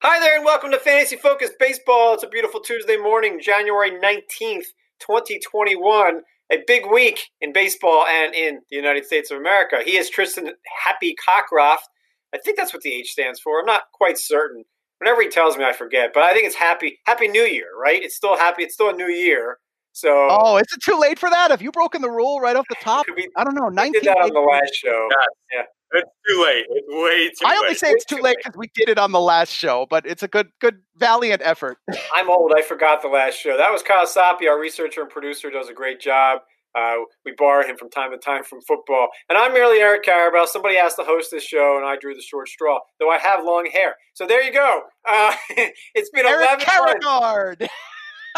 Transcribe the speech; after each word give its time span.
Hi 0.00 0.20
there, 0.20 0.36
and 0.36 0.44
welcome 0.44 0.70
to 0.70 0.78
Fantasy 0.78 1.16
Focus 1.16 1.50
Baseball. 1.58 2.14
It's 2.14 2.22
a 2.22 2.28
beautiful 2.28 2.60
Tuesday 2.60 2.96
morning, 2.96 3.40
January 3.42 3.90
19th, 3.90 4.66
2021. 5.00 6.20
A 6.52 6.58
big 6.68 6.88
week 6.88 7.18
in 7.40 7.52
baseball 7.52 8.06
and 8.06 8.32
in 8.32 8.60
the 8.70 8.76
United 8.76 9.06
States 9.06 9.32
of 9.32 9.38
America. 9.38 9.78
He 9.84 9.96
is 9.96 10.08
Tristan 10.08 10.52
Happy 10.84 11.16
Cockcroft. 11.16 11.88
I 12.32 12.38
think 12.38 12.56
that's 12.56 12.72
what 12.72 12.82
the 12.82 12.94
H 12.94 13.10
stands 13.10 13.40
for. 13.40 13.58
I'm 13.58 13.66
not 13.66 13.90
quite 13.92 14.18
certain. 14.18 14.62
Whenever 15.00 15.20
he 15.20 15.28
tells 15.28 15.56
me, 15.56 15.64
I 15.64 15.72
forget. 15.72 16.12
But 16.14 16.22
I 16.22 16.32
think 16.32 16.46
it's 16.46 16.54
Happy 16.54 17.00
Happy 17.06 17.26
New 17.26 17.42
Year, 17.42 17.66
right? 17.76 18.00
It's 18.00 18.14
still 18.14 18.36
happy. 18.36 18.62
It's 18.62 18.74
still 18.74 18.90
a 18.90 18.96
new 18.96 19.08
year. 19.08 19.58
So, 19.94 20.28
oh, 20.30 20.58
is 20.58 20.66
it 20.72 20.80
too 20.80 20.96
late 20.96 21.18
for 21.18 21.28
that? 21.28 21.50
Have 21.50 21.60
you 21.60 21.72
broken 21.72 22.02
the 22.02 22.10
rule 22.10 22.38
right 22.38 22.54
off 22.54 22.66
the 22.68 22.76
top? 22.80 23.04
We, 23.16 23.28
I 23.36 23.42
don't 23.42 23.56
know. 23.56 23.68
19 23.68 23.94
did 23.94 24.04
that 24.04 24.18
on 24.18 24.32
the 24.32 24.38
last 24.38 24.76
show. 24.76 25.08
Yeah. 25.52 25.62
It's 25.92 26.10
too 26.28 26.42
late. 26.44 26.66
It's 26.68 26.88
way 26.88 27.30
too 27.30 27.46
late 27.46 27.54
I 27.54 27.56
only 27.56 27.74
say 27.74 27.90
it's 27.90 28.04
too 28.04 28.20
late 28.20 28.36
because 28.42 28.56
we 28.56 28.70
did 28.74 28.88
it 28.88 28.98
on 28.98 29.12
the 29.12 29.20
last 29.20 29.52
show, 29.52 29.86
but 29.88 30.06
it's 30.06 30.22
a 30.22 30.28
good, 30.28 30.48
good, 30.60 30.80
valiant 30.96 31.40
effort. 31.44 31.78
I'm 32.14 32.28
old. 32.30 32.52
I 32.56 32.62
forgot 32.62 33.02
the 33.02 33.08
last 33.08 33.34
show. 33.34 33.56
That 33.56 33.70
was 33.70 33.82
Kyle 33.82 34.06
Soppe, 34.06 34.48
our 34.48 34.60
researcher 34.60 35.00
and 35.00 35.10
producer, 35.10 35.50
does 35.50 35.68
a 35.68 35.74
great 35.74 36.00
job. 36.00 36.40
Uh, 36.74 36.96
we 37.24 37.32
borrow 37.36 37.66
him 37.66 37.76
from 37.76 37.88
time 37.90 38.10
to 38.10 38.18
time 38.18 38.44
from 38.44 38.60
football. 38.60 39.08
And 39.28 39.38
I'm 39.38 39.52
merely 39.52 39.78
Eric 39.78 40.04
Karabell. 40.04 40.46
Somebody 40.46 40.76
asked 40.76 40.96
to 40.96 41.04
host 41.04 41.30
this 41.30 41.42
show, 41.42 41.76
and 41.78 41.86
I 41.86 41.96
drew 41.96 42.14
the 42.14 42.22
short 42.22 42.48
straw, 42.48 42.78
though 43.00 43.10
I 43.10 43.18
have 43.18 43.44
long 43.44 43.68
hair. 43.72 43.96
So 44.14 44.26
there 44.26 44.42
you 44.42 44.52
go. 44.52 44.82
Uh, 45.08 45.34
it's 45.94 46.10
been 46.10 46.26
Eric 46.26 46.62
11 46.68 46.98
months. 47.02 47.66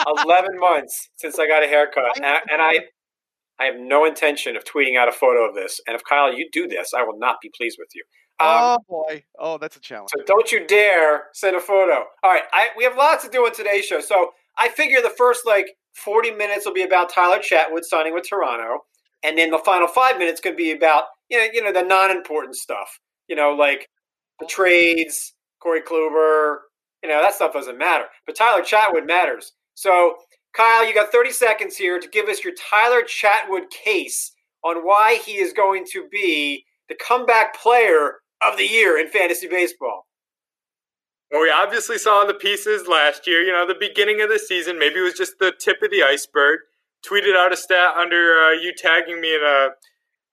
11 0.24 0.58
months 0.58 1.08
since 1.16 1.38
I 1.38 1.46
got 1.46 1.64
a 1.64 1.66
haircut. 1.66 2.16
And, 2.16 2.26
and 2.50 2.62
I 2.62 2.84
I 3.60 3.66
have 3.66 3.74
no 3.78 4.06
intention 4.06 4.56
of 4.56 4.64
tweeting 4.64 4.96
out 4.96 5.08
a 5.08 5.12
photo 5.12 5.46
of 5.46 5.54
this. 5.54 5.80
And 5.86 5.94
if 5.94 6.02
Kyle, 6.08 6.32
you 6.32 6.48
do 6.50 6.66
this, 6.66 6.92
I 6.96 7.02
will 7.02 7.18
not 7.18 7.36
be 7.42 7.50
pleased 7.54 7.76
with 7.78 7.90
you. 7.94 8.02
Um, 8.40 8.48
oh 8.48 8.78
boy! 8.88 9.22
Oh, 9.38 9.58
that's 9.58 9.76
a 9.76 9.80
challenge. 9.80 10.10
So 10.16 10.24
don't 10.24 10.50
you 10.50 10.66
dare 10.66 11.24
send 11.34 11.56
a 11.56 11.60
photo. 11.60 12.04
All 12.22 12.30
right, 12.30 12.44
I, 12.54 12.68
we 12.74 12.84
have 12.84 12.96
lots 12.96 13.22
to 13.24 13.30
do 13.30 13.44
on 13.44 13.52
today's 13.52 13.84
show. 13.84 14.00
So 14.00 14.30
I 14.56 14.70
figure 14.70 15.02
the 15.02 15.12
first 15.18 15.46
like 15.46 15.66
forty 15.94 16.30
minutes 16.30 16.64
will 16.64 16.72
be 16.72 16.82
about 16.82 17.12
Tyler 17.12 17.38
Chatwood 17.38 17.82
signing 17.82 18.14
with 18.14 18.26
Toronto, 18.26 18.78
and 19.22 19.36
then 19.36 19.50
the 19.50 19.58
final 19.58 19.86
five 19.86 20.16
minutes 20.16 20.40
could 20.40 20.56
be 20.56 20.72
about 20.72 21.04
you 21.28 21.36
know 21.36 21.46
you 21.52 21.62
know 21.62 21.72
the 21.72 21.82
non-important 21.86 22.56
stuff. 22.56 22.98
You 23.28 23.36
know, 23.36 23.50
like 23.50 23.90
the 24.40 24.46
trades, 24.46 25.34
Corey 25.62 25.82
Kluber. 25.82 26.56
You 27.02 27.10
know 27.10 27.20
that 27.20 27.34
stuff 27.34 27.52
doesn't 27.52 27.76
matter, 27.76 28.06
but 28.24 28.36
Tyler 28.36 28.62
Chatwood 28.62 29.06
matters. 29.06 29.52
So 29.74 30.14
Kyle, 30.52 30.86
you 30.86 30.94
got 30.94 31.12
30 31.12 31.30
seconds 31.30 31.76
here 31.76 31.98
to 31.98 32.08
give 32.08 32.28
us 32.28 32.44
your 32.44 32.54
Tyler 32.54 33.02
Chatwood 33.02 33.70
case 33.70 34.32
on 34.64 34.84
why 34.84 35.20
he 35.24 35.32
is 35.32 35.52
going 35.52 35.84
to 35.92 36.08
be 36.10 36.64
the 36.88 36.96
comeback 36.96 37.56
player 37.56 38.16
of 38.42 38.56
the 38.56 38.66
year 38.66 38.98
in 38.98 39.08
fantasy 39.08 39.46
baseball. 39.46 40.06
Well, 41.30 41.42
we 41.42 41.50
obviously 41.50 41.98
saw 41.98 42.24
the 42.24 42.34
pieces 42.34 42.88
last 42.88 43.26
year. 43.26 43.42
You 43.42 43.52
know, 43.52 43.66
the 43.66 43.76
beginning 43.78 44.20
of 44.20 44.28
the 44.28 44.38
season, 44.38 44.78
maybe 44.78 44.98
it 44.98 45.02
was 45.02 45.14
just 45.14 45.38
the 45.38 45.52
tip 45.58 45.80
of 45.82 45.90
the 45.90 46.02
iceberg. 46.02 46.60
Tweeted 47.06 47.36
out 47.36 47.52
a 47.52 47.56
stat 47.56 47.94
under 47.96 48.42
uh, 48.42 48.52
you 48.52 48.74
tagging 48.76 49.20
me 49.20 49.34
in 49.34 49.40
a 49.42 49.68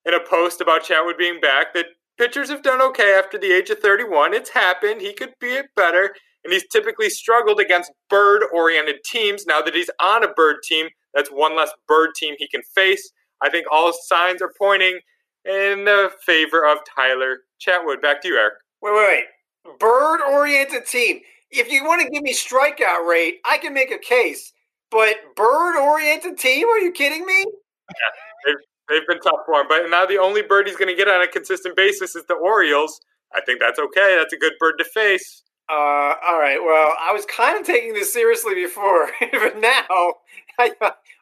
in 0.05 0.13
a 0.13 0.19
post 0.19 0.59
about 0.59 0.83
Chatwood 0.83 1.17
being 1.17 1.39
back 1.39 1.73
that 1.73 1.85
pitchers 2.17 2.49
have 2.49 2.63
done 2.63 2.81
okay 2.81 3.13
after 3.13 3.37
the 3.37 3.53
age 3.53 3.69
of 3.69 3.79
31. 3.79 4.33
It's 4.33 4.49
happened. 4.49 5.01
He 5.01 5.13
could 5.13 5.33
be 5.39 5.61
better 5.75 6.13
and 6.47 6.53
he's 6.53 6.67
typically 6.69 7.09
struggled 7.09 7.59
against 7.59 7.91
bird 8.09 8.41
oriented 8.53 9.03
teams. 9.03 9.45
Now 9.45 9.61
that 9.61 9.75
he's 9.75 9.89
on 9.99 10.23
a 10.23 10.31
bird 10.31 10.63
team, 10.63 10.87
that's 11.13 11.29
one 11.29 11.57
less 11.57 11.71
bird 11.89 12.11
team 12.15 12.35
he 12.37 12.47
can 12.47 12.61
face. 12.73 13.11
I 13.43 13.49
think 13.49 13.67
all 13.69 13.91
signs 13.91 14.41
are 14.41 14.53
pointing 14.57 14.97
in 15.43 15.83
the 15.83 16.09
favor 16.25 16.65
of 16.65 16.77
Tyler 16.95 17.39
Chatwood. 17.59 18.01
Back 18.01 18.21
to 18.21 18.29
you, 18.29 18.37
Eric. 18.37 18.53
Wait, 18.81 18.93
wait, 18.93 19.25
wait. 19.65 19.77
Bird 19.77 20.21
oriented 20.21 20.85
team. 20.85 21.19
If 21.51 21.69
you 21.69 21.83
want 21.83 22.01
to 22.01 22.09
give 22.09 22.23
me 22.23 22.33
strikeout 22.33 23.05
rate, 23.05 23.39
I 23.43 23.57
can 23.57 23.73
make 23.73 23.91
a 23.91 23.97
case. 23.97 24.53
But 24.89 25.17
bird 25.35 25.77
oriented 25.77 26.37
team? 26.37 26.65
Are 26.65 26.79
you 26.79 26.93
kidding 26.93 27.25
me? 27.25 27.39
Yeah, 27.39 28.45
they've, 28.45 28.55
they've 28.87 29.07
been 29.09 29.19
tough 29.19 29.41
for 29.45 29.59
him. 29.59 29.65
But 29.67 29.89
now 29.89 30.05
the 30.05 30.17
only 30.17 30.43
bird 30.43 30.65
he's 30.67 30.77
going 30.77 30.87
to 30.87 30.95
get 30.95 31.09
on 31.09 31.21
a 31.21 31.27
consistent 31.27 31.75
basis 31.75 32.15
is 32.15 32.23
the 32.29 32.35
Orioles. 32.35 33.01
I 33.35 33.41
think 33.41 33.59
that's 33.59 33.79
okay. 33.79 34.15
That's 34.17 34.31
a 34.31 34.37
good 34.37 34.53
bird 34.61 34.75
to 34.79 34.85
face. 34.85 35.43
Uh, 35.69 36.13
all 36.25 36.39
right. 36.39 36.59
Well, 36.63 36.93
I 36.99 37.11
was 37.11 37.25
kind 37.25 37.59
of 37.59 37.65
taking 37.65 37.93
this 37.93 38.13
seriously 38.13 38.55
before, 38.55 39.09
but 39.31 39.59
now 39.59 39.83
I 40.59 40.71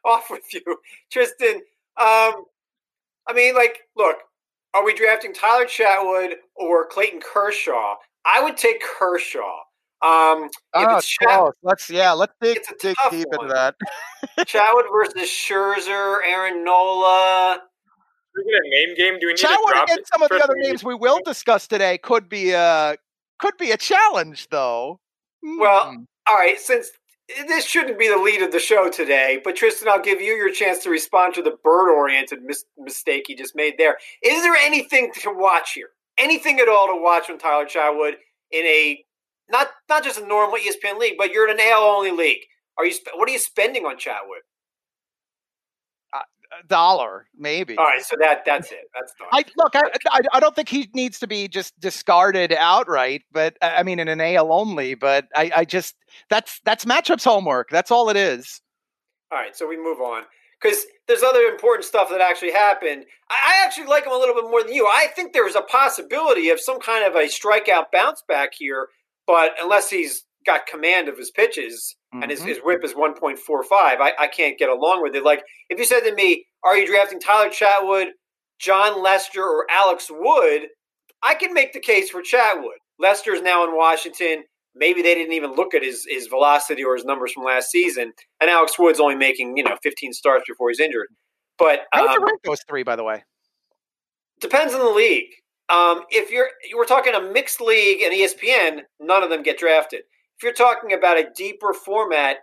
off 0.04 0.28
with 0.30 0.54
you, 0.54 0.62
Tristan. 1.12 1.56
Um, 1.98 2.46
I 3.28 3.34
mean, 3.34 3.56
like, 3.56 3.80
look, 3.98 4.18
are 4.74 4.86
we 4.86 4.94
drafting 4.94 5.34
Tyler 5.34 5.66
Chatwood 5.66 6.34
or 6.56 6.86
Clayton 6.88 7.22
Kershaw? 7.22 7.96
I 8.26 8.44
would 8.44 8.58
take 8.58 8.82
Kershaw. 8.82 9.60
Um, 10.02 10.50
oh, 10.74 11.02
Chat- 11.02 11.54
let's 11.64 11.90
yeah, 11.90 12.12
let's 12.12 12.34
dig, 12.40 12.60
dig 12.80 12.96
deep 13.10 13.28
one. 13.30 13.46
into 13.46 13.54
that. 13.54 13.76
Chatwood 14.46 14.92
versus 14.92 15.30
Scherzer, 15.30 16.18
Aaron 16.28 16.64
Nola. 16.64 17.60
We're 18.36 18.44
gonna 18.44 18.70
name 18.70 18.96
game. 18.96 19.20
Do 19.20 19.28
we 19.28 19.34
need 19.34 19.40
Chatwood 19.40 19.84
against 19.84 20.12
some 20.12 20.22
of 20.22 20.30
the 20.30 20.44
other 20.44 20.56
names 20.58 20.84
we 20.84 20.94
will 20.94 21.22
discuss 21.26 21.68
today 21.68 21.98
could 21.98 22.28
be 22.30 22.54
uh 22.54 22.98
could 23.40 23.58
be 23.58 23.72
a 23.72 23.78
challenge, 23.78 24.48
though. 24.50 25.00
Well, 25.44 25.92
hmm. 25.92 26.04
all 26.28 26.36
right. 26.36 26.60
Since 26.60 26.92
this 27.48 27.66
shouldn't 27.66 28.00
be 28.00 28.08
the 28.08 28.18
lead 28.18 28.42
of 28.42 28.52
the 28.52 28.60
show 28.60 28.90
today, 28.90 29.42
but 29.44 29.56
Tristan, 29.56 29.88
I'll 29.88 30.02
give 30.02 30.22
you 30.22 30.34
your 30.34 30.52
chance 30.52 30.84
to 30.84 30.90
respond 30.90 31.34
to 31.36 31.42
the 31.42 31.58
bird-oriented 31.64 32.44
mis- 32.44 32.66
mistake 32.78 33.26
he 33.28 33.36
just 33.36 33.56
made 33.56 33.76
there. 33.78 33.98
Is 34.22 34.44
there 34.44 34.56
anything 34.56 35.12
to 35.22 35.34
watch 35.34 35.74
here? 35.74 35.90
Anything 36.18 36.60
at 36.60 36.70
all 36.70 36.88
to 36.88 37.02
watch 37.02 37.26
from 37.26 37.40
Tyler 37.40 37.66
Chatwood 37.66 38.14
in 38.52 38.66
a 38.66 39.04
not 39.50 39.68
not 39.90 40.04
just 40.04 40.20
a 40.20 40.26
normal 40.26 40.58
ESPN 40.58 40.98
league, 40.98 41.16
but 41.18 41.32
you're 41.32 41.50
in 41.50 41.60
an 41.60 41.66
AL 41.66 41.84
only 41.84 42.12
league? 42.12 42.42
Are 42.78 42.86
you 42.86 42.96
what 43.16 43.28
are 43.28 43.32
you 43.32 43.40
spending 43.40 43.86
on 43.86 43.98
Chatwood? 43.98 44.44
Dollar, 46.68 47.28
maybe. 47.38 47.78
All 47.78 47.86
right, 47.86 48.04
so 48.04 48.16
that 48.20 48.44
that's 48.46 48.72
it. 48.72 48.90
That's 48.94 49.14
done. 49.20 49.28
I 49.32 49.46
look. 49.58 49.76
I, 49.76 49.84
I, 50.12 50.20
I 50.34 50.40
don't 50.40 50.56
think 50.56 50.70
he 50.70 50.90
needs 50.94 51.20
to 51.20 51.28
be 51.28 51.48
just 51.48 51.80
discarded 51.80 52.54
outright, 52.54 53.24
but 53.32 53.58
I 53.62 53.84
mean 53.84 54.00
in 54.00 54.08
an 54.08 54.22
AL 54.22 54.52
only. 54.52 54.96
But 54.96 55.28
I, 55.36 55.52
I 55.56 55.66
just 55.66 55.96
that's 56.30 56.62
that's 56.66 56.86
matchups 56.86 57.24
homework. 57.24 57.70
That's 57.70 57.92
all 57.92 58.10
it 58.10 58.18
is. 58.18 58.62
All 59.32 59.40
right, 59.40 59.56
so 59.56 59.68
we 59.68 59.78
move 59.78 60.00
on 60.00 60.24
because 60.62 60.86
there's 61.08 61.24
other 61.24 61.42
important 61.42 61.86
stuff 61.86 62.10
that 62.10 62.22
actually 62.22 62.52
happened. 62.52 63.06
I, 63.30 63.36
I 63.62 63.66
actually 63.66 63.88
like 63.88 64.06
him 64.06 64.14
a 64.14 64.18
little 64.18 64.36
bit 64.36 64.46
more 64.46 64.64
than 64.64 64.74
you. 64.74 64.86
I 64.86 65.08
think 65.16 65.34
there's 65.34 65.56
a 65.56 65.62
possibility 65.62 66.50
of 66.50 66.60
some 66.60 66.80
kind 66.80 67.06
of 67.06 67.16
a 67.16 67.28
strikeout 67.28 67.86
bounce 67.92 68.24
back 68.28 68.52
here, 68.58 68.88
but 69.28 69.52
unless 69.62 69.90
he's 69.90 70.24
got 70.46 70.68
command 70.68 71.10
of 71.10 71.18
his 71.18 71.32
pitches 71.32 71.96
mm-hmm. 72.16 72.24
and 72.24 72.32
his, 72.32 72.40
mm-hmm. 72.40 72.50
his 72.50 72.60
whip 72.60 72.84
is 72.84 72.94
1.45. 72.94 73.38
I, 73.72 74.14
I 74.20 74.28
can't 74.28 74.58
get 74.58 74.70
along 74.70 75.02
with 75.04 75.16
it. 75.16 75.24
Like, 75.24 75.44
if 75.70 75.78
you 75.78 75.86
said 75.86 76.02
to 76.02 76.14
me, 76.14 76.46
are 76.64 76.78
you 76.78 76.88
drafting 76.88 77.20
Tyler 77.20 77.50
Chatwood, 77.50 78.08
Jon 78.60 79.04
Lester, 79.04 79.44
or 79.44 79.66
Alex 79.70 80.08
Wood? 80.10 80.68
I 81.24 81.36
can 81.36 81.54
make 81.54 81.74
the 81.74 81.80
case 81.80 82.10
for 82.10 82.22
Chatwood. 82.22 82.78
Lester's 83.00 83.42
now 83.42 83.64
in 83.66 83.76
Washington. 83.76 84.44
Maybe 84.74 85.02
they 85.02 85.16
didn't 85.16 85.34
even 85.34 85.56
look 85.56 85.74
at 85.74 85.84
his, 85.84 86.06
his 86.08 86.28
velocity 86.28 86.84
or 86.84 86.96
his 86.96 87.06
numbers 87.06 87.32
from 87.32 87.44
last 87.44 87.70
season. 87.70 88.14
And 88.42 88.50
Alex 88.50 88.78
Wood's 88.78 89.00
only 89.00 89.16
making, 89.16 89.58
you 89.58 89.64
know, 89.64 89.78
15 89.84 90.14
starts 90.14 90.46
before 90.48 90.70
he's 90.70 90.80
injured. 90.80 91.08
But 91.58 91.82
um, 91.94 92.08
would 92.08 92.24
rank 92.24 92.42
those 92.44 92.62
three, 92.68 92.84
by 92.84 92.96
the 92.96 93.04
way? 93.04 93.24
Depends 94.42 94.74
on 94.74 94.80
the 94.80 94.92
league. 94.92 95.30
Um, 95.70 96.04
if 96.10 96.30
you're 96.30 96.50
you 96.70 96.78
were 96.78 96.86
talking 96.86 97.16
a 97.16 97.22
mixed 97.22 97.60
league 97.60 98.04
and 98.04 98.14
ESPN, 98.14 98.82
none 99.00 99.24
of 99.24 99.30
them 99.30 99.42
get 99.42 99.58
drafted 99.58 100.02
if 100.38 100.44
you're 100.44 100.54
talking 100.54 100.94
about 100.94 101.18
a 101.18 101.30
deeper 101.36 101.74
format, 101.74 102.38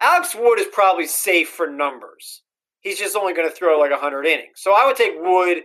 Alex 0.00 0.34
Wood 0.34 0.58
is 0.58 0.66
probably 0.72 1.06
safe 1.06 1.48
for 1.48 1.68
numbers. 1.68 2.42
He's 2.80 2.98
just 2.98 3.16
only 3.16 3.32
going 3.32 3.48
to 3.48 3.54
throw 3.54 3.78
like 3.78 3.90
100 3.90 4.26
innings. 4.26 4.56
So 4.56 4.74
I 4.76 4.86
would 4.86 4.96
take 4.96 5.14
Wood, 5.16 5.58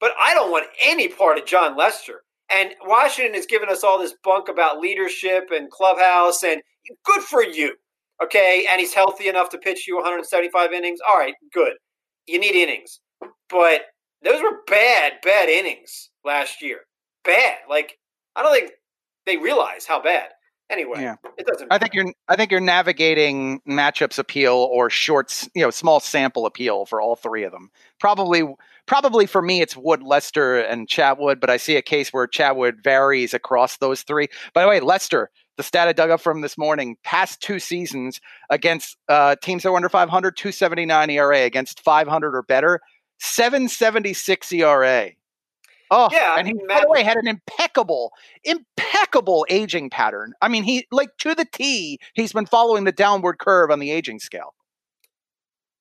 but 0.00 0.12
I 0.20 0.34
don't 0.34 0.50
want 0.50 0.66
any 0.82 1.08
part 1.08 1.38
of 1.38 1.46
Jon 1.46 1.76
Lester. 1.76 2.22
And 2.50 2.74
Washington 2.84 3.34
has 3.34 3.46
given 3.46 3.68
us 3.68 3.84
all 3.84 3.98
this 3.98 4.14
bunk 4.24 4.48
about 4.48 4.80
leadership 4.80 5.44
and 5.50 5.70
clubhouse, 5.70 6.42
and 6.42 6.60
good 7.04 7.22
for 7.22 7.44
you. 7.44 7.74
Okay. 8.22 8.66
And 8.70 8.80
he's 8.80 8.94
healthy 8.94 9.28
enough 9.28 9.50
to 9.50 9.58
pitch 9.58 9.86
you 9.86 9.96
175 9.96 10.72
innings. 10.72 11.00
All 11.08 11.18
right, 11.18 11.34
good. 11.52 11.74
You 12.26 12.38
need 12.38 12.54
innings. 12.54 13.00
But 13.48 13.82
those 14.22 14.42
were 14.42 14.60
bad, 14.66 15.14
bad 15.22 15.48
innings 15.48 16.10
last 16.24 16.62
year. 16.62 16.80
Bad. 17.24 17.58
Like, 17.68 17.98
I 18.36 18.42
don't 18.42 18.52
think 18.52 18.72
they 19.26 19.36
realize 19.36 19.86
how 19.86 20.00
bad. 20.02 20.28
Anyway, 20.70 21.02
yeah. 21.02 21.16
it 21.36 21.46
doesn't. 21.46 21.68
Matter. 21.68 21.74
I 21.74 21.78
think 21.78 21.94
you're. 21.94 22.12
I 22.28 22.36
think 22.36 22.52
you're 22.52 22.60
navigating 22.60 23.60
matchups 23.68 24.20
appeal 24.20 24.54
or 24.54 24.88
shorts, 24.88 25.48
you 25.52 25.62
know, 25.62 25.70
small 25.70 25.98
sample 25.98 26.46
appeal 26.46 26.86
for 26.86 27.00
all 27.00 27.16
three 27.16 27.42
of 27.42 27.50
them. 27.50 27.70
Probably, 27.98 28.44
probably 28.86 29.26
for 29.26 29.42
me, 29.42 29.60
it's 29.60 29.76
Wood, 29.76 30.02
Lester, 30.04 30.60
and 30.60 30.88
Chatwood. 30.88 31.40
But 31.40 31.50
I 31.50 31.56
see 31.56 31.76
a 31.76 31.82
case 31.82 32.12
where 32.12 32.28
Chatwood 32.28 32.84
varies 32.84 33.34
across 33.34 33.78
those 33.78 34.02
three. 34.02 34.28
By 34.54 34.62
the 34.62 34.68
way, 34.68 34.78
Lester, 34.78 35.30
the 35.56 35.64
stat 35.64 35.88
I 35.88 35.92
dug 35.92 36.10
up 36.10 36.20
from 36.20 36.40
this 36.40 36.56
morning, 36.56 36.96
past 37.02 37.42
two 37.42 37.58
seasons 37.58 38.20
against 38.48 38.96
uh, 39.08 39.34
teams 39.42 39.64
that 39.64 39.72
were 39.72 39.76
under 39.76 39.88
500, 39.88 40.36
279 40.36 41.10
ERA 41.10 41.40
against 41.40 41.80
500 41.80 42.36
or 42.36 42.42
better, 42.42 42.80
776 43.18 44.52
ERA. 44.52 45.10
Oh, 45.90 46.08
yeah. 46.12 46.36
And 46.38 46.46
he, 46.46 46.54
by 46.68 46.80
the 46.80 46.88
way, 46.88 47.02
had 47.02 47.16
an 47.16 47.26
impeccable, 47.26 48.12
impeccable 48.44 49.44
aging 49.50 49.90
pattern. 49.90 50.32
I 50.40 50.48
mean, 50.48 50.62
he 50.62 50.86
like 50.92 51.16
to 51.18 51.34
the 51.34 51.44
T. 51.44 51.98
He's 52.14 52.32
been 52.32 52.46
following 52.46 52.84
the 52.84 52.92
downward 52.92 53.38
curve 53.38 53.70
on 53.70 53.80
the 53.80 53.90
aging 53.90 54.20
scale. 54.20 54.54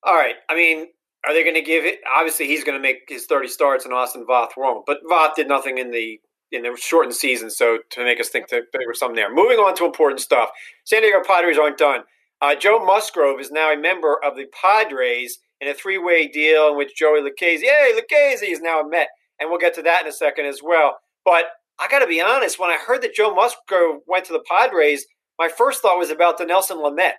All 0.03 0.15
right. 0.15 0.35
I 0.50 0.56
mean, 0.56 0.88
are 1.25 1.33
they 1.33 1.44
going 1.44 1.56
to 1.56 1.61
give 1.61 1.85
it? 1.85 2.00
Obviously, 2.11 2.47
he's 2.47 2.63
going 2.63 2.77
to 2.77 2.81
make 2.81 3.01
his 3.07 3.25
30 3.25 3.50
starts, 3.50 3.85
and 3.85 3.94
Austin 3.94 4.25
Voth 4.27 4.51
won't. 4.57 4.85
But 4.88 5.00
Voth 5.09 5.35
did 5.35 5.47
nothing 5.47 5.77
in 5.77 5.91
the 5.91 6.19
in 6.51 6.63
the 6.63 6.75
shortened 6.75 7.13
season, 7.13 7.51
so 7.51 7.77
to 7.91 8.03
make 8.03 8.19
us 8.19 8.29
think 8.29 8.50
that 8.50 8.63
there 8.73 8.81
was 8.88 8.97
something 8.97 9.15
there. 9.15 9.31
Moving 9.31 9.59
on 9.59 9.75
to 9.75 9.85
important 9.85 10.19
stuff. 10.19 10.50
San 10.83 11.03
Diego 11.03 11.21
Padres 11.23 11.59
aren't 11.59 11.77
done. 11.77 12.01
Uh, 12.41 12.56
Joe 12.56 12.83
Musgrove 12.83 13.39
is 13.39 13.51
now 13.51 13.71
a 13.71 13.77
member 13.77 14.17
of 14.23 14.35
the 14.35 14.47
Padres 14.59 15.38
in 15.61 15.67
a 15.67 15.75
three-way 15.75 16.27
deal 16.27 16.69
in 16.69 16.77
which 16.77 16.95
Joey 16.95 17.21
Lucchesi, 17.21 17.63
hey, 17.63 17.91
Lucchesi 17.94 18.51
is 18.51 18.61
now 18.61 18.79
a 18.79 18.89
Met 18.89 19.09
and 19.39 19.50
we'll 19.50 19.59
get 19.59 19.74
to 19.75 19.81
that 19.83 20.01
in 20.01 20.07
a 20.07 20.12
second 20.12 20.45
as 20.45 20.62
well. 20.63 20.97
But 21.25 21.45
I 21.80 21.88
got 21.88 22.00
to 22.00 22.07
be 22.07 22.21
honest, 22.21 22.59
when 22.59 22.69
I 22.69 22.77
heard 22.77 23.01
that 23.03 23.13
Joe 23.13 23.33
Musgrove 23.33 24.01
went 24.07 24.25
to 24.25 24.33
the 24.33 24.44
Padres, 24.47 25.06
my 25.38 25.47
first 25.47 25.81
thought 25.81 25.97
was 25.97 26.09
about 26.09 26.38
Dinelson 26.38 26.77
Lamet. 26.77 27.13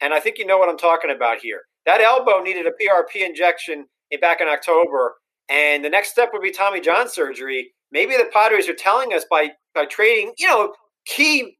And 0.00 0.14
I 0.14 0.20
think 0.20 0.38
you 0.38 0.46
know 0.46 0.58
what 0.58 0.68
I'm 0.68 0.78
talking 0.78 1.10
about 1.10 1.38
here. 1.38 1.60
That 1.84 2.00
elbow 2.00 2.42
needed 2.42 2.66
a 2.66 2.70
PRP 2.70 3.24
injection 3.24 3.86
back 4.20 4.40
in 4.40 4.48
October, 4.48 5.14
and 5.48 5.84
the 5.84 5.90
next 5.90 6.10
step 6.10 6.30
would 6.32 6.42
be 6.42 6.50
Tommy 6.50 6.80
John 6.80 7.08
surgery. 7.08 7.72
Maybe 7.92 8.16
the 8.16 8.28
Padres 8.32 8.68
are 8.68 8.74
telling 8.74 9.12
us 9.12 9.24
by 9.30 9.50
by 9.74 9.84
trading, 9.84 10.32
you 10.38 10.48
know, 10.48 10.74
key 11.06 11.56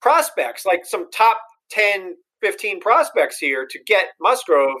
prospects 0.00 0.64
like 0.64 0.84
some 0.84 1.10
top 1.10 1.38
10, 1.70 2.14
15 2.42 2.80
prospects 2.80 3.38
here 3.38 3.66
to 3.68 3.78
get 3.86 4.08
Musgrove. 4.20 4.76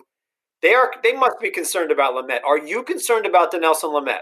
They 0.62 0.74
are 0.74 0.92
they 1.02 1.12
must 1.12 1.40
be 1.40 1.50
concerned 1.50 1.90
about 1.90 2.14
Lamet. 2.14 2.40
Are 2.46 2.58
you 2.58 2.82
concerned 2.82 3.26
about 3.26 3.52
Dinelson 3.52 3.92
Lamet? 3.92 4.20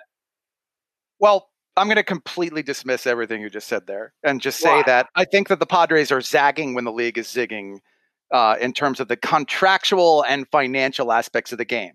Well, 1.22 1.48
I'm 1.76 1.86
going 1.86 1.96
to 1.96 2.02
completely 2.02 2.64
dismiss 2.64 3.06
everything 3.06 3.40
you 3.40 3.48
just 3.48 3.68
said 3.68 3.86
there 3.86 4.12
and 4.24 4.40
just 4.40 4.58
say 4.58 4.68
Why? 4.68 4.82
that 4.86 5.06
I 5.14 5.24
think 5.24 5.48
that 5.48 5.60
the 5.60 5.66
Padres 5.66 6.10
are 6.10 6.20
zagging 6.20 6.74
when 6.74 6.84
the 6.84 6.92
league 6.92 7.16
is 7.16 7.28
zigging 7.28 7.78
uh, 8.32 8.56
in 8.60 8.72
terms 8.72 8.98
of 8.98 9.06
the 9.06 9.16
contractual 9.16 10.24
and 10.28 10.46
financial 10.50 11.12
aspects 11.12 11.52
of 11.52 11.58
the 11.58 11.64
game. 11.64 11.92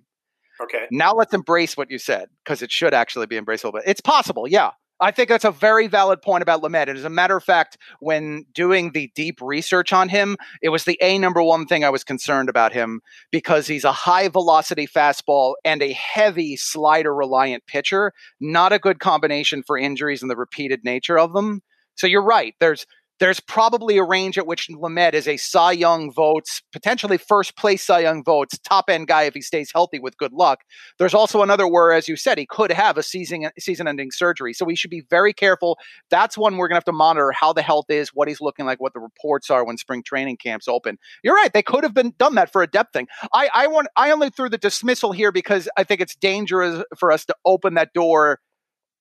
Okay. 0.61 0.85
Now 0.91 1.13
let's 1.13 1.33
embrace 1.33 1.75
what 1.75 1.91
you 1.91 1.99
said 1.99 2.29
because 2.43 2.61
it 2.61 2.71
should 2.71 2.93
actually 2.93 3.27
be 3.27 3.39
embraceable. 3.39 3.73
But 3.73 3.83
it's 3.85 4.01
possible, 4.01 4.47
yeah. 4.47 4.71
I 4.99 5.11
think 5.11 5.29
that's 5.29 5.45
a 5.45 5.51
very 5.51 5.87
valid 5.87 6.21
point 6.21 6.41
about 6.41 6.61
Lamet. 6.61 6.89
And 6.89 6.97
as 6.97 7.03
a 7.03 7.09
matter 7.09 7.37
of 7.37 7.43
fact, 7.43 7.77
when 7.99 8.45
doing 8.53 8.91
the 8.91 9.11
deep 9.15 9.39
research 9.41 9.93
on 9.93 10.09
him, 10.09 10.37
it 10.61 10.69
was 10.69 10.85
the 10.85 10.97
A 11.01 11.19
number 11.19 11.43
one 11.43 11.67
thing 11.67 11.83
I 11.83 11.89
was 11.89 12.03
concerned 12.03 12.49
about 12.49 12.73
him 12.73 13.01
because 13.31 13.67
he's 13.67 13.83
a 13.83 13.91
high 13.91 14.27
velocity 14.27 14.87
fastball 14.87 15.53
and 15.63 15.83
a 15.83 15.93
heavy 15.93 16.55
slider 16.55 17.13
reliant 17.13 17.65
pitcher. 17.67 18.11
Not 18.39 18.73
a 18.73 18.79
good 18.79 18.99
combination 18.99 19.61
for 19.61 19.77
injuries 19.77 20.21
and 20.21 20.31
the 20.31 20.35
repeated 20.35 20.83
nature 20.83 21.19
of 21.19 21.33
them. 21.33 21.61
So 21.95 22.07
you're 22.07 22.23
right. 22.23 22.55
There's 22.59 22.85
there's 23.19 23.39
probably 23.39 23.97
a 23.97 24.03
range 24.03 24.37
at 24.37 24.45
which 24.45 24.67
Lamet 24.69 25.13
is 25.13 25.27
a 25.27 25.37
Cy 25.37 25.71
Young 25.71 26.11
votes, 26.11 26.61
potentially 26.71 27.17
first 27.17 27.57
place 27.57 27.83
Cy 27.83 28.01
Young 28.01 28.23
votes, 28.23 28.57
top 28.59 28.85
end 28.89 29.07
guy 29.07 29.23
if 29.23 29.33
he 29.33 29.41
stays 29.41 29.71
healthy 29.73 29.99
with 29.99 30.17
good 30.17 30.33
luck. 30.33 30.59
There's 30.99 31.13
also 31.13 31.41
another 31.41 31.67
where, 31.67 31.91
as 31.91 32.07
you 32.07 32.15
said, 32.15 32.37
he 32.37 32.45
could 32.45 32.71
have 32.71 32.97
a 32.97 33.03
season 33.03 33.49
season 33.57 33.87
ending 33.87 34.11
surgery. 34.11 34.53
So 34.53 34.65
we 34.65 34.75
should 34.75 34.91
be 34.91 35.03
very 35.09 35.33
careful. 35.33 35.77
That's 36.09 36.37
one 36.37 36.57
we're 36.57 36.67
gonna 36.67 36.77
have 36.77 36.85
to 36.85 36.91
monitor 36.91 37.31
how 37.31 37.53
the 37.53 37.61
health 37.61 37.89
is, 37.89 38.09
what 38.13 38.27
he's 38.27 38.41
looking 38.41 38.65
like, 38.65 38.79
what 38.79 38.93
the 38.93 38.99
reports 38.99 39.49
are 39.49 39.65
when 39.65 39.77
spring 39.77 40.03
training 40.03 40.37
camps 40.37 40.67
open. 40.67 40.97
You're 41.23 41.35
right, 41.35 41.51
they 41.51 41.63
could 41.63 41.83
have 41.83 41.93
been 41.93 42.13
done 42.17 42.35
that 42.35 42.51
for 42.51 42.61
a 42.61 42.67
depth 42.67 42.93
thing. 42.93 43.07
I, 43.33 43.49
I 43.53 43.67
want 43.67 43.87
I 43.95 44.11
only 44.11 44.29
threw 44.29 44.49
the 44.49 44.57
dismissal 44.57 45.11
here 45.11 45.31
because 45.31 45.67
I 45.77 45.83
think 45.83 46.01
it's 46.01 46.15
dangerous 46.15 46.83
for 46.97 47.11
us 47.11 47.25
to 47.25 47.35
open 47.45 47.73
that 47.75 47.93
door 47.93 48.39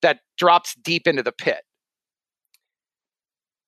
that 0.01 0.19
drops 0.37 0.75
deep 0.75 1.07
into 1.07 1.23
the 1.23 1.31
pit. 1.31 1.61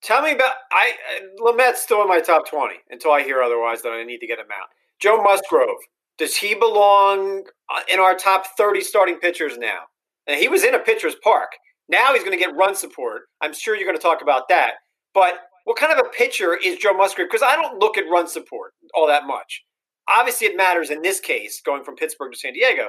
Tell 0.02 0.22
me 0.22 0.32
about 0.32 0.52
I 0.72 0.92
Lamet's 1.38 1.82
still 1.82 2.02
in 2.02 2.08
my 2.08 2.20
top 2.20 2.48
twenty 2.48 2.76
until 2.90 3.12
I 3.12 3.22
hear 3.22 3.42
otherwise. 3.42 3.82
That 3.82 3.92
I 3.92 4.02
need 4.04 4.18
to 4.18 4.26
get 4.26 4.38
him 4.38 4.46
out. 4.50 4.68
Joe 4.98 5.22
Musgrove 5.22 5.78
does 6.18 6.36
he 6.36 6.54
belong 6.54 7.44
uh, 7.74 7.80
in 7.92 8.00
our 8.00 8.14
top 8.14 8.46
thirty 8.56 8.80
starting 8.80 9.16
pitchers 9.16 9.58
now? 9.58 9.80
And 10.26 10.38
he 10.38 10.48
was 10.48 10.64
in 10.64 10.74
a 10.74 10.78
pitcher's 10.78 11.16
park. 11.22 11.50
Now 11.88 12.12
he's 12.12 12.22
going 12.22 12.38
to 12.38 12.42
get 12.42 12.54
run 12.54 12.74
support. 12.74 13.22
I'm 13.40 13.52
sure 13.52 13.74
you're 13.74 13.86
going 13.86 13.96
to 13.96 14.02
talk 14.02 14.22
about 14.22 14.48
that. 14.48 14.74
But 15.12 15.34
what 15.64 15.76
kind 15.76 15.92
of 15.92 15.98
a 15.98 16.08
pitcher 16.10 16.56
is 16.56 16.78
Joe 16.78 16.94
Musgrove? 16.94 17.28
Because 17.30 17.42
I 17.42 17.56
don't 17.56 17.78
look 17.78 17.98
at 17.98 18.04
run 18.10 18.28
support 18.28 18.72
all 18.94 19.06
that 19.08 19.26
much. 19.26 19.64
Obviously, 20.08 20.46
it 20.46 20.56
matters 20.56 20.90
in 20.90 21.02
this 21.02 21.20
case, 21.20 21.60
going 21.64 21.84
from 21.84 21.96
Pittsburgh 21.96 22.32
to 22.32 22.38
San 22.38 22.52
Diego. 22.52 22.88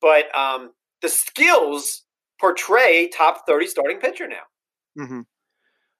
But 0.00 0.34
um, 0.36 0.72
the 1.02 1.08
skills 1.08 2.02
portray 2.40 3.08
top 3.08 3.46
30 3.46 3.66
starting 3.66 3.98
pitcher 3.98 4.28
now. 4.28 5.02
Mm-hmm. 5.02 5.20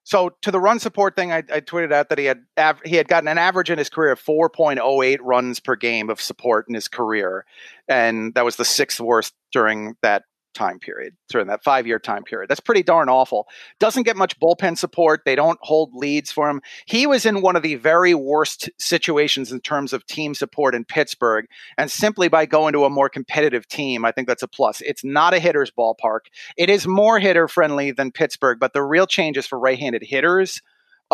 So 0.05 0.37
to 0.43 0.51
the 0.51 0.61
run 0.61 0.79
support 0.79 1.17
thing, 1.17 1.33
I, 1.33 1.39
I 1.39 1.61
tweeted 1.61 1.93
out 1.93 2.11
that 2.11 2.19
he 2.19 2.27
had 2.27 2.45
av- 2.59 2.83
he 2.85 2.97
had 2.97 3.09
gotten 3.09 3.27
an 3.27 3.39
average 3.39 3.71
in 3.71 3.79
his 3.79 3.89
career 3.89 4.13
of 4.13 4.23
4.08 4.23 5.19
runs 5.23 5.61
per 5.61 5.77
game 5.77 6.11
of 6.11 6.21
support 6.21 6.67
in 6.69 6.75
his 6.75 6.89
career, 6.89 7.47
and 7.89 8.35
that 8.35 8.45
was 8.45 8.57
the 8.57 8.65
sixth 8.65 9.01
worst 9.01 9.35
during 9.51 9.97
that 10.03 10.25
time 10.55 10.79
period, 10.79 11.15
during 11.29 11.49
that 11.49 11.63
five 11.65 11.87
year 11.87 11.99
time 11.99 12.25
period. 12.25 12.49
That's 12.49 12.61
pretty 12.61 12.83
darn 12.83 13.09
awful. 13.09 13.47
Doesn't 13.79 14.05
get 14.05 14.17
much 14.17 14.39
bullpen 14.41 14.79
support. 14.79 15.23
They 15.25 15.35
don't 15.35 15.59
hold 15.63 15.91
leads 15.95 16.33
for 16.33 16.49
him. 16.49 16.61
He 16.87 17.07
was 17.07 17.27
in 17.27 17.43
one 17.43 17.57
of 17.57 17.63
the 17.63 17.75
very 17.75 18.15
worst 18.15 18.71
situations 18.79 19.53
in 19.53 19.61
terms 19.61 19.93
of 19.93 20.07
team 20.07 20.35
support 20.35 20.75
in 20.75 20.85
Pittsburgh. 20.85 21.47
And 21.77 21.91
simply 21.91 22.29
by 22.29 22.47
going 22.47 22.73
to 22.73 22.85
a 22.85 22.91
more 22.91 23.09
competitive 23.09 23.69
team, 23.69 24.05
I 24.05 24.13
think 24.13 24.29
that's 24.29 24.43
a 24.43 24.49
plus. 24.49 24.81
It's 24.81 25.05
not 25.05 25.35
a 25.35 25.39
hitter's 25.39 25.71
ballpark. 25.71 26.21
It 26.57 26.71
is 26.71 26.87
more 26.87 27.19
hitter 27.19 27.49
friendly 27.49 27.91
than 27.91 28.13
Pittsburgh, 28.13 28.59
but 28.61 28.73
the 28.73 28.83
real 28.83 29.07
changes 29.07 29.47
for 29.47 29.59
right 29.59 29.79
handed 29.79 30.03
hitters 30.03 30.63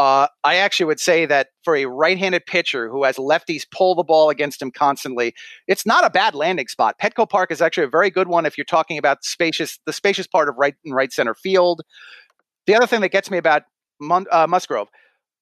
uh, 0.00 0.28
I 0.44 0.56
actually 0.56 0.86
would 0.86 0.98
say 0.98 1.26
that 1.26 1.48
for 1.62 1.76
a 1.76 1.84
right-handed 1.84 2.46
pitcher 2.46 2.88
who 2.88 3.04
has 3.04 3.16
lefties 3.16 3.64
pull 3.70 3.94
the 3.94 4.02
ball 4.02 4.30
against 4.30 4.62
him 4.62 4.70
constantly, 4.70 5.34
it's 5.68 5.84
not 5.84 6.06
a 6.06 6.10
bad 6.10 6.34
landing 6.34 6.68
spot. 6.68 6.96
Petco 6.98 7.28
Park 7.28 7.50
is 7.50 7.60
actually 7.60 7.84
a 7.84 7.90
very 7.90 8.08
good 8.08 8.26
one 8.26 8.46
if 8.46 8.56
you're 8.56 8.64
talking 8.64 8.96
about 8.96 9.22
spacious, 9.24 9.78
the 9.84 9.92
spacious 9.92 10.26
part 10.26 10.48
of 10.48 10.54
right 10.56 10.74
and 10.86 10.94
right 10.94 11.12
center 11.12 11.34
field. 11.34 11.82
The 12.66 12.74
other 12.74 12.86
thing 12.86 13.02
that 13.02 13.12
gets 13.12 13.30
me 13.30 13.36
about 13.36 13.64
Mun- 14.00 14.24
uh, 14.32 14.46
Musgrove, 14.46 14.88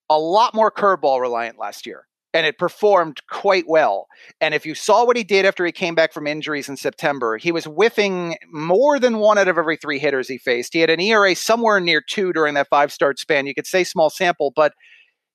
a 0.09 0.19
lot 0.19 0.53
more 0.53 0.69
curveball 0.69 1.21
reliant 1.21 1.57
last 1.57 1.85
year 1.85 2.08
and 2.33 2.45
it 2.45 2.57
performed 2.57 3.21
quite 3.29 3.65
well. 3.67 4.07
And 4.39 4.53
if 4.53 4.65
you 4.65 4.75
saw 4.75 5.05
what 5.05 5.17
he 5.17 5.23
did 5.23 5.45
after 5.45 5.65
he 5.65 5.71
came 5.71 5.95
back 5.95 6.13
from 6.13 6.27
injuries 6.27 6.69
in 6.69 6.77
September, 6.77 7.37
he 7.37 7.51
was 7.51 7.65
whiffing 7.65 8.37
more 8.51 8.99
than 8.99 9.17
one 9.17 9.37
out 9.37 9.47
of 9.47 9.57
every 9.57 9.77
three 9.77 9.99
hitters 9.99 10.27
he 10.27 10.37
faced. 10.37 10.73
He 10.73 10.79
had 10.79 10.89
an 10.89 10.99
ERA 10.99 11.35
somewhere 11.35 11.79
near 11.79 12.01
two 12.01 12.31
during 12.31 12.53
that 12.53 12.69
five 12.69 12.91
start 12.91 13.19
span. 13.19 13.47
You 13.47 13.55
could 13.55 13.67
say 13.67 13.83
small 13.83 14.09
sample, 14.09 14.51
but 14.55 14.73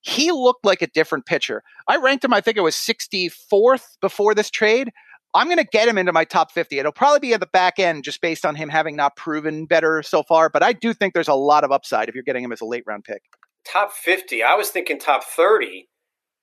he 0.01 0.31
looked 0.31 0.65
like 0.65 0.81
a 0.81 0.87
different 0.87 1.25
pitcher. 1.25 1.63
I 1.87 1.97
ranked 1.97 2.23
him, 2.23 2.33
I 2.33 2.41
think 2.41 2.57
it 2.57 2.61
was 2.61 2.75
64th 2.75 3.97
before 4.01 4.35
this 4.35 4.49
trade. 4.49 4.91
I'm 5.33 5.47
going 5.47 5.57
to 5.57 5.65
get 5.65 5.89
him 5.89 5.97
into 5.97 6.13
my 6.13 6.23
top 6.23 6.51
50. 6.51 6.79
It'll 6.79 6.93
probably 6.93 7.19
be 7.19 7.33
at 7.33 7.41
the 7.41 7.47
back 7.47 7.77
end 7.77 8.05
just 8.05 8.21
based 8.21 8.45
on 8.45 8.55
him 8.55 8.69
having 8.69 8.95
not 8.95 9.17
proven 9.17 9.65
better 9.65 10.01
so 10.01 10.23
far, 10.23 10.49
but 10.49 10.63
I 10.63 10.71
do 10.71 10.93
think 10.93 11.13
there's 11.13 11.27
a 11.27 11.33
lot 11.33 11.65
of 11.65 11.73
upside 11.73 12.07
if 12.07 12.15
you're 12.15 12.23
getting 12.23 12.43
him 12.43 12.53
as 12.53 12.61
a 12.61 12.65
late 12.65 12.83
round 12.87 13.03
pick. 13.03 13.21
Top 13.67 13.91
50. 13.91 14.43
I 14.43 14.53
was 14.53 14.69
thinking 14.69 14.97
top 14.97 15.25
30. 15.25 15.89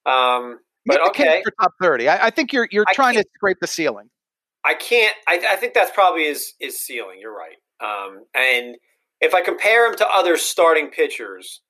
Um, 0.06 0.58
but 0.86 1.06
okay, 1.08 1.42
for 1.44 1.52
top 1.60 1.72
thirty. 1.80 2.08
I, 2.08 2.26
I 2.26 2.30
think 2.30 2.52
you're 2.52 2.68
you're 2.70 2.84
I 2.88 2.94
trying 2.94 3.14
to 3.14 3.24
scrape 3.36 3.58
the 3.60 3.66
ceiling. 3.66 4.08
I 4.64 4.74
can't. 4.74 5.14
I, 5.28 5.40
I, 5.50 5.56
think 5.56 5.74
that's 5.74 5.90
probably 5.90 6.24
his 6.24 6.54
his 6.58 6.78
ceiling. 6.78 7.18
You're 7.20 7.36
right. 7.36 7.56
Um, 7.80 8.24
and 8.34 8.76
if 9.20 9.34
I 9.34 9.42
compare 9.42 9.88
him 9.88 9.96
to 9.96 10.08
other 10.08 10.36
starting 10.36 10.88
pitchers 10.88 11.60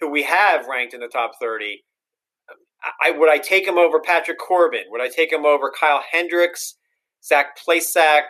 who 0.00 0.10
we 0.10 0.22
have 0.22 0.66
ranked 0.66 0.94
in 0.94 1.00
the 1.00 1.08
top 1.08 1.32
thirty, 1.40 1.84
I, 3.02 3.10
would 3.12 3.30
I 3.30 3.38
take 3.38 3.66
him 3.66 3.78
over 3.78 4.00
Patrick 4.00 4.38
Corbin? 4.38 4.84
Would 4.90 5.00
I 5.00 5.08
take 5.08 5.32
him 5.32 5.44
over 5.44 5.70
Kyle 5.78 6.02
Hendricks, 6.10 6.76
Zach 7.24 7.58
Plesac? 7.58 8.24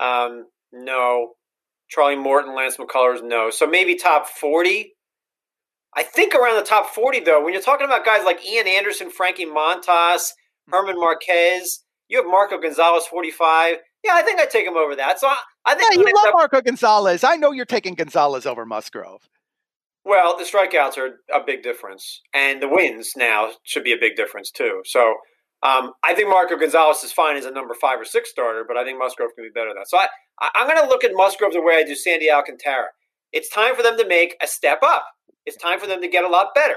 Um, 0.00 0.46
no. 0.72 1.34
Charlie 1.88 2.16
Morton, 2.16 2.54
Lance 2.54 2.76
McCullers, 2.78 3.22
no. 3.22 3.50
So 3.50 3.66
maybe 3.66 3.94
top 3.94 4.28
forty. 4.28 4.95
I 5.96 6.02
think 6.02 6.34
around 6.34 6.56
the 6.56 6.62
top 6.62 6.90
40, 6.90 7.20
though, 7.20 7.42
when 7.42 7.54
you're 7.54 7.62
talking 7.62 7.86
about 7.86 8.04
guys 8.04 8.24
like 8.24 8.44
Ian 8.46 8.68
Anderson, 8.68 9.10
Frankie 9.10 9.46
Montas, 9.46 10.28
German 10.70 10.96
Marquez, 11.00 11.82
you 12.08 12.18
have 12.18 12.26
Marco 12.26 12.58
Gonzalez, 12.58 13.06
45. 13.06 13.76
Yeah, 14.04 14.12
I 14.14 14.22
think 14.22 14.38
I'd 14.38 14.50
take 14.50 14.66
him 14.66 14.76
over 14.76 14.94
that. 14.94 15.18
So 15.18 15.26
I, 15.26 15.36
I 15.64 15.74
think 15.74 15.94
yeah, 15.94 16.00
you 16.00 16.14
love 16.14 16.26
up, 16.26 16.34
Marco 16.34 16.60
Gonzalez. 16.60 17.24
I 17.24 17.36
know 17.36 17.50
you're 17.50 17.64
taking 17.64 17.94
Gonzalez 17.94 18.46
over 18.46 18.66
Musgrove. 18.66 19.28
Well, 20.04 20.36
the 20.38 20.44
strikeouts 20.44 20.98
are 20.98 21.18
a 21.34 21.44
big 21.44 21.64
difference, 21.64 22.20
and 22.32 22.62
the 22.62 22.68
wins 22.68 23.14
now 23.16 23.50
should 23.64 23.82
be 23.82 23.92
a 23.92 23.98
big 23.98 24.14
difference 24.14 24.52
too. 24.52 24.82
So 24.84 25.14
um, 25.64 25.94
I 26.04 26.14
think 26.14 26.28
Marco 26.28 26.56
Gonzalez 26.56 27.02
is 27.02 27.10
fine 27.10 27.36
as 27.36 27.44
a 27.44 27.50
number 27.50 27.74
five 27.74 28.00
or 28.00 28.04
six 28.04 28.30
starter, 28.30 28.64
but 28.68 28.76
I 28.76 28.84
think 28.84 28.98
Musgrove 28.98 29.30
can 29.34 29.44
be 29.44 29.50
better 29.50 29.70
than 29.70 29.78
that. 29.78 29.88
So 29.88 29.98
I, 29.98 30.06
I, 30.40 30.60
am 30.60 30.68
going 30.68 30.80
to 30.80 30.88
look 30.88 31.02
at 31.02 31.10
Musgrove 31.14 31.54
the 31.54 31.62
way 31.62 31.74
I 31.74 31.82
do 31.82 31.96
Sandy 31.96 32.30
Alcantara. 32.30 32.86
It's 33.32 33.48
time 33.48 33.74
for 33.74 33.82
them 33.82 33.98
to 33.98 34.06
make 34.06 34.36
a 34.40 34.46
step 34.46 34.78
up 34.84 35.06
it's 35.46 35.56
time 35.56 35.80
for 35.80 35.86
them 35.86 36.00
to 36.02 36.08
get 36.08 36.24
a 36.24 36.28
lot 36.28 36.48
better. 36.54 36.76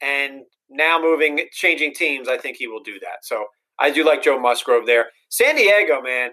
And 0.00 0.42
now 0.70 0.98
moving, 1.00 1.40
changing 1.52 1.94
teams, 1.94 2.28
I 2.28 2.38
think 2.38 2.56
he 2.56 2.66
will 2.66 2.82
do 2.82 2.98
that. 3.00 3.18
So 3.22 3.46
I 3.78 3.90
do 3.90 4.04
like 4.04 4.22
Joe 4.22 4.38
Musgrove 4.38 4.86
there. 4.86 5.06
San 5.28 5.56
Diego, 5.56 6.00
man. 6.00 6.30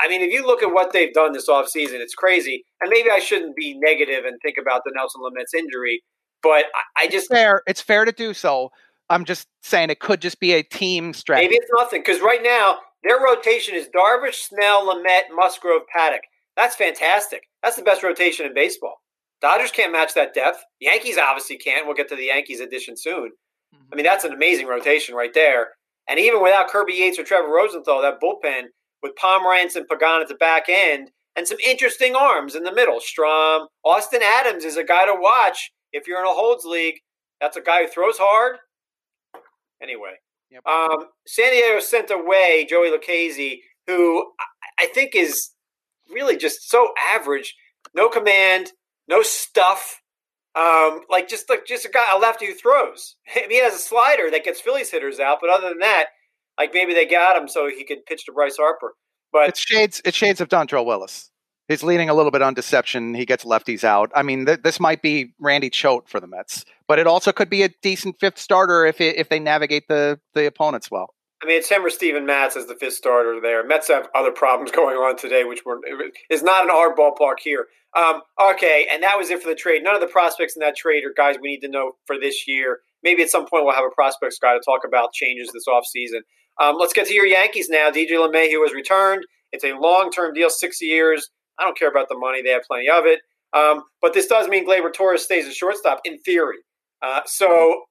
I 0.00 0.08
mean, 0.08 0.20
if 0.22 0.32
you 0.32 0.44
look 0.44 0.62
at 0.62 0.72
what 0.72 0.92
they've 0.92 1.12
done 1.12 1.32
this 1.32 1.48
offseason, 1.48 2.00
it's 2.00 2.14
crazy. 2.14 2.64
And 2.80 2.90
maybe 2.90 3.10
I 3.10 3.18
shouldn't 3.18 3.54
be 3.54 3.78
negative 3.78 4.24
and 4.24 4.36
think 4.42 4.56
about 4.60 4.82
Dinelson 4.82 5.22
Lamet's 5.22 5.54
injury, 5.54 6.02
but 6.42 6.64
I, 6.96 7.04
I 7.04 7.06
just 7.06 7.26
it's 7.26 7.28
fair. 7.28 7.62
It's 7.66 7.80
fair 7.80 8.04
to 8.04 8.12
do 8.12 8.34
so. 8.34 8.70
I'm 9.08 9.24
just 9.24 9.46
saying 9.62 9.90
it 9.90 10.00
could 10.00 10.20
just 10.20 10.40
be 10.40 10.52
a 10.52 10.62
team 10.62 11.12
strategy. 11.12 11.46
Maybe 11.46 11.56
it's 11.56 11.70
nothing 11.76 12.00
because 12.00 12.20
right 12.20 12.42
now 12.42 12.78
their 13.04 13.20
rotation 13.20 13.76
is 13.76 13.88
Darvish, 13.94 14.34
Snell, 14.34 14.86
Lamet, 14.86 15.22
Musgrove, 15.32 15.82
Paddock. 15.94 16.22
That's 16.56 16.74
fantastic. 16.74 17.42
That's 17.62 17.76
the 17.76 17.82
best 17.82 18.02
rotation 18.02 18.46
in 18.46 18.54
baseball. 18.54 18.96
Dodgers 19.40 19.70
can't 19.70 19.92
match 19.92 20.14
that 20.14 20.34
depth. 20.34 20.64
Yankees 20.80 21.18
obviously 21.18 21.58
can't. 21.58 21.86
We'll 21.86 21.96
get 21.96 22.08
to 22.08 22.16
the 22.16 22.26
Yankees 22.26 22.60
edition 22.60 22.96
soon. 22.96 23.30
Mm-hmm. 23.74 23.84
I 23.92 23.96
mean, 23.96 24.04
that's 24.04 24.24
an 24.24 24.32
amazing 24.32 24.66
rotation 24.66 25.14
right 25.14 25.34
there. 25.34 25.68
And 26.08 26.18
even 26.18 26.42
without 26.42 26.68
Kirby 26.68 26.94
Yates 26.94 27.18
or 27.18 27.24
Trevor 27.24 27.48
Rosenthal, 27.48 28.00
that 28.02 28.20
bullpen 28.20 28.64
with 29.02 29.12
Pomeranz 29.16 29.76
and 29.76 29.86
Pagan 29.88 30.22
at 30.22 30.28
the 30.28 30.36
back 30.36 30.68
end 30.68 31.10
and 31.34 31.46
some 31.46 31.58
interesting 31.66 32.14
arms 32.14 32.54
in 32.54 32.62
the 32.62 32.72
middle. 32.72 32.98
Strahm, 32.98 33.66
Austin 33.84 34.22
Adams 34.22 34.64
is 34.64 34.76
a 34.76 34.84
guy 34.84 35.04
to 35.04 35.14
watch 35.14 35.70
if 35.92 36.06
you're 36.06 36.20
in 36.20 36.26
a 36.26 36.30
holds 36.30 36.64
league. 36.64 36.96
That's 37.40 37.56
a 37.56 37.60
guy 37.60 37.82
who 37.82 37.88
throws 37.88 38.16
hard. 38.18 38.56
Anyway, 39.82 40.14
yep. 40.50 40.66
um, 40.66 41.08
San 41.26 41.52
Diego 41.52 41.80
sent 41.80 42.10
away 42.10 42.66
Joey 42.68 42.90
Lucchesi, 42.90 43.58
who 43.86 44.24
I 44.78 44.86
think 44.86 45.14
is 45.14 45.50
really 46.10 46.36
just 46.36 46.70
so 46.70 46.92
average. 47.10 47.54
No 47.94 48.08
command, 48.08 48.72
no 49.08 49.22
stuff. 49.22 50.00
Um, 50.54 51.02
like 51.10 51.28
just 51.28 51.50
like 51.50 51.66
just 51.66 51.84
a 51.84 51.90
guy, 51.90 52.04
a 52.14 52.18
lefty 52.18 52.46
who 52.46 52.54
throws. 52.54 53.16
he 53.24 53.58
has 53.58 53.74
a 53.74 53.78
slider 53.78 54.30
that 54.30 54.44
gets 54.44 54.60
Phillies 54.60 54.90
hitters 54.90 55.20
out, 55.20 55.38
but 55.40 55.50
other 55.50 55.68
than 55.68 55.80
that, 55.80 56.06
like 56.58 56.72
maybe 56.72 56.94
they 56.94 57.06
got 57.06 57.36
him 57.36 57.48
so 57.48 57.68
he 57.68 57.84
could 57.84 58.06
pitch 58.06 58.24
to 58.26 58.32
Bryce 58.32 58.56
Harper. 58.56 58.94
But 59.32 59.50
it's 59.50 59.60
shades. 59.60 60.00
It's 60.04 60.16
shades 60.16 60.40
of 60.40 60.48
Dontrelle 60.48 60.86
Willis. 60.86 61.30
He's 61.68 61.82
leaning 61.82 62.08
a 62.08 62.14
little 62.14 62.30
bit 62.30 62.42
on 62.42 62.54
deception. 62.54 63.14
He 63.14 63.26
gets 63.26 63.44
lefties 63.44 63.82
out. 63.82 64.12
I 64.14 64.22
mean, 64.22 64.46
th- 64.46 64.62
this 64.62 64.78
might 64.78 65.02
be 65.02 65.34
Randy 65.40 65.68
Choate 65.68 66.08
for 66.08 66.20
the 66.20 66.28
Mets, 66.28 66.64
but 66.86 67.00
it 67.00 67.08
also 67.08 67.32
could 67.32 67.50
be 67.50 67.64
a 67.64 67.68
decent 67.82 68.20
fifth 68.20 68.38
starter 68.38 68.86
if 68.86 69.00
it, 69.00 69.16
if 69.16 69.28
they 69.28 69.40
navigate 69.40 69.88
the 69.88 70.18
the 70.34 70.46
opponents 70.46 70.90
well. 70.90 71.12
I 71.42 71.46
mean, 71.46 71.58
it's 71.58 71.68
him 71.68 71.84
or 71.84 71.90
Steven 71.90 72.24
Matz 72.24 72.56
as 72.56 72.66
the 72.66 72.76
fifth 72.76 72.94
starter 72.94 73.40
there. 73.42 73.66
Mets 73.66 73.88
have 73.88 74.08
other 74.14 74.30
problems 74.30 74.70
going 74.72 74.96
on 74.96 75.16
today, 75.16 75.44
which 75.44 75.64
were, 75.64 75.80
is 76.30 76.42
not 76.42 76.64
in 76.64 76.70
our 76.70 76.94
ballpark 76.94 77.40
here. 77.42 77.66
Um, 77.96 78.20
okay, 78.40 78.86
and 78.92 79.02
that 79.02 79.16
was 79.16 79.30
it 79.30 79.42
for 79.42 79.48
the 79.48 79.54
trade. 79.54 79.82
None 79.82 79.94
of 79.94 80.02
the 80.02 80.06
prospects 80.06 80.54
in 80.54 80.60
that 80.60 80.76
trade 80.76 81.04
are 81.04 81.14
guys 81.16 81.36
we 81.40 81.48
need 81.48 81.60
to 81.60 81.68
know 81.68 81.92
for 82.06 82.20
this 82.20 82.46
year. 82.46 82.80
Maybe 83.02 83.22
at 83.22 83.30
some 83.30 83.46
point 83.46 83.64
we'll 83.64 83.74
have 83.74 83.84
a 83.84 83.94
prospects 83.94 84.38
guy 84.38 84.52
to 84.52 84.60
talk 84.64 84.82
about 84.86 85.14
changes 85.14 85.50
this 85.52 85.64
offseason. 85.66 86.20
Um, 86.60 86.76
let's 86.78 86.92
get 86.92 87.06
to 87.06 87.14
your 87.14 87.26
Yankees 87.26 87.68
now. 87.70 87.90
DJ 87.90 88.12
LeMahieu 88.12 88.62
has 88.64 88.74
returned. 88.74 89.24
It's 89.52 89.64
a 89.64 89.72
long 89.72 90.10
term 90.10 90.34
deal, 90.34 90.50
six 90.50 90.82
years. 90.82 91.30
I 91.58 91.64
don't 91.64 91.78
care 91.78 91.88
about 91.88 92.08
the 92.10 92.18
money; 92.18 92.42
they 92.42 92.50
have 92.50 92.64
plenty 92.64 92.88
of 92.88 93.06
it. 93.06 93.20
Um, 93.54 93.84
but 94.02 94.12
this 94.12 94.26
does 94.26 94.48
mean 94.48 94.68
Gleyber 94.68 94.92
Torres 94.92 95.22
stays 95.22 95.46
a 95.46 95.52
shortstop 95.52 96.00
in 96.04 96.18
theory. 96.18 96.58
Uh, 97.02 97.20
so, 97.24 97.84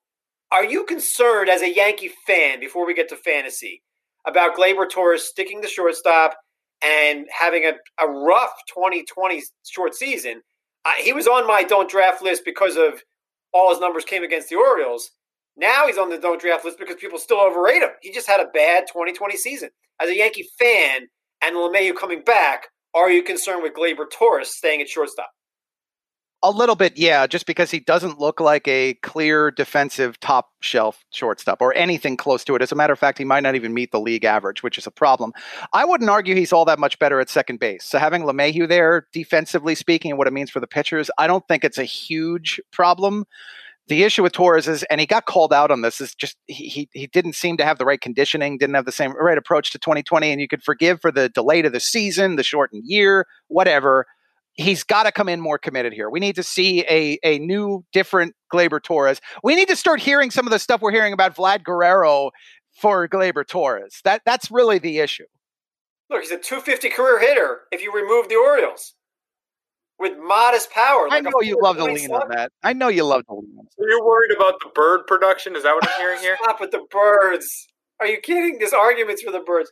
are 0.51 0.65
you 0.65 0.85
concerned 0.85 1.49
as 1.49 1.63
a 1.63 1.73
Yankee 1.73 2.11
fan 2.27 2.59
before 2.59 2.85
we 2.85 2.93
get 2.93 3.09
to 3.09 3.15
fantasy 3.15 3.81
about 4.27 4.55
Gleyber 4.55 4.89
Torres 4.89 5.23
sticking 5.23 5.61
the 5.61 5.67
shortstop 5.67 6.37
and 6.85 7.25
having 7.37 7.65
a, 7.65 7.73
a 8.03 8.07
rough 8.07 8.53
2020 8.73 9.43
short 9.63 9.95
season? 9.95 10.41
Uh, 10.85 10.91
he 10.99 11.13
was 11.13 11.27
on 11.27 11.47
my 11.47 11.63
don't 11.63 11.89
draft 11.89 12.21
list 12.21 12.43
because 12.45 12.75
of 12.77 13.01
all 13.53 13.71
his 13.71 13.79
numbers 13.79 14.05
came 14.05 14.23
against 14.23 14.49
the 14.49 14.55
Orioles. 14.55 15.11
Now 15.57 15.87
he's 15.87 15.97
on 15.97 16.09
the 16.09 16.17
don't 16.17 16.39
draft 16.39 16.65
list 16.65 16.77
because 16.77 16.95
people 16.95 17.17
still 17.17 17.39
overrate 17.39 17.81
him. 17.81 17.89
He 18.01 18.11
just 18.11 18.27
had 18.27 18.39
a 18.39 18.47
bad 18.53 18.85
2020 18.87 19.37
season. 19.37 19.69
As 20.01 20.09
a 20.09 20.15
Yankee 20.15 20.47
fan 20.59 21.07
and 21.41 21.55
LeMahieu 21.55 21.95
coming 21.95 22.21
back, 22.21 22.67
are 22.93 23.09
you 23.09 23.23
concerned 23.23 23.63
with 23.63 23.73
Gleyber 23.73 24.09
Torres 24.11 24.53
staying 24.53 24.81
at 24.81 24.89
shortstop? 24.89 25.29
A 26.45 26.51
little 26.51 26.75
bit, 26.75 26.95
yeah, 26.95 27.25
just 27.25 27.47
because 27.47 27.71
he 27.71 27.79
doesn't 27.79 28.19
look 28.19 28.39
like 28.39 28.67
a 28.67 28.93
clear 29.01 29.49
defensive 29.49 30.19
top 30.19 30.51
shelf 30.59 31.03
shortstop 31.09 31.59
or 31.59 31.73
anything 31.73 32.17
close 32.17 32.43
to 32.43 32.53
it. 32.53 32.61
As 32.61 32.71
a 32.71 32.75
matter 32.75 32.93
of 32.93 32.99
fact, 32.99 33.17
he 33.17 33.23
might 33.23 33.39
not 33.39 33.55
even 33.55 33.73
meet 33.73 33.91
the 33.91 33.99
league 33.99 34.25
average, 34.25 34.61
which 34.61 34.77
is 34.77 34.85
a 34.85 34.91
problem. 34.91 35.33
I 35.73 35.85
wouldn't 35.85 36.07
argue 36.07 36.35
he's 36.35 36.53
all 36.53 36.65
that 36.65 36.77
much 36.77 36.99
better 36.99 37.19
at 37.19 37.29
second 37.29 37.59
base. 37.59 37.83
So 37.83 37.97
having 37.97 38.25
LeMahieu 38.25 38.67
there, 38.67 39.07
defensively 39.11 39.73
speaking, 39.73 40.11
and 40.11 40.19
what 40.19 40.27
it 40.27 40.33
means 40.33 40.51
for 40.51 40.59
the 40.59 40.67
pitchers, 40.67 41.09
I 41.17 41.25
don't 41.25 41.43
think 41.47 41.63
it's 41.63 41.79
a 41.79 41.83
huge 41.83 42.61
problem. 42.71 43.25
The 43.87 44.03
issue 44.03 44.21
with 44.21 44.33
Torres 44.33 44.67
is, 44.67 44.83
and 44.83 45.01
he 45.01 45.07
got 45.07 45.25
called 45.25 45.51
out 45.51 45.71
on 45.71 45.81
this, 45.81 45.99
is 45.99 46.13
just 46.13 46.37
he, 46.45 46.87
he, 46.93 47.07
didn't 47.07 47.33
seem 47.33 47.57
to 47.57 47.65
have 47.65 47.79
the 47.79 47.85
right 47.85 48.01
conditioning, 48.01 48.59
didn't 48.59 48.75
have 48.75 48.85
the 48.85 48.91
same 48.91 49.15
right 49.17 49.37
approach 49.39 49.71
to 49.71 49.79
2020. 49.79 50.31
And 50.31 50.39
you 50.39 50.47
could 50.47 50.63
forgive 50.63 51.01
for 51.01 51.11
the 51.11 51.27
delay 51.27 51.63
to 51.63 51.71
the 51.71 51.79
season, 51.79 52.35
the 52.35 52.43
shortened 52.43 52.83
year, 52.85 53.25
whatever. 53.47 54.05
He's 54.55 54.83
got 54.83 55.03
to 55.03 55.11
come 55.11 55.27
in 55.27 55.41
more 55.41 55.57
committed 55.57 55.91
here. 55.91 56.09
We 56.09 56.19
need 56.19 56.35
to 56.35 56.43
see 56.43 56.81
a, 56.85 57.19
a 57.23 57.39
new, 57.39 57.83
different 57.91 58.35
Gleyber 58.53 58.81
Torres. 58.81 59.19
We 59.43 59.55
need 59.55 59.67
to 59.67 59.75
start 59.75 59.99
hearing 59.99 60.31
some 60.31 60.47
of 60.47 60.51
the 60.51 60.59
stuff 60.59 60.81
we're 60.81 60.91
hearing 60.91 61.13
about 61.13 61.35
Vlad 61.35 61.63
Guerrero 61.63 62.31
for 62.79 63.07
Gleyber 63.07 63.45
Torres. 63.45 63.99
That 64.03 64.21
that's 64.25 64.49
really 64.51 64.79
the 64.79 64.99
issue. 64.99 65.25
Look, 66.09 66.21
he's 66.21 66.31
a 66.31 66.37
250 66.37 66.89
career 66.89 67.19
hitter 67.19 67.61
if 67.71 67.81
you 67.81 67.91
remove 67.93 68.29
the 68.29 68.35
Orioles 68.35 68.93
with 69.99 70.17
modest 70.17 70.71
power. 70.71 71.07
Like 71.09 71.25
I 71.25 71.29
know 71.29 71.41
you 71.41 71.57
love 71.61 71.77
to 71.77 71.85
lean 71.85 72.11
on 72.11 72.29
that. 72.29 72.51
I 72.63 72.73
know 72.73 72.89
you 72.89 73.03
love 73.03 73.25
to 73.27 73.33
lean 73.33 73.55
on. 73.57 73.65
So 73.77 73.85
you're 73.87 74.05
worried 74.05 74.31
about 74.35 74.55
the 74.63 74.69
bird 74.73 75.07
production? 75.07 75.55
Is 75.55 75.63
that 75.63 75.73
what 75.73 75.87
I'm 75.87 75.99
hearing 75.99 76.19
here? 76.19 76.37
Stop 76.41 76.59
with 76.59 76.71
the 76.71 76.85
birds. 76.91 77.67
Are 77.99 78.07
you 78.07 78.19
kidding? 78.21 78.57
There's 78.59 78.73
arguments 78.73 79.21
for 79.21 79.31
the 79.31 79.39
birds. 79.39 79.71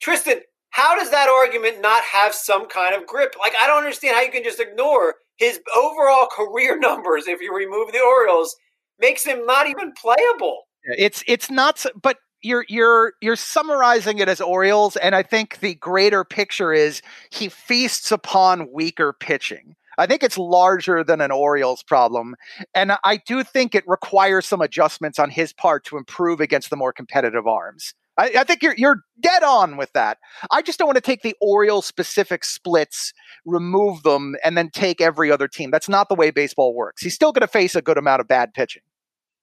Tristan, 0.00 0.40
how 0.74 0.98
does 0.98 1.10
that 1.10 1.28
argument 1.28 1.80
not 1.80 2.02
have 2.02 2.34
some 2.34 2.66
kind 2.66 2.96
of 2.96 3.06
grip? 3.06 3.36
Like, 3.38 3.52
I 3.60 3.68
don't 3.68 3.78
understand 3.78 4.16
how 4.16 4.22
you 4.22 4.32
can 4.32 4.42
just 4.42 4.58
ignore 4.58 5.14
his 5.36 5.60
overall 5.74 6.26
career 6.26 6.76
numbers 6.80 7.28
if 7.28 7.40
you 7.40 7.56
remove 7.56 7.92
the 7.92 8.00
Orioles, 8.00 8.56
makes 8.98 9.24
him 9.24 9.46
not 9.46 9.68
even 9.68 9.92
playable. 9.92 10.62
It's 10.98 11.22
it's 11.28 11.48
not, 11.48 11.86
but 12.02 12.16
you're 12.42 12.66
you're 12.68 13.12
you're 13.20 13.36
summarizing 13.36 14.18
it 14.18 14.28
as 14.28 14.40
Orioles, 14.40 14.96
and 14.96 15.14
I 15.14 15.22
think 15.22 15.60
the 15.60 15.76
greater 15.76 16.24
picture 16.24 16.72
is 16.72 17.02
he 17.30 17.48
feasts 17.48 18.10
upon 18.10 18.72
weaker 18.72 19.12
pitching. 19.12 19.76
I 19.96 20.06
think 20.06 20.24
it's 20.24 20.36
larger 20.36 21.04
than 21.04 21.20
an 21.20 21.30
Orioles 21.30 21.84
problem, 21.84 22.34
and 22.74 22.94
I 23.04 23.18
do 23.18 23.44
think 23.44 23.76
it 23.76 23.84
requires 23.86 24.44
some 24.44 24.60
adjustments 24.60 25.20
on 25.20 25.30
his 25.30 25.52
part 25.52 25.84
to 25.84 25.98
improve 25.98 26.40
against 26.40 26.70
the 26.70 26.76
more 26.76 26.92
competitive 26.92 27.46
arms. 27.46 27.94
I, 28.16 28.32
I 28.38 28.44
think 28.44 28.62
you're 28.62 28.74
you're 28.76 29.00
dead 29.20 29.42
on 29.42 29.76
with 29.76 29.92
that. 29.92 30.18
I 30.50 30.62
just 30.62 30.78
don't 30.78 30.86
want 30.86 30.96
to 30.96 31.02
take 31.02 31.22
the 31.22 31.34
Orioles 31.40 31.86
specific 31.86 32.44
splits, 32.44 33.12
remove 33.44 34.02
them, 34.02 34.36
and 34.44 34.56
then 34.56 34.70
take 34.70 35.00
every 35.00 35.30
other 35.30 35.48
team. 35.48 35.70
That's 35.70 35.88
not 35.88 36.08
the 36.08 36.14
way 36.14 36.30
baseball 36.30 36.74
works. 36.74 37.02
He's 37.02 37.14
still 37.14 37.32
going 37.32 37.42
to 37.42 37.48
face 37.48 37.74
a 37.74 37.82
good 37.82 37.98
amount 37.98 38.20
of 38.20 38.28
bad 38.28 38.54
pitching. 38.54 38.82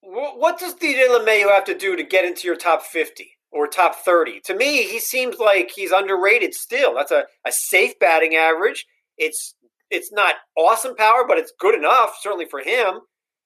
What 0.01 0.59
does 0.59 0.75
DJ 0.75 1.07
LeMahieu 1.07 1.49
have 1.49 1.63
to 1.65 1.77
do 1.77 1.95
to 1.95 2.03
get 2.03 2.25
into 2.25 2.47
your 2.47 2.57
top 2.57 2.83
50 2.83 3.29
or 3.51 3.67
top 3.67 3.95
30? 3.95 4.41
To 4.45 4.55
me, 4.55 4.83
he 4.83 4.99
seems 4.99 5.37
like 5.37 5.71
he's 5.73 5.91
underrated 5.91 6.53
still. 6.53 6.95
That's 6.95 7.11
a, 7.11 7.25
a 7.45 7.51
safe 7.51 7.97
batting 7.99 8.35
average. 8.35 8.85
It's 9.17 9.55
it's 9.89 10.11
not 10.11 10.35
awesome 10.57 10.95
power, 10.95 11.25
but 11.27 11.37
it's 11.37 11.53
good 11.59 11.75
enough, 11.75 12.15
certainly 12.21 12.45
for 12.45 12.59
him. 12.59 13.01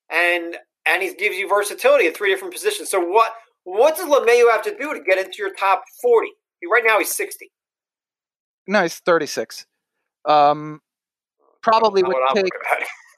And 0.09 0.57
and 0.85 1.01
he 1.01 1.13
gives 1.15 1.35
you 1.35 1.47
versatility 1.47 2.07
at 2.07 2.15
three 2.15 2.29
different 2.29 2.53
positions. 2.53 2.89
So 2.89 2.99
what 2.99 3.33
what 3.65 3.97
does 3.97 4.07
LeMahieu 4.07 4.49
have 4.49 4.61
to 4.63 4.75
do 4.77 4.93
to 4.93 5.01
get 5.01 5.17
into 5.17 5.37
your 5.39 5.53
top 5.53 5.83
40? 6.01 6.29
Right 6.71 6.83
now 6.85 6.97
he's 6.97 7.13
60. 7.13 7.51
No, 8.67 8.83
he's 8.83 8.99
36. 8.99 9.65
Um, 10.27 10.81
probably 11.61 12.01
would 12.01 12.15
take 12.33 12.45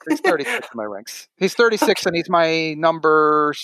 he's 0.08 0.20
36 0.20 0.54
in 0.54 0.62
my 0.74 0.84
ranks. 0.84 1.28
He's 1.36 1.54
36 1.54 2.06
and 2.06 2.16
he's 2.16 2.28
my 2.28 2.74
number. 2.74 3.54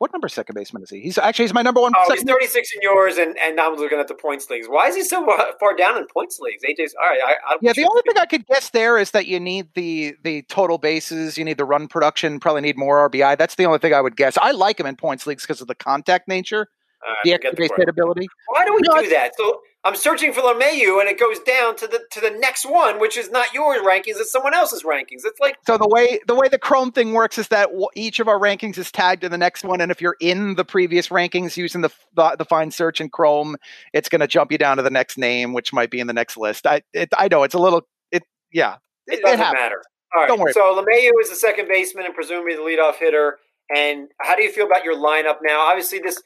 What 0.00 0.14
number 0.14 0.30
second 0.30 0.54
baseman 0.54 0.82
is 0.82 0.88
he? 0.88 1.00
He's 1.00 1.18
actually 1.18 1.44
he's 1.44 1.52
my 1.52 1.60
number 1.60 1.78
one. 1.78 1.92
Oh, 1.94 2.10
he's 2.10 2.22
36 2.22 2.72
in 2.74 2.80
yours, 2.80 3.18
and, 3.18 3.38
and 3.38 3.60
I'm 3.60 3.76
looking 3.76 3.98
at 3.98 4.08
the 4.08 4.14
points 4.14 4.48
leagues. 4.48 4.66
Why 4.66 4.88
is 4.88 4.96
he 4.96 5.02
so 5.04 5.26
far 5.60 5.76
down 5.76 5.98
in 5.98 6.06
points 6.06 6.40
leagues? 6.40 6.62
AJ's 6.64 6.94
all 6.98 7.06
right. 7.06 7.20
I, 7.22 7.52
I 7.52 7.58
yeah, 7.60 7.74
the 7.74 7.84
only 7.84 8.00
thing 8.06 8.14
I 8.18 8.24
could 8.24 8.46
guess 8.46 8.70
there 8.70 8.96
is 8.96 9.10
that 9.10 9.26
you 9.26 9.38
need 9.38 9.68
the 9.74 10.14
the 10.22 10.40
total 10.44 10.78
bases, 10.78 11.36
you 11.36 11.44
need 11.44 11.58
the 11.58 11.66
run 11.66 11.86
production, 11.86 12.40
probably 12.40 12.62
need 12.62 12.78
more 12.78 13.10
RBI. 13.10 13.36
That's 13.36 13.56
the 13.56 13.66
only 13.66 13.78
thing 13.78 13.92
I 13.92 14.00
would 14.00 14.16
guess. 14.16 14.38
I 14.38 14.52
like 14.52 14.80
him 14.80 14.86
in 14.86 14.96
points 14.96 15.26
leagues 15.26 15.42
because 15.42 15.60
of 15.60 15.66
the 15.66 15.74
contact 15.74 16.28
nature, 16.28 16.68
uh, 17.06 17.12
the 17.24 17.34
extra 17.34 17.54
base 17.54 17.68
hit 17.76 17.90
ability. 17.90 18.26
Why 18.46 18.64
do 18.64 18.72
we 18.72 18.80
do 18.80 19.10
that? 19.10 19.32
So 19.36 19.60
I'm 19.82 19.96
searching 19.96 20.34
for 20.34 20.42
LeMahieu, 20.42 21.00
and 21.00 21.08
it 21.08 21.18
goes 21.18 21.38
down 21.40 21.74
to 21.76 21.86
the 21.86 22.00
to 22.10 22.20
the 22.20 22.30
next 22.30 22.66
one, 22.66 23.00
which 23.00 23.16
is 23.16 23.30
not 23.30 23.54
your 23.54 23.82
rankings; 23.82 24.16
it's 24.18 24.30
someone 24.30 24.52
else's 24.52 24.82
rankings. 24.82 25.22
It's 25.24 25.40
like 25.40 25.56
so 25.66 25.78
the 25.78 25.88
way 25.88 26.20
the 26.26 26.34
way 26.34 26.48
the 26.48 26.58
Chrome 26.58 26.92
thing 26.92 27.14
works 27.14 27.38
is 27.38 27.48
that 27.48 27.70
each 27.94 28.20
of 28.20 28.28
our 28.28 28.38
rankings 28.38 28.76
is 28.76 28.92
tagged 28.92 29.22
to 29.22 29.30
the 29.30 29.38
next 29.38 29.64
one, 29.64 29.80
and 29.80 29.90
if 29.90 30.02
you're 30.02 30.16
in 30.20 30.56
the 30.56 30.66
previous 30.66 31.08
rankings 31.08 31.56
using 31.56 31.80
the 31.80 31.90
the, 32.14 32.36
the 32.36 32.44
find 32.44 32.74
search 32.74 33.00
in 33.00 33.08
Chrome, 33.08 33.56
it's 33.94 34.10
going 34.10 34.20
to 34.20 34.26
jump 34.26 34.52
you 34.52 34.58
down 34.58 34.76
to 34.76 34.82
the 34.82 34.90
next 34.90 35.16
name, 35.16 35.54
which 35.54 35.72
might 35.72 35.90
be 35.90 35.98
in 35.98 36.06
the 36.06 36.12
next 36.12 36.36
list. 36.36 36.66
I 36.66 36.82
it, 36.92 37.08
I 37.16 37.28
know 37.28 37.42
it's 37.42 37.54
a 37.54 37.58
little 37.58 37.86
it 38.12 38.22
yeah 38.52 38.76
it, 39.06 39.20
it 39.20 39.22
doesn't 39.22 39.40
it 39.40 39.52
matter. 39.52 39.82
All 40.14 40.20
right, 40.20 40.28
Don't 40.28 40.40
worry. 40.40 40.52
So 40.52 40.74
LeMahieu 40.74 41.12
is 41.22 41.30
the 41.30 41.36
second 41.36 41.68
baseman 41.68 42.04
and 42.04 42.14
presumably 42.14 42.54
the 42.54 42.62
leadoff 42.62 42.96
hitter. 42.96 43.38
And 43.74 44.08
how 44.20 44.34
do 44.34 44.42
you 44.42 44.52
feel 44.52 44.66
about 44.66 44.84
your 44.84 44.96
lineup 44.96 45.36
now? 45.42 45.60
Obviously, 45.60 46.00
this 46.00 46.20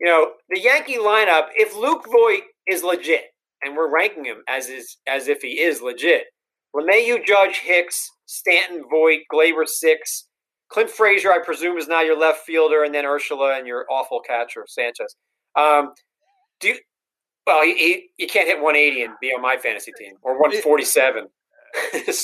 you 0.00 0.06
know 0.06 0.32
the 0.48 0.60
Yankee 0.60 0.98
lineup. 0.98 1.48
If 1.54 1.74
Luke 1.74 2.06
Voit 2.06 2.42
is 2.66 2.82
legit. 2.82 3.24
and 3.62 3.76
we're 3.76 3.92
ranking 3.92 4.24
him 4.24 4.42
as 4.48 4.68
is 4.68 4.96
as 5.06 5.28
if 5.28 5.42
he 5.42 5.60
is 5.60 5.82
legit. 5.82 6.24
LeMahieu, 6.74 7.24
Judge, 7.26 7.58
Hicks, 7.58 8.08
Stanton, 8.26 8.84
Voit, 8.90 9.20
Gleyber, 9.32 9.66
six. 9.66 10.26
Clint 10.70 10.88
Frazier, 10.88 11.32
I 11.32 11.40
presume, 11.44 11.76
is 11.78 11.88
now 11.88 12.00
your 12.00 12.16
left 12.18 12.46
fielder, 12.46 12.84
and 12.84 12.94
then 12.94 13.04
Urshela 13.04 13.58
and 13.58 13.66
your 13.66 13.86
awful 13.90 14.20
catcher 14.20 14.64
Sanchez. 14.68 15.16
Um, 15.56 15.92
do 16.60 16.68
you, 16.68 16.76
well, 17.44 17.64
he, 17.64 17.74
he, 17.74 18.08
you 18.18 18.28
can't 18.28 18.46
hit 18.46 18.60
180 18.62 19.02
and 19.02 19.14
be 19.20 19.32
on 19.32 19.42
my 19.42 19.56
fantasy 19.56 19.92
team 19.98 20.14
or 20.22 20.34
147. 20.38 21.26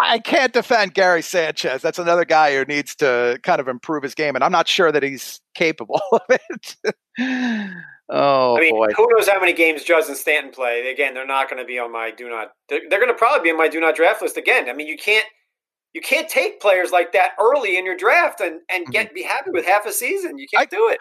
I 0.00 0.20
can't 0.20 0.52
defend 0.52 0.94
Gary 0.94 1.22
Sanchez. 1.22 1.82
That's 1.82 1.98
another 1.98 2.24
guy 2.24 2.54
who 2.54 2.64
needs 2.64 2.94
to 2.96 3.40
kind 3.42 3.60
of 3.60 3.66
improve 3.66 4.04
his 4.04 4.14
game, 4.14 4.36
and 4.36 4.44
I'm 4.44 4.52
not 4.52 4.68
sure 4.68 4.92
that 4.92 5.02
he's 5.02 5.40
capable 5.54 6.00
of 6.12 6.20
it. 6.28 6.76
oh, 8.08 8.56
I 8.56 8.60
mean, 8.60 8.74
boy. 8.74 8.88
who 8.96 9.08
knows 9.14 9.28
how 9.28 9.40
many 9.40 9.52
games 9.52 9.82
Judge 9.84 10.06
and 10.08 10.16
Stanton 10.16 10.52
play? 10.52 10.90
Again, 10.90 11.14
they're 11.14 11.26
not 11.26 11.50
going 11.50 11.60
to 11.60 11.66
be 11.66 11.78
on 11.78 11.92
my 11.92 12.10
do 12.10 12.28
not. 12.28 12.52
They're, 12.68 12.80
they're 12.88 13.00
going 13.00 13.12
to 13.12 13.18
probably 13.18 13.44
be 13.44 13.50
on 13.50 13.58
my 13.58 13.68
do 13.68 13.80
not 13.80 13.96
draft 13.96 14.22
list 14.22 14.36
again. 14.36 14.68
I 14.68 14.72
mean, 14.72 14.86
you 14.86 14.96
can't 14.96 15.26
you 15.96 16.02
can't 16.02 16.28
take 16.28 16.60
players 16.60 16.92
like 16.92 17.12
that 17.12 17.32
early 17.40 17.78
in 17.78 17.86
your 17.86 17.96
draft 17.96 18.40
and 18.40 18.60
and 18.70 18.84
mm-hmm. 18.84 18.92
get 18.92 19.14
be 19.14 19.22
happy 19.22 19.50
with 19.50 19.64
half 19.64 19.86
a 19.86 19.92
season. 19.92 20.38
You 20.38 20.46
can't 20.52 20.68
I, 20.72 20.76
do 20.76 20.88
it. 20.90 20.98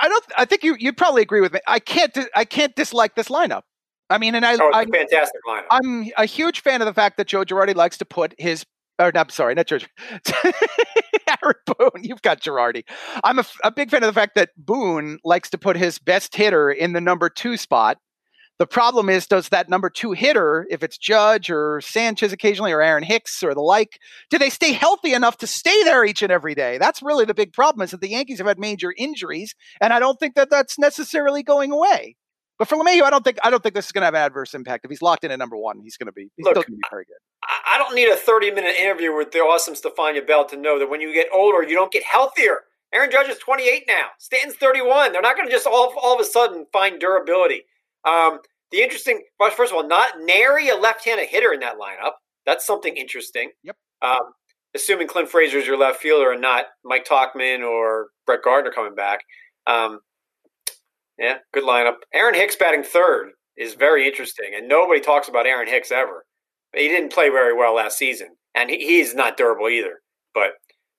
I 0.00 0.08
don't. 0.08 0.24
I 0.36 0.44
think 0.44 0.62
you 0.62 0.76
you 0.78 0.92
probably 0.92 1.22
agree 1.22 1.40
with 1.40 1.52
me. 1.52 1.60
I 1.66 1.78
can't. 1.78 2.16
I 2.34 2.44
can't 2.44 2.74
dislike 2.76 3.16
this 3.16 3.28
lineup. 3.28 3.62
I 4.08 4.18
mean, 4.18 4.36
and 4.36 4.46
I, 4.46 4.54
Oh, 4.54 4.70
a 4.72 4.86
fantastic 4.86 5.40
lineup. 5.48 5.64
I'm 5.70 6.10
a 6.16 6.26
huge 6.26 6.60
fan 6.60 6.80
of 6.80 6.86
the 6.86 6.94
fact 6.94 7.16
that 7.16 7.26
Joe 7.26 7.44
Girardi 7.44 7.74
likes 7.74 7.98
to 7.98 8.04
put 8.04 8.34
his. 8.38 8.64
Or 8.98 9.12
no, 9.12 9.20
I'm 9.20 9.28
sorry, 9.28 9.54
not 9.54 9.66
Joe. 9.66 9.78
Aaron 11.28 11.54
Boone. 11.66 12.02
You've 12.02 12.22
got 12.22 12.40
Girardi. 12.40 12.84
I'm 13.22 13.38
a 13.62 13.70
big 13.70 13.90
fan 13.90 14.02
of 14.02 14.06
the 14.06 14.18
fact 14.18 14.34
that 14.36 14.50
Boone 14.56 15.18
likes 15.24 15.50
to 15.50 15.58
put 15.58 15.76
his 15.76 15.98
best 15.98 16.34
hitter 16.34 16.70
in 16.70 16.92
the 16.92 17.00
number 17.00 17.28
two 17.28 17.56
spot. 17.56 17.98
The 18.58 18.66
problem 18.66 19.10
is, 19.10 19.26
does 19.26 19.50
that 19.50 19.68
number 19.68 19.90
two 19.90 20.12
hitter, 20.12 20.66
if 20.70 20.82
it's 20.82 20.96
Judge 20.96 21.50
or 21.50 21.82
Sanchez 21.82 22.32
occasionally 22.32 22.72
or 22.72 22.80
Aaron 22.80 23.02
Hicks 23.02 23.42
or 23.42 23.52
the 23.52 23.60
like, 23.60 23.98
do 24.30 24.38
they 24.38 24.48
stay 24.48 24.72
healthy 24.72 25.12
enough 25.12 25.36
to 25.38 25.46
stay 25.46 25.84
there 25.84 26.06
each 26.06 26.22
and 26.22 26.32
every 26.32 26.54
day? 26.54 26.78
That's 26.78 27.02
really 27.02 27.26
the 27.26 27.34
big 27.34 27.52
problem. 27.52 27.82
Is 27.82 27.90
that 27.90 28.00
the 28.00 28.08
Yankees 28.08 28.38
have 28.38 28.46
had 28.46 28.58
major 28.58 28.94
injuries, 28.96 29.54
and 29.78 29.92
I 29.92 29.98
don't 29.98 30.18
think 30.18 30.36
that 30.36 30.48
that's 30.48 30.78
necessarily 30.78 31.42
going 31.42 31.70
away. 31.70 32.16
But 32.58 32.68
for 32.68 32.76
LeMahieu, 32.76 33.02
I 33.02 33.10
don't 33.10 33.22
think 33.22 33.38
I 33.42 33.50
don't 33.50 33.62
think 33.62 33.74
this 33.74 33.86
is 33.86 33.92
going 33.92 34.02
to 34.02 34.06
have 34.06 34.14
adverse 34.14 34.54
impact. 34.54 34.84
If 34.84 34.90
he's 34.90 35.02
locked 35.02 35.24
in 35.24 35.30
at 35.30 35.38
number 35.38 35.56
one, 35.56 35.80
he's 35.80 35.96
going 35.96 36.06
to 36.06 36.12
be 36.12 36.30
he's 36.36 36.44
Look, 36.44 36.54
still 36.54 36.62
going 36.62 36.72
to 36.72 36.76
be 36.76 36.82
very 36.90 37.04
good. 37.04 37.16
I 37.44 37.76
I 37.76 37.78
don't 37.78 37.94
need 37.94 38.08
a 38.08 38.16
30 38.16 38.52
minute 38.52 38.76
interview 38.76 39.14
with 39.14 39.32
the 39.32 39.40
awesome 39.40 39.74
Stephania 39.74 40.22
Bell 40.22 40.46
to 40.46 40.56
know 40.56 40.78
that 40.78 40.88
when 40.88 41.00
you 41.00 41.12
get 41.12 41.26
older, 41.32 41.62
you 41.62 41.74
don't 41.74 41.92
get 41.92 42.02
healthier. 42.04 42.60
Aaron 42.94 43.10
Judge 43.10 43.28
is 43.28 43.38
28 43.38 43.84
now. 43.86 44.06
Stanton's 44.18 44.54
31. 44.56 45.12
They're 45.12 45.20
not 45.20 45.36
going 45.36 45.48
to 45.48 45.52
just 45.52 45.66
all, 45.66 45.92
all 46.00 46.14
of 46.14 46.20
a 46.20 46.24
sudden 46.24 46.66
find 46.72 47.00
durability. 47.00 47.64
Um, 48.04 48.38
the 48.70 48.82
interesting, 48.82 49.24
first 49.54 49.72
of 49.72 49.76
all, 49.76 49.86
not 49.86 50.20
nary 50.20 50.68
a 50.68 50.76
left 50.76 51.04
handed 51.04 51.28
hitter 51.28 51.52
in 51.52 51.60
that 51.60 51.76
lineup. 51.76 52.12
That's 52.46 52.64
something 52.64 52.96
interesting. 52.96 53.50
Yep. 53.64 53.76
Um, 54.02 54.32
assuming 54.74 55.08
Clint 55.08 55.28
Frazier 55.28 55.58
is 55.58 55.66
your 55.66 55.76
left 55.76 56.00
fielder 56.00 56.32
and 56.32 56.40
not 56.40 56.66
Mike 56.84 57.06
Tauchman 57.06 57.66
or 57.66 58.08
Brett 58.24 58.42
Gardner 58.42 58.70
coming 58.70 58.94
back. 58.94 59.20
Um, 59.66 60.00
yeah, 61.18 61.38
good 61.52 61.64
lineup. 61.64 61.96
Aaron 62.12 62.34
Hicks 62.34 62.56
batting 62.56 62.82
third 62.82 63.30
is 63.56 63.74
very 63.74 64.06
interesting, 64.06 64.50
and 64.54 64.68
nobody 64.68 65.00
talks 65.00 65.28
about 65.28 65.46
Aaron 65.46 65.68
Hicks 65.68 65.90
ever. 65.90 66.26
He 66.74 66.88
didn't 66.88 67.12
play 67.12 67.30
very 67.30 67.54
well 67.54 67.74
last 67.74 67.96
season, 67.96 68.28
and 68.54 68.68
he, 68.68 68.78
he's 68.78 69.14
not 69.14 69.36
durable 69.36 69.68
either. 69.68 70.00
But 70.34 70.50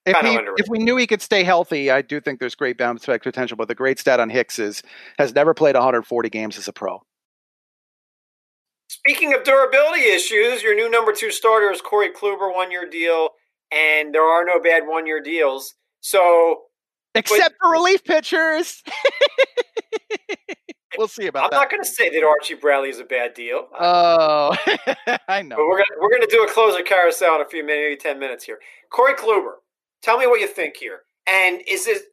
If, 0.05 0.17
he, 0.25 0.39
if 0.57 0.67
we 0.69 0.79
knew 0.79 0.97
he 0.97 1.05
could 1.05 1.21
stay 1.21 1.43
healthy, 1.43 1.91
I 1.91 2.01
do 2.01 2.19
think 2.19 2.39
there's 2.39 2.55
great 2.55 2.77
bounce 2.77 3.05
back 3.05 3.21
potential. 3.21 3.57
But 3.57 3.67
the 3.67 3.75
great 3.75 3.99
stat 3.99 4.19
on 4.19 4.29
Hicks 4.29 4.57
is 4.57 4.81
has 5.19 5.35
never 5.35 5.53
played 5.53 5.75
140 5.75 6.29
games 6.29 6.57
as 6.57 6.67
a 6.67 6.73
pro. 6.73 6.99
speaking 8.87 9.35
of 9.35 9.43
durability 9.43 10.03
issues, 10.03 10.63
your 10.63 10.75
new 10.75 10.89
number 10.89 11.13
two 11.13 11.29
starter 11.29 11.71
is 11.71 11.81
Corey 11.81 12.09
Kluber, 12.09 12.53
one 12.53 12.71
year 12.71 12.89
deal, 12.89 13.29
and 13.71 14.15
there 14.15 14.23
are 14.23 14.45
no 14.45 14.59
bad 14.59 14.87
one 14.87 15.05
year 15.05 15.21
deals. 15.21 15.75
So 15.99 16.61
Except 17.13 17.55
for 17.61 17.71
relief 17.71 18.03
pitchers. 18.03 18.81
we'll 20.97 21.07
see 21.07 21.27
about 21.27 21.45
I'm 21.45 21.49
that. 21.51 21.57
not 21.57 21.69
going 21.69 21.83
to 21.83 21.89
say 21.89 22.09
that 22.09 22.23
Archie 22.23 22.55
Bradley 22.55 22.89
is 22.89 22.99
a 22.99 23.03
bad 23.03 23.33
deal. 23.33 23.67
Oh, 23.79 24.55
I 25.27 25.41
know. 25.41 25.55
But 25.55 25.65
we're 25.65 25.77
gonna 25.77 26.01
we're 26.01 26.11
gonna 26.11 26.27
do 26.27 26.43
a 26.43 26.51
closer 26.51 26.83
carousel 26.83 27.35
in 27.35 27.41
a 27.41 27.45
few 27.49 27.63
minutes, 27.65 27.83
maybe 27.83 27.97
ten 27.97 28.19
minutes 28.19 28.43
here. 28.43 28.59
Corey 28.91 29.13
Kluber, 29.13 29.53
tell 30.01 30.17
me 30.17 30.27
what 30.27 30.39
you 30.39 30.47
think 30.47 30.77
here. 30.77 31.01
And 31.27 31.61
is 31.67 31.85
this 31.85 32.03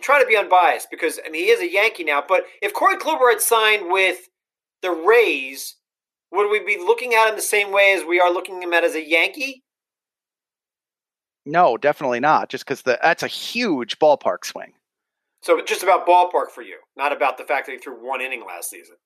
try 0.00 0.20
to 0.20 0.26
be 0.26 0.36
unbiased 0.36 0.88
because 0.90 1.18
I 1.24 1.30
mean 1.30 1.44
he 1.44 1.50
is 1.50 1.60
a 1.60 1.70
Yankee 1.70 2.04
now, 2.04 2.22
but 2.26 2.44
if 2.62 2.74
Corey 2.74 2.96
Kluber 2.96 3.30
had 3.30 3.40
signed 3.40 3.90
with 3.90 4.28
the 4.82 4.90
Rays, 4.90 5.76
would 6.32 6.50
we 6.50 6.60
be 6.60 6.78
looking 6.78 7.14
at 7.14 7.28
him 7.28 7.36
the 7.36 7.42
same 7.42 7.72
way 7.72 7.94
as 7.94 8.04
we 8.04 8.20
are 8.20 8.32
looking 8.32 8.58
at 8.58 8.62
him 8.64 8.72
at 8.72 8.84
as 8.84 8.94
a 8.94 9.06
Yankee? 9.06 9.64
No, 11.46 11.78
definitely 11.78 12.20
not. 12.20 12.50
Just 12.50 12.66
because 12.66 12.82
that's 12.82 13.22
a 13.22 13.28
huge 13.28 13.98
ballpark 13.98 14.44
swing. 14.44 14.74
So 15.42 15.60
just 15.64 15.82
about 15.82 16.06
ballpark 16.06 16.50
for 16.52 16.62
you, 16.62 16.78
not 16.96 17.12
about 17.12 17.38
the 17.38 17.44
fact 17.44 17.66
that 17.66 17.72
he 17.72 17.78
threw 17.78 17.94
one 17.94 18.20
inning 18.20 18.42
last 18.46 18.70
season. 18.70 18.96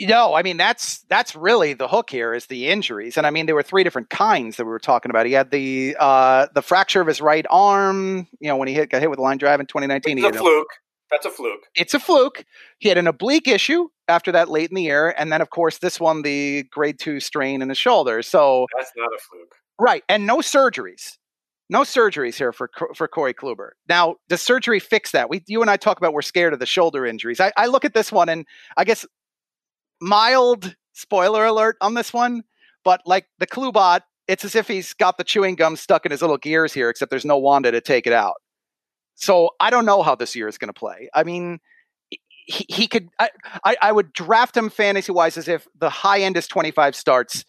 No, 0.00 0.32
I 0.34 0.42
mean 0.42 0.56
that's 0.56 1.00
that's 1.10 1.36
really 1.36 1.74
the 1.74 1.88
hook 1.88 2.08
here 2.10 2.32
is 2.32 2.46
the 2.46 2.68
injuries, 2.68 3.18
and 3.18 3.26
I 3.26 3.30
mean 3.30 3.44
there 3.46 3.54
were 3.54 3.62
three 3.62 3.84
different 3.84 4.08
kinds 4.08 4.56
that 4.56 4.64
we 4.64 4.70
were 4.70 4.78
talking 4.78 5.10
about. 5.10 5.26
He 5.26 5.32
had 5.32 5.50
the 5.50 5.94
uh, 6.00 6.46
the 6.54 6.62
fracture 6.62 7.02
of 7.02 7.06
his 7.06 7.20
right 7.20 7.44
arm, 7.50 8.26
you 8.40 8.48
know, 8.48 8.56
when 8.56 8.66
he 8.68 8.72
hit 8.74 8.88
got 8.90 9.02
hit 9.02 9.10
with 9.10 9.18
a 9.18 9.22
line 9.22 9.36
drive 9.36 9.60
in 9.60 9.66
2019. 9.66 10.16
It's 10.16 10.22
a 10.24 10.26
had 10.28 10.36
a- 10.36 10.38
fluke. 10.38 10.68
That's 11.10 11.26
a 11.26 11.30
fluke. 11.30 11.64
it's 11.74 11.92
a 11.92 11.98
fluke. 11.98 12.44
He 12.78 12.88
had 12.88 12.96
an 12.96 13.08
oblique 13.08 13.48
issue 13.48 13.88
after 14.06 14.30
that 14.32 14.48
late 14.48 14.70
in 14.70 14.76
the 14.76 14.82
year, 14.84 15.12
and 15.18 15.30
then 15.32 15.40
of 15.42 15.50
course 15.50 15.78
this 15.78 15.98
one, 16.00 16.22
the 16.22 16.62
grade 16.70 16.98
two 17.00 17.18
strain 17.20 17.60
in 17.62 17.68
his 17.68 17.76
shoulder. 17.78 18.22
So 18.22 18.66
That's 18.78 18.92
not 18.96 19.06
a 19.12 19.18
fluke. 19.28 19.52
right, 19.78 20.04
and 20.08 20.24
no 20.24 20.38
surgeries, 20.38 21.18
no 21.70 21.82
surgeries 21.82 22.36
here 22.36 22.52
for 22.52 22.68
for 22.94 23.08
Corey 23.08 23.32
Kluber. 23.32 23.70
Now, 23.88 24.16
does 24.28 24.42
surgery 24.42 24.80
fix 24.80 25.12
that? 25.12 25.30
We, 25.30 25.42
you 25.46 25.62
and 25.62 25.70
I 25.70 25.76
talk 25.76 25.96
about 25.96 26.12
we're 26.12 26.20
scared 26.20 26.52
of 26.52 26.58
the 26.58 26.66
shoulder 26.66 27.06
injuries. 27.06 27.40
I, 27.40 27.52
I 27.56 27.66
look 27.66 27.84
at 27.84 27.94
this 27.94 28.10
one, 28.10 28.28
and 28.28 28.44
I 28.76 28.84
guess 28.84 29.06
mild 30.00 30.74
spoiler 30.92 31.46
alert 31.46 31.76
on 31.80 31.94
this 31.94 32.12
one, 32.12 32.42
but 32.84 33.00
like 33.06 33.26
the 33.38 33.46
Klubot, 33.46 34.00
it's 34.26 34.44
as 34.44 34.56
if 34.56 34.66
he's 34.66 34.92
got 34.94 35.16
the 35.16 35.24
chewing 35.24 35.54
gum 35.54 35.76
stuck 35.76 36.04
in 36.04 36.10
his 36.10 36.20
little 36.20 36.38
gears 36.38 36.74
here, 36.74 36.90
except 36.90 37.08
there's 37.08 37.24
no 37.24 37.38
Wanda 37.38 37.70
to 37.70 37.80
take 37.80 38.06
it 38.06 38.12
out. 38.12 38.36
So 39.14 39.50
I 39.60 39.70
don't 39.70 39.86
know 39.86 40.02
how 40.02 40.16
this 40.16 40.34
year 40.34 40.48
is 40.48 40.58
going 40.58 40.68
to 40.68 40.78
play. 40.78 41.08
I 41.14 41.22
mean, 41.22 41.60
he, 42.10 42.66
he 42.68 42.86
could. 42.88 43.08
I, 43.20 43.30
I, 43.64 43.76
I 43.80 43.92
would 43.92 44.12
draft 44.12 44.56
him 44.56 44.70
fantasy 44.70 45.12
wise 45.12 45.36
as 45.36 45.46
if 45.46 45.68
the 45.78 45.90
high 45.90 46.20
end 46.20 46.36
is 46.36 46.48
25 46.48 46.96
starts 46.96 47.44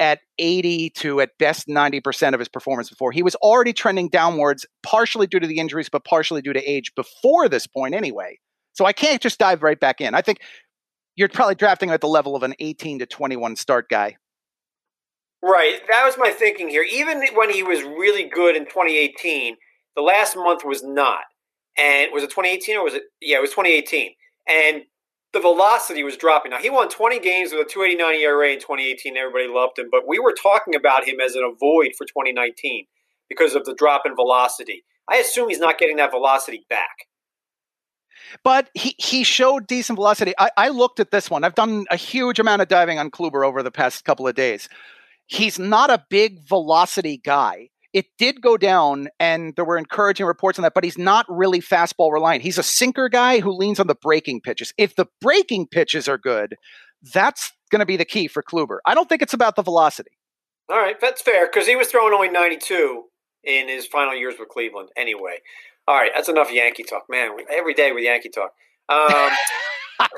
at 0.00 0.20
80 0.38 0.90
to 0.90 1.20
at 1.20 1.30
best 1.38 1.68
90% 1.68 2.34
of 2.34 2.40
his 2.40 2.48
performance 2.48 2.90
before. 2.90 3.12
He 3.12 3.22
was 3.22 3.34
already 3.36 3.72
trending 3.72 4.08
downwards, 4.08 4.66
partially 4.82 5.26
due 5.26 5.40
to 5.40 5.46
the 5.46 5.58
injuries, 5.58 5.88
but 5.88 6.04
partially 6.04 6.42
due 6.42 6.52
to 6.52 6.62
age 6.62 6.92
before 6.94 7.48
this 7.48 7.66
point 7.66 7.94
anyway. 7.94 8.38
So 8.72 8.84
I 8.84 8.92
can't 8.92 9.22
just 9.22 9.38
dive 9.38 9.62
right 9.62 9.78
back 9.78 10.00
in. 10.00 10.14
I 10.14 10.22
think 10.22 10.38
you're 11.16 11.28
probably 11.28 11.54
drafting 11.54 11.90
at 11.90 12.00
the 12.00 12.08
level 12.08 12.34
of 12.34 12.42
an 12.42 12.54
18 12.58 12.98
to 12.98 13.06
21 13.06 13.56
start 13.56 13.88
guy. 13.88 14.16
Right. 15.42 15.80
That 15.88 16.04
was 16.04 16.16
my 16.18 16.30
thinking 16.30 16.68
here. 16.68 16.84
Even 16.90 17.22
when 17.34 17.50
he 17.50 17.62
was 17.62 17.82
really 17.82 18.28
good 18.28 18.56
in 18.56 18.64
2018, 18.64 19.56
the 19.94 20.02
last 20.02 20.36
month 20.36 20.64
was 20.64 20.82
not. 20.82 21.20
And 21.76 22.10
was 22.12 22.22
it 22.22 22.30
2018 22.30 22.76
or 22.76 22.84
was 22.84 22.94
it? 22.94 23.02
Yeah, 23.20 23.38
it 23.38 23.42
was 23.42 23.50
2018. 23.50 24.12
And 24.48 24.82
the 25.34 25.40
velocity 25.40 26.02
was 26.02 26.16
dropping. 26.16 26.50
Now, 26.50 26.58
he 26.58 26.70
won 26.70 26.88
20 26.88 27.18
games 27.18 27.52
with 27.52 27.66
a 27.66 27.70
289 27.70 28.20
ERA 28.20 28.52
in 28.52 28.58
2018. 28.58 29.16
Everybody 29.16 29.48
loved 29.48 29.78
him. 29.78 29.88
But 29.90 30.08
we 30.08 30.18
were 30.18 30.32
talking 30.32 30.74
about 30.74 31.06
him 31.06 31.20
as 31.20 31.34
an 31.34 31.42
avoid 31.44 31.92
for 31.98 32.06
2019 32.06 32.86
because 33.28 33.54
of 33.54 33.64
the 33.64 33.74
drop 33.74 34.02
in 34.06 34.14
velocity. 34.14 34.84
I 35.10 35.16
assume 35.16 35.50
he's 35.50 35.58
not 35.58 35.78
getting 35.78 35.96
that 35.96 36.10
velocity 36.10 36.64
back. 36.70 37.06
But 38.42 38.70
he, 38.74 38.94
he 38.98 39.24
showed 39.24 39.66
decent 39.66 39.96
velocity. 39.96 40.32
I, 40.38 40.50
I 40.56 40.68
looked 40.68 41.00
at 41.00 41.10
this 41.10 41.28
one. 41.28 41.44
I've 41.44 41.54
done 41.54 41.84
a 41.90 41.96
huge 41.96 42.38
amount 42.38 42.62
of 42.62 42.68
diving 42.68 42.98
on 42.98 43.10
Kluber 43.10 43.46
over 43.46 43.62
the 43.62 43.70
past 43.70 44.04
couple 44.04 44.26
of 44.26 44.34
days. 44.34 44.68
He's 45.26 45.58
not 45.58 45.90
a 45.90 46.04
big 46.08 46.40
velocity 46.48 47.18
guy. 47.18 47.68
It 47.94 48.06
did 48.18 48.42
go 48.42 48.56
down, 48.56 49.08
and 49.20 49.54
there 49.54 49.64
were 49.64 49.78
encouraging 49.78 50.26
reports 50.26 50.58
on 50.58 50.64
that, 50.64 50.74
but 50.74 50.82
he's 50.82 50.98
not 50.98 51.24
really 51.28 51.60
fastball 51.60 52.12
reliant. 52.12 52.42
He's 52.42 52.58
a 52.58 52.62
sinker 52.64 53.08
guy 53.08 53.38
who 53.38 53.52
leans 53.52 53.78
on 53.78 53.86
the 53.86 53.94
breaking 53.94 54.40
pitches. 54.40 54.74
If 54.76 54.96
the 54.96 55.06
breaking 55.20 55.68
pitches 55.68 56.08
are 56.08 56.18
good, 56.18 56.56
that's 57.14 57.52
going 57.70 57.80
to 57.80 57.86
be 57.86 57.96
the 57.96 58.04
key 58.04 58.26
for 58.26 58.42
Kluber. 58.42 58.78
I 58.84 58.94
don't 58.94 59.08
think 59.08 59.22
it's 59.22 59.32
about 59.32 59.54
the 59.54 59.62
velocity. 59.62 60.10
All 60.68 60.76
right, 60.76 61.00
that's 61.00 61.22
fair 61.22 61.46
because 61.46 61.68
he 61.68 61.76
was 61.76 61.86
throwing 61.88 62.12
only 62.12 62.30
92 62.30 63.04
in 63.44 63.68
his 63.68 63.86
final 63.86 64.14
years 64.14 64.34
with 64.40 64.48
Cleveland 64.48 64.88
anyway. 64.96 65.38
All 65.86 65.94
right, 65.94 66.10
that's 66.14 66.28
enough 66.28 66.52
Yankee 66.52 66.82
talk. 66.82 67.04
Man, 67.08 67.30
every 67.48 67.74
day 67.74 67.92
with 67.92 68.02
Yankee 68.02 68.30
talk. 68.30 68.52
Um, 68.88 69.30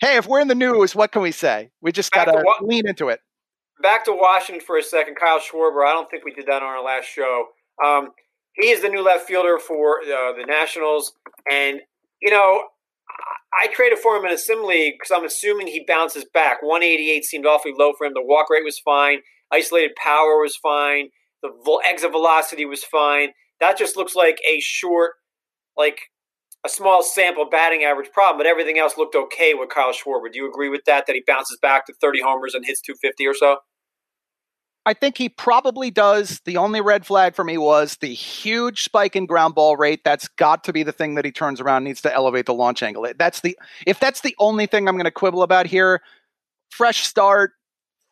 hey, 0.00 0.16
if 0.16 0.26
we're 0.26 0.40
in 0.40 0.48
the 0.48 0.54
news, 0.54 0.96
what 0.96 1.12
can 1.12 1.22
we 1.22 1.30
say? 1.30 1.70
We 1.80 1.92
just 1.92 2.10
got 2.10 2.24
to 2.24 2.42
lean 2.62 2.88
into 2.88 3.08
it. 3.08 3.20
Back 3.82 4.04
to 4.06 4.12
Washington 4.12 4.64
for 4.64 4.78
a 4.78 4.82
second. 4.82 5.16
Kyle 5.16 5.38
Schwarber. 5.38 5.86
I 5.86 5.92
don't 5.92 6.10
think 6.10 6.24
we 6.24 6.32
did 6.32 6.46
that 6.46 6.62
on 6.62 6.68
our 6.68 6.82
last 6.82 7.06
show. 7.06 7.46
Um, 7.84 8.10
he 8.54 8.68
is 8.68 8.82
the 8.82 8.88
new 8.88 9.02
left 9.02 9.26
fielder 9.26 9.58
for 9.58 10.00
uh, 10.00 10.32
the 10.32 10.44
Nationals, 10.46 11.12
and 11.50 11.80
you 12.20 12.30
know, 12.30 12.62
I 13.60 13.66
traded 13.68 13.98
for 13.98 14.16
him 14.16 14.24
in 14.24 14.32
a 14.32 14.38
sim 14.38 14.64
league 14.64 14.94
because 14.98 15.14
I'm 15.14 15.24
assuming 15.24 15.66
he 15.66 15.84
bounces 15.86 16.24
back. 16.32 16.62
188 16.62 17.24
seemed 17.24 17.46
awfully 17.46 17.74
low 17.76 17.92
for 17.96 18.06
him. 18.06 18.14
The 18.14 18.24
walk 18.24 18.48
rate 18.50 18.64
was 18.64 18.78
fine. 18.78 19.18
Isolated 19.52 19.92
power 19.96 20.40
was 20.40 20.56
fine. 20.56 21.08
The 21.42 21.50
exit 21.84 22.12
velocity 22.12 22.64
was 22.64 22.84
fine. 22.84 23.30
That 23.60 23.76
just 23.76 23.96
looks 23.96 24.14
like 24.14 24.38
a 24.48 24.60
short, 24.60 25.12
like 25.76 25.98
a 26.64 26.68
small 26.68 27.02
sample 27.02 27.48
batting 27.50 27.82
average 27.84 28.10
problem, 28.12 28.38
but 28.38 28.46
everything 28.46 28.78
else 28.78 28.96
looked 28.96 29.16
okay 29.16 29.52
with 29.54 29.68
Kyle 29.68 29.92
Schwarber. 29.92 30.32
Do 30.32 30.38
you 30.38 30.48
agree 30.48 30.68
with 30.68 30.84
that? 30.86 31.06
That 31.06 31.16
he 31.16 31.22
bounces 31.26 31.58
back 31.60 31.86
to 31.86 31.94
30 32.00 32.22
homers 32.22 32.54
and 32.54 32.64
hits 32.64 32.80
250 32.80 33.26
or 33.26 33.34
so? 33.34 33.56
I 34.84 34.94
think 34.94 35.16
he 35.16 35.28
probably 35.28 35.90
does. 35.90 36.40
The 36.44 36.56
only 36.56 36.80
red 36.80 37.06
flag 37.06 37.34
for 37.34 37.44
me 37.44 37.56
was 37.56 37.96
the 38.00 38.12
huge 38.12 38.82
spike 38.82 39.14
in 39.14 39.26
ground 39.26 39.54
ball 39.54 39.76
rate. 39.76 40.02
That's 40.04 40.26
got 40.28 40.64
to 40.64 40.72
be 40.72 40.82
the 40.82 40.92
thing 40.92 41.14
that 41.14 41.24
he 41.24 41.30
turns 41.30 41.60
around 41.60 41.84
needs 41.84 42.00
to 42.02 42.12
elevate 42.12 42.46
the 42.46 42.54
launch 42.54 42.82
angle. 42.82 43.06
That's 43.16 43.40
the 43.40 43.56
if 43.86 44.00
that's 44.00 44.22
the 44.22 44.34
only 44.38 44.66
thing 44.66 44.88
I'm 44.88 44.96
going 44.96 45.04
to 45.04 45.12
quibble 45.12 45.42
about 45.42 45.66
here. 45.66 46.02
Fresh 46.70 47.06
start, 47.06 47.52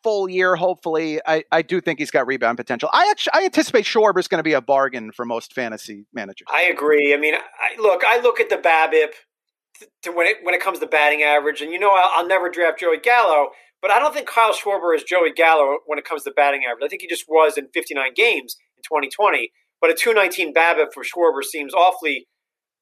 full 0.03 0.29
year, 0.29 0.55
hopefully. 0.55 1.19
I, 1.25 1.43
I 1.51 1.61
do 1.61 1.81
think 1.81 1.99
he's 1.99 2.11
got 2.11 2.27
rebound 2.27 2.57
potential. 2.57 2.89
I 2.93 3.09
actually 3.09 3.31
I 3.33 3.45
anticipate 3.45 3.85
Schwarber's 3.85 4.27
going 4.27 4.39
to 4.39 4.43
be 4.43 4.53
a 4.53 4.61
bargain 4.61 5.11
for 5.11 5.25
most 5.25 5.53
fantasy 5.53 6.05
managers. 6.13 6.47
I 6.53 6.63
agree. 6.63 7.13
I 7.13 7.17
mean, 7.17 7.35
I, 7.35 7.81
look, 7.81 8.03
I 8.05 8.21
look 8.21 8.39
at 8.39 8.49
the 8.49 8.57
BABIP 8.57 9.11
to 10.03 10.11
when 10.11 10.27
it 10.27 10.37
when 10.43 10.53
it 10.53 10.61
comes 10.61 10.79
to 10.79 10.87
batting 10.87 11.23
average, 11.23 11.61
and 11.61 11.71
you 11.71 11.79
know 11.79 11.91
I'll, 11.91 12.11
I'll 12.15 12.27
never 12.27 12.49
draft 12.49 12.79
Joey 12.79 12.99
Gallo, 12.99 13.49
but 13.81 13.91
I 13.91 13.99
don't 13.99 14.13
think 14.13 14.27
Kyle 14.27 14.53
Schwarber 14.53 14.95
is 14.95 15.03
Joey 15.03 15.31
Gallo 15.31 15.77
when 15.85 15.97
it 15.97 16.05
comes 16.05 16.23
to 16.23 16.31
batting 16.31 16.61
average. 16.65 16.83
I 16.85 16.87
think 16.87 17.01
he 17.01 17.07
just 17.07 17.25
was 17.27 17.57
in 17.57 17.67
59 17.73 18.13
games 18.15 18.55
in 18.77 18.83
2020. 18.83 19.51
But 19.81 19.89
a 19.89 19.93
219 19.95 20.53
BABIP 20.53 20.93
for 20.93 21.03
Schwarber 21.03 21.43
seems 21.43 21.73
awfully 21.73 22.27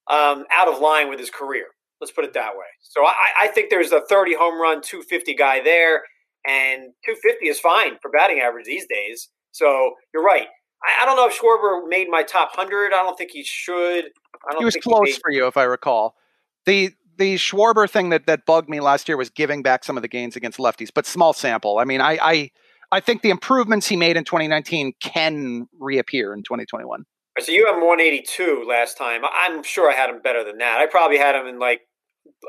um, 0.10 0.44
out 0.52 0.68
of 0.68 0.80
line 0.82 1.10
with 1.10 1.20
his 1.20 1.30
career. 1.30 1.68
Let's 2.02 2.12
put 2.12 2.26
it 2.26 2.34
that 2.34 2.52
way. 2.56 2.66
So 2.82 3.06
I, 3.06 3.44
I, 3.44 3.48
think 3.48 3.70
there's 3.70 3.92
a 3.92 4.02
30 4.02 4.36
home 4.36 4.60
run, 4.60 4.82
250 4.82 5.36
guy 5.36 5.62
there, 5.62 6.04
and 6.48 6.92
250 7.06 7.48
is 7.48 7.60
fine 7.60 7.98
for 8.02 8.10
batting 8.10 8.40
average 8.40 8.66
these 8.66 8.86
days. 8.90 9.30
So 9.52 9.94
you're 10.14 10.24
right. 10.24 10.48
I, 10.84 11.04
I 11.04 11.06
don't 11.06 11.16
know 11.16 11.28
if 11.28 11.38
Schwarber 11.38 11.88
made 11.88 12.10
my 12.10 12.24
top 12.24 12.52
100. 12.56 12.94
I 12.94 13.04
don't 13.04 13.18
think 13.18 13.32
he 13.32 13.44
should. 13.44 14.06
I 14.48 14.52
don't 14.52 14.60
he 14.60 14.66
was 14.66 14.76
close 14.78 15.08
he 15.08 15.12
made... 15.14 15.22
for 15.22 15.32
you, 15.32 15.48
if 15.48 15.58
I 15.58 15.64
recall. 15.64 16.16
The 16.66 16.92
the 17.20 17.36
Schwarber 17.36 17.90
thing 17.90 18.10
that 18.10 18.26
that 18.26 18.46
bugged 18.46 18.70
me 18.70 18.80
last 18.80 19.08
year 19.08 19.18
was 19.18 19.30
giving 19.30 19.62
back 19.62 19.84
some 19.84 19.98
of 19.98 20.02
the 20.02 20.08
gains 20.08 20.36
against 20.36 20.58
lefties, 20.58 20.90
but 20.94 21.06
small 21.06 21.34
sample. 21.34 21.78
I 21.78 21.84
mean, 21.84 22.02
I 22.02 22.18
I, 22.22 22.52
I 22.92 23.00
think 23.00 23.22
the 23.22 23.30
improvements 23.30 23.88
he 23.88 23.96
made 23.96 24.18
in 24.18 24.24
2019 24.24 24.94
can 25.00 25.68
reappear 25.80 26.34
in 26.34 26.42
2021. 26.42 27.06
So 27.40 27.52
you 27.52 27.68
have 27.68 27.76
him 27.76 27.86
182 27.86 28.66
last 28.68 28.98
time. 28.98 29.22
I'm 29.32 29.64
sure 29.64 29.92
I 29.92 29.96
had 29.96 30.10
him 30.10 30.22
better 30.22 30.44
than 30.44 30.58
that. 30.58 30.80
I 30.80 30.88
probably 30.88 31.18
had 31.18 31.36
him 31.36 31.46
in 31.46 31.60
like 31.60 31.82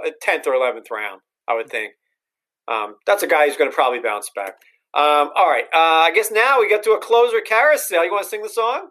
a 0.05 0.11
10th 0.25 0.47
or 0.47 0.53
11th 0.53 0.91
round. 0.91 1.21
I 1.47 1.55
would 1.55 1.69
think. 1.69 1.93
Um, 2.69 2.97
that's 3.07 3.23
a 3.23 3.27
guy 3.27 3.47
who's 3.47 3.57
going 3.57 3.71
to 3.71 3.75
probably 3.75 4.01
bounce 4.01 4.31
back. 4.35 4.55
Um, 4.95 5.31
all 5.35 5.49
right. 5.49 5.65
Uh, 5.73 6.07
I 6.07 6.13
guess 6.15 6.31
now 6.31 6.61
we 6.61 6.69
get 6.69 6.83
to 6.85 6.93
a 6.93 7.01
closer 7.01 7.41
carousel. 7.41 8.05
You 8.05 8.13
want 8.13 8.25
to 8.25 8.31
sing 8.31 8.43
the 8.43 8.49
song? 8.49 8.89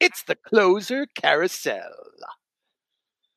It's 0.00 0.22
the 0.24 0.36
closer 0.36 1.06
carousel. 1.14 1.92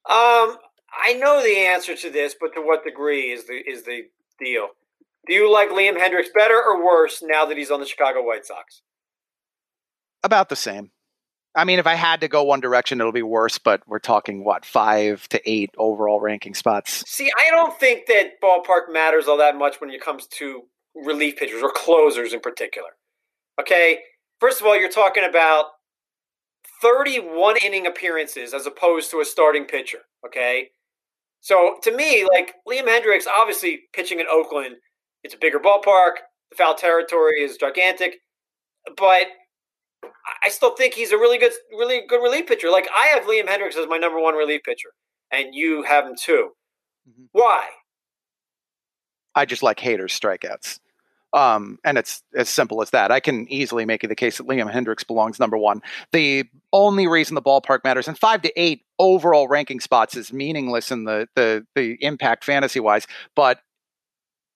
Um, 0.09 0.57
I 0.91 1.13
know 1.13 1.41
the 1.41 1.57
answer 1.57 1.95
to 1.95 2.09
this, 2.09 2.35
but 2.39 2.53
to 2.55 2.61
what 2.61 2.83
degree 2.83 3.31
is 3.31 3.45
the 3.47 3.53
is 3.53 3.83
the 3.83 4.07
deal? 4.39 4.69
Do 5.27 5.33
you 5.33 5.51
like 5.51 5.69
Liam 5.69 5.97
Hendriks 5.97 6.33
better 6.33 6.55
or 6.55 6.83
worse 6.83 7.21
now 7.21 7.45
that 7.45 7.57
he's 7.57 7.71
on 7.71 7.79
the 7.79 7.85
Chicago 7.85 8.23
White 8.23 8.45
Sox? 8.45 8.81
About 10.23 10.49
the 10.49 10.55
same. 10.55 10.91
I 11.55 11.65
mean, 11.65 11.79
if 11.79 11.87
I 11.87 11.95
had 11.95 12.21
to 12.21 12.27
go 12.27 12.43
one 12.43 12.59
direction, 12.59 12.99
it'll 12.99 13.11
be 13.11 13.23
worse, 13.23 13.57
but 13.57 13.81
we're 13.87 13.99
talking 13.99 14.43
what, 14.43 14.65
five 14.65 15.27
to 15.29 15.41
eight 15.49 15.71
overall 15.77 16.19
ranking 16.19 16.53
spots? 16.53 17.03
See, 17.07 17.29
I 17.39 17.49
don't 17.49 17.77
think 17.79 18.05
that 18.07 18.39
ballpark 18.41 18.91
matters 18.91 19.27
all 19.27 19.37
that 19.37 19.57
much 19.57 19.81
when 19.81 19.89
it 19.89 20.01
comes 20.01 20.27
to 20.27 20.63
relief 20.95 21.37
pitchers 21.37 21.61
or 21.61 21.71
closers 21.71 22.33
in 22.33 22.39
particular. 22.39 22.89
Okay, 23.59 23.99
first 24.39 24.61
of 24.61 24.67
all, 24.67 24.79
you're 24.79 24.89
talking 24.89 25.25
about 25.27 25.65
31 26.81 27.57
inning 27.63 27.87
appearances 27.87 28.53
as 28.53 28.65
opposed 28.65 29.11
to 29.11 29.19
a 29.19 29.25
starting 29.25 29.65
pitcher. 29.65 29.99
Okay, 30.25 30.69
so 31.41 31.77
to 31.83 31.95
me, 31.95 32.27
like 32.31 32.55
Liam 32.67 32.87
Hendriks, 32.87 33.27
obviously 33.27 33.81
pitching 33.93 34.19
in 34.19 34.25
Oakland, 34.29 34.75
it's 35.23 35.33
a 35.33 35.37
bigger 35.37 35.59
ballpark. 35.59 36.13
The 36.51 36.55
foul 36.57 36.75
territory 36.75 37.41
is 37.41 37.57
gigantic, 37.57 38.17
but 38.97 39.27
I 40.43 40.49
still 40.49 40.75
think 40.75 40.93
he's 40.93 41.11
a 41.11 41.17
really 41.17 41.37
good, 41.37 41.51
really 41.71 42.01
good 42.07 42.23
relief 42.23 42.47
pitcher. 42.47 42.69
Like 42.69 42.87
I 42.95 43.07
have 43.07 43.23
Liam 43.23 43.47
Hendriks 43.47 43.77
as 43.77 43.87
my 43.87 43.97
number 43.97 44.19
one 44.19 44.35
relief 44.35 44.61
pitcher, 44.63 44.89
and 45.31 45.53
you 45.53 45.83
have 45.83 46.05
him 46.05 46.15
too. 46.19 46.49
Mm-hmm. 47.07 47.25
Why? 47.31 47.67
I 49.39 49.45
just 49.45 49.63
like 49.63 49.79
Hader's 49.79 50.11
strikeouts. 50.11 50.79
Um, 51.31 51.77
and 51.85 51.97
it's 51.97 52.23
as 52.35 52.49
simple 52.49 52.81
as 52.81 52.89
that. 52.89 53.11
I 53.11 53.19
can 53.19 53.47
easily 53.51 53.85
make 53.85 54.01
the 54.01 54.15
case 54.15 54.37
that 54.37 54.47
Liam 54.47 54.69
Hendriks 54.69 55.05
belongs 55.05 55.39
number 55.39 55.57
one. 55.57 55.81
The 56.11 56.45
only 56.73 57.07
reason 57.07 57.35
the 57.35 57.41
ballpark 57.41 57.83
matters, 57.83 58.07
and 58.07 58.17
five 58.17 58.41
to 58.41 58.59
eight 58.59 58.81
overall 58.97 59.47
ranking 59.47 59.79
spots 59.79 60.17
is 60.17 60.33
meaningless 60.33 60.91
in 60.91 61.05
the 61.05 61.27
the 61.35 61.65
the 61.75 61.97
impact 62.01 62.43
fantasy 62.43 62.79
wise, 62.79 63.05
but 63.35 63.59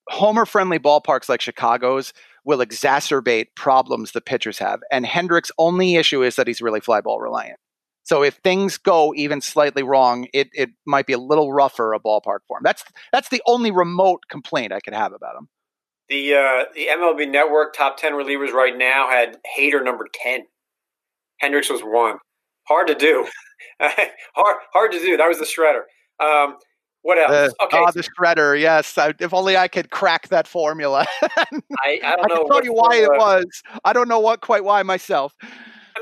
homer 0.10 0.46
friendly 0.46 0.80
ballparks 0.80 1.30
like 1.30 1.42
Chicago's 1.42 2.12
will 2.44 2.60
exacerbate 2.60 3.48
problems 3.56 4.12
the 4.12 4.20
pitchers 4.20 4.58
have. 4.58 4.82
And 4.92 5.06
Hendriks' 5.06 5.52
only 5.58 5.96
issue 5.96 6.24
is 6.24 6.36
that 6.36 6.48
he's 6.48 6.62
really 6.62 6.82
fly 6.82 7.00
ball 7.02 7.22
reliant. 7.22 7.60
So 8.04 8.22
if 8.22 8.36
things 8.36 8.78
go 8.78 9.14
even 9.16 9.42
slightly 9.42 9.82
wrong, 9.82 10.28
it, 10.34 10.50
it 10.54 10.72
might 10.86 11.06
be 11.06 11.14
a 11.14 11.18
little 11.18 11.54
rougher 11.54 11.94
a 11.94 12.00
ballpark 12.00 12.40
for 12.48 12.58
him. 12.58 12.64
That's 12.64 12.84
that's 13.12 13.30
the 13.30 13.42
only 13.48 13.72
remote 13.72 14.24
complaint 14.30 14.74
I 14.74 14.82
could 14.82 14.94
have 14.94 15.14
about 15.14 15.38
him. 15.38 15.48
The 16.10 16.36
uh, 16.36 16.66
the 16.76 16.88
MLB 16.88 17.30
Network 17.30 17.74
top 17.74 17.98
ten 17.98 18.14
relievers 18.14 18.52
right 18.52 18.78
now 18.78 19.10
had 19.10 19.38
Hader 19.58 19.84
number 19.84 20.08
ten. 20.14 20.42
Hendriks 21.42 21.72
was 21.72 21.82
one. 21.82 22.18
Hard 22.68 22.88
to 22.88 22.96
do. 22.96 23.26
hard 23.80 24.58
hard 24.74 24.92
to 24.92 25.00
do. 25.00 25.16
That 25.16 25.28
was 25.28 25.40
the 25.40 25.46
shredder. 25.46 25.84
Um, 26.20 26.58
what 27.04 27.18
else? 27.18 27.54
Uh, 27.60 27.66
okay. 27.66 27.78
Oh, 27.78 27.92
the 27.92 28.04
shredder. 28.04 28.60
Yes. 28.60 28.98
I, 28.98 29.14
if 29.20 29.34
only 29.34 29.58
I 29.58 29.68
could 29.68 29.92
crack 29.92 30.30
that 30.30 30.48
formula. 30.48 31.06
I, 31.22 32.00
I 32.04 32.16
don't 32.16 32.30
know. 32.30 32.46
I 32.46 32.48
tell 32.48 32.64
you 32.64 32.74
why 32.74 33.04
formula. 33.04 33.16
it 33.16 33.20
was. 33.20 33.64
I 33.84 33.92
don't 33.92 34.08
know 34.08 34.20
what 34.20 34.42
quite 34.42 34.64
why 34.64 34.84
myself. 34.84 35.36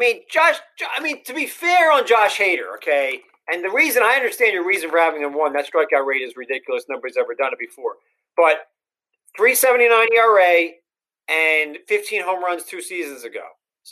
I 0.02 0.14
mean, 0.14 0.22
Josh. 0.30 0.56
I 0.98 1.02
mean, 1.02 1.24
to 1.26 1.34
be 1.34 1.46
fair 1.46 1.92
on 1.92 2.08
Josh 2.08 2.38
Hader, 2.38 2.76
okay. 2.78 3.22
And 3.52 3.64
the 3.64 3.70
reason 3.70 4.02
I 4.02 4.16
understand 4.16 4.54
your 4.54 4.66
reason 4.66 4.90
for 4.90 4.98
having 4.98 5.22
him 5.22 5.38
one, 5.38 5.54
that 5.54 5.70
strikeout 5.72 6.06
rate 6.06 6.22
is 6.22 6.36
ridiculous. 6.36 6.86
Nobody's 6.90 7.18
ever 7.18 7.36
done 7.36 7.54
it 7.54 7.60
before. 7.60 7.96
But 8.36 8.68
379 9.38 10.08
ERA 10.16 10.70
and 11.30 11.78
15 11.88 12.24
home 12.24 12.44
runs 12.44 12.64
two 12.64 12.82
seasons 12.82 13.24
ago. 13.24 13.44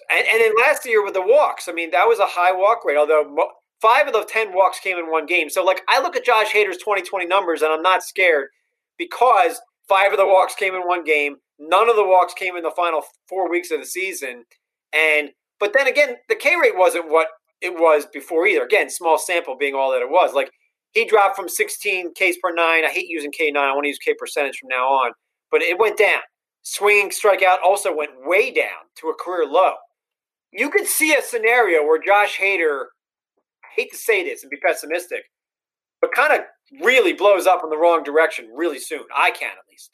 And, 0.10 0.26
and 0.28 0.42
then 0.42 0.54
last 0.58 0.86
year 0.86 1.04
with 1.04 1.14
the 1.14 1.22
walks, 1.22 1.68
I 1.68 1.74
mean, 1.74 1.92
that 1.92 2.08
was 2.08 2.20
a 2.20 2.26
high 2.26 2.54
walk 2.54 2.86
rate, 2.86 2.98
although 2.98 3.38
five 3.82 4.08
of 4.08 4.14
the 4.14 4.24
10 4.24 4.54
walks 4.54 4.80
came 4.80 4.98
in 4.98 5.12
one 5.12 5.26
game. 5.26 5.50
So, 5.50 5.64
like, 5.64 5.82
I 5.90 6.02
look 6.02 6.16
at 6.16 6.26
Josh 6.26 6.52
Hader's 6.54 6.78
2020 6.78 7.26
numbers 7.26 7.62
and 7.62 7.72
I'm 7.72 7.82
not 7.82 8.04
scared 8.04 8.48
because 8.98 9.60
five 9.88 10.12
of 10.12 10.18
the 10.18 10.26
walks 10.26 10.56
came 10.56 10.74
in 10.74 10.82
one 10.82 11.04
game. 11.04 11.38
None 11.60 11.90
of 11.90 11.96
the 11.96 12.06
walks 12.06 12.34
came 12.34 12.56
in 12.56 12.64
the 12.64 12.72
final 12.76 13.04
four 13.28 13.50
weeks 13.50 13.72
of 13.72 13.80
the 13.80 13.86
season. 13.86 14.46
And, 14.94 15.30
but 15.60 15.74
then 15.74 15.88
again, 15.88 16.16
the 16.28 16.36
K 16.36 16.56
rate 16.56 16.78
wasn't 16.78 17.10
what 17.10 17.28
it 17.62 17.74
was 17.74 18.06
before 18.06 18.48
either. 18.48 18.64
Again, 18.64 18.90
small 18.90 19.18
sample 19.18 19.58
being 19.58 19.76
all 19.76 19.92
that 19.92 20.02
it 20.02 20.10
was. 20.10 20.34
Like, 20.34 20.52
he 20.92 21.06
dropped 21.06 21.36
from 21.36 21.50
16 21.50 22.14
Ks 22.14 22.38
per 22.42 22.54
nine. 22.54 22.86
I 22.86 22.90
hate 22.90 23.08
using 23.08 23.32
K9. 23.32 23.56
I 23.58 23.74
want 23.74 23.84
to 23.84 23.90
use 23.90 24.00
K 24.00 24.14
percentage 24.18 24.58
from 24.60 24.70
now 24.70 24.88
on. 24.88 25.12
But 25.52 25.62
it 25.62 25.80
went 25.80 25.98
down. 25.98 26.22
Swinging 26.64 27.10
strikeout 27.10 27.58
also 27.64 27.96
went 27.96 28.12
way 28.26 28.52
down 28.52 28.88
to 29.00 29.08
a 29.10 29.14
career 29.14 29.46
low. 29.46 29.74
You 30.52 30.70
could 30.70 30.88
see 30.88 31.14
a 31.14 31.22
scenario 31.22 31.84
where 31.84 32.02
Josh 32.02 32.38
Hader 32.38 32.86
hate 33.76 33.92
to 33.92 33.98
say 33.98 34.24
this 34.24 34.44
and 34.44 34.50
be 34.50 34.58
pessimistic, 34.58 35.24
but 36.02 36.12
kind 36.12 36.34
of 36.34 36.42
really 36.84 37.14
blows 37.14 37.46
up 37.46 37.62
in 37.64 37.70
the 37.70 37.78
wrong 37.78 38.04
direction 38.04 38.50
really 38.56 38.80
soon. 38.80 39.04
I 39.16 39.32
can 39.32 39.52
at 39.52 39.70
least. 39.70 39.92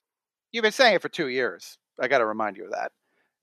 You've 0.51 0.63
been 0.63 0.71
saying 0.71 0.95
it 0.95 1.01
for 1.01 1.09
two 1.09 1.27
years. 1.27 1.77
I 1.99 2.07
got 2.07 2.19
to 2.19 2.25
remind 2.25 2.57
you 2.57 2.65
of 2.65 2.71
that. 2.71 2.91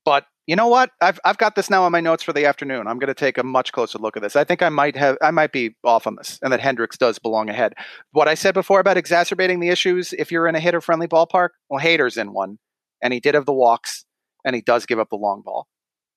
But 0.05 0.27
you 0.47 0.57
know 0.57 0.67
what? 0.67 0.91
I've 1.01 1.21
I've 1.25 1.39
got 1.39 1.55
this 1.55 1.71
now 1.71 1.85
on 1.85 1.93
my 1.93 2.01
notes 2.01 2.23
for 2.23 2.33
the 2.33 2.47
afternoon. 2.47 2.87
I'm 2.89 2.99
going 2.99 3.09
to 3.09 3.15
take 3.15 3.39
a 3.39 3.45
much 3.45 3.73
closer 3.73 3.99
look 3.99 4.17
at 4.17 4.23
this. 4.23 4.35
I 4.35 4.45
think 4.45 4.63
I 4.63 4.69
might 4.69 4.97
have 4.97 5.17
I 5.23 5.31
might 5.31 5.53
be 5.53 5.77
off 5.85 6.07
on 6.07 6.17
this, 6.17 6.39
and 6.43 6.53
that 6.53 6.61
Hendriks 6.61 6.99
does 6.99 7.19
belong 7.19 7.49
ahead. 7.49 7.75
What 8.11 8.29
I 8.29 8.35
said 8.35 8.55
before 8.55 8.81
about 8.81 8.97
exacerbating 8.97 9.61
the 9.61 9.69
issues 9.69 10.13
if 10.15 10.33
you're 10.33 10.49
in 10.49 10.57
a 10.57 10.61
hitter 10.61 10.81
friendly 10.81 11.07
ballpark, 11.07 11.51
well, 11.71 11.85
Hader's 11.85 12.17
in 12.17 12.33
one, 12.33 12.59
and 13.03 13.13
he 13.13 13.21
did 13.21 13.35
have 13.35 13.47
the 13.47 13.53
walks, 13.53 14.05
and 14.45 14.57
he 14.57 14.63
does 14.63 14.85
give 14.85 14.99
up 14.99 15.11
the 15.11 15.17
long 15.17 15.43
ball. 15.45 15.69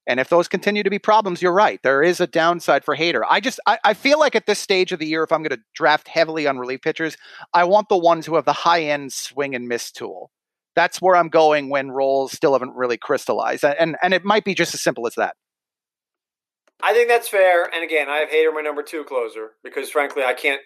And 0.08 0.20
if 0.20 0.30
those 0.30 0.48
continue 0.48 0.84
to 0.84 0.90
be 0.90 1.00
problems, 1.00 1.42
you're 1.42 1.54
right. 1.54 1.80
There 1.82 2.04
is 2.04 2.20
a 2.20 2.28
downside 2.28 2.86
for 2.86 2.96
Hader. 2.96 3.22
I 3.30 3.40
just 3.40 3.60
I, 3.68 3.80
I 3.84 3.94
feel 3.94 4.20
like 4.20 4.36
at 4.36 4.48
this 4.48 4.60
stage 4.60 4.92
of 4.92 5.00
the 5.00 5.08
year, 5.08 5.24
if 5.24 5.32
I'm 5.32 5.42
going 5.44 5.58
to 5.58 5.64
draft 5.76 6.08
heavily 6.08 6.48
on 6.48 6.58
relief 6.58 6.82
pitchers, 6.82 7.18
I 7.54 7.64
want 7.64 7.90
the 7.90 7.98
ones 7.98 8.26
who 8.26 8.36
have 8.36 8.46
the 8.46 8.54
high 8.54 8.84
end 8.84 9.14
swing 9.14 9.54
and 9.54 9.68
miss 9.68 9.92
tool. 9.92 10.32
That's 10.76 11.02
where 11.02 11.16
I'm 11.16 11.30
going 11.30 11.70
when 11.70 11.92
roles 11.92 12.32
still 12.34 12.54
haven't 12.54 12.76
really 12.76 12.98
crystallized, 12.98 13.64
and 13.64 13.96
and 14.02 14.14
it 14.14 14.26
might 14.26 14.44
be 14.44 14.54
just 14.54 14.74
as 14.74 14.82
simple 14.82 15.08
as 15.08 15.16
that. 15.16 15.36
I 16.84 16.94
think 16.94 17.08
that's 17.08 17.30
fair. 17.30 17.64
And 17.74 17.84
again, 17.84 18.10
I 18.10 18.18
have 18.18 18.30
Hader 18.30 18.54
my 18.54 18.62
number 18.62 18.84
two 18.84 19.04
closer 19.04 19.52
because 19.64 19.90
frankly, 19.90 20.24
I 20.24 20.34
can't. 20.34 20.62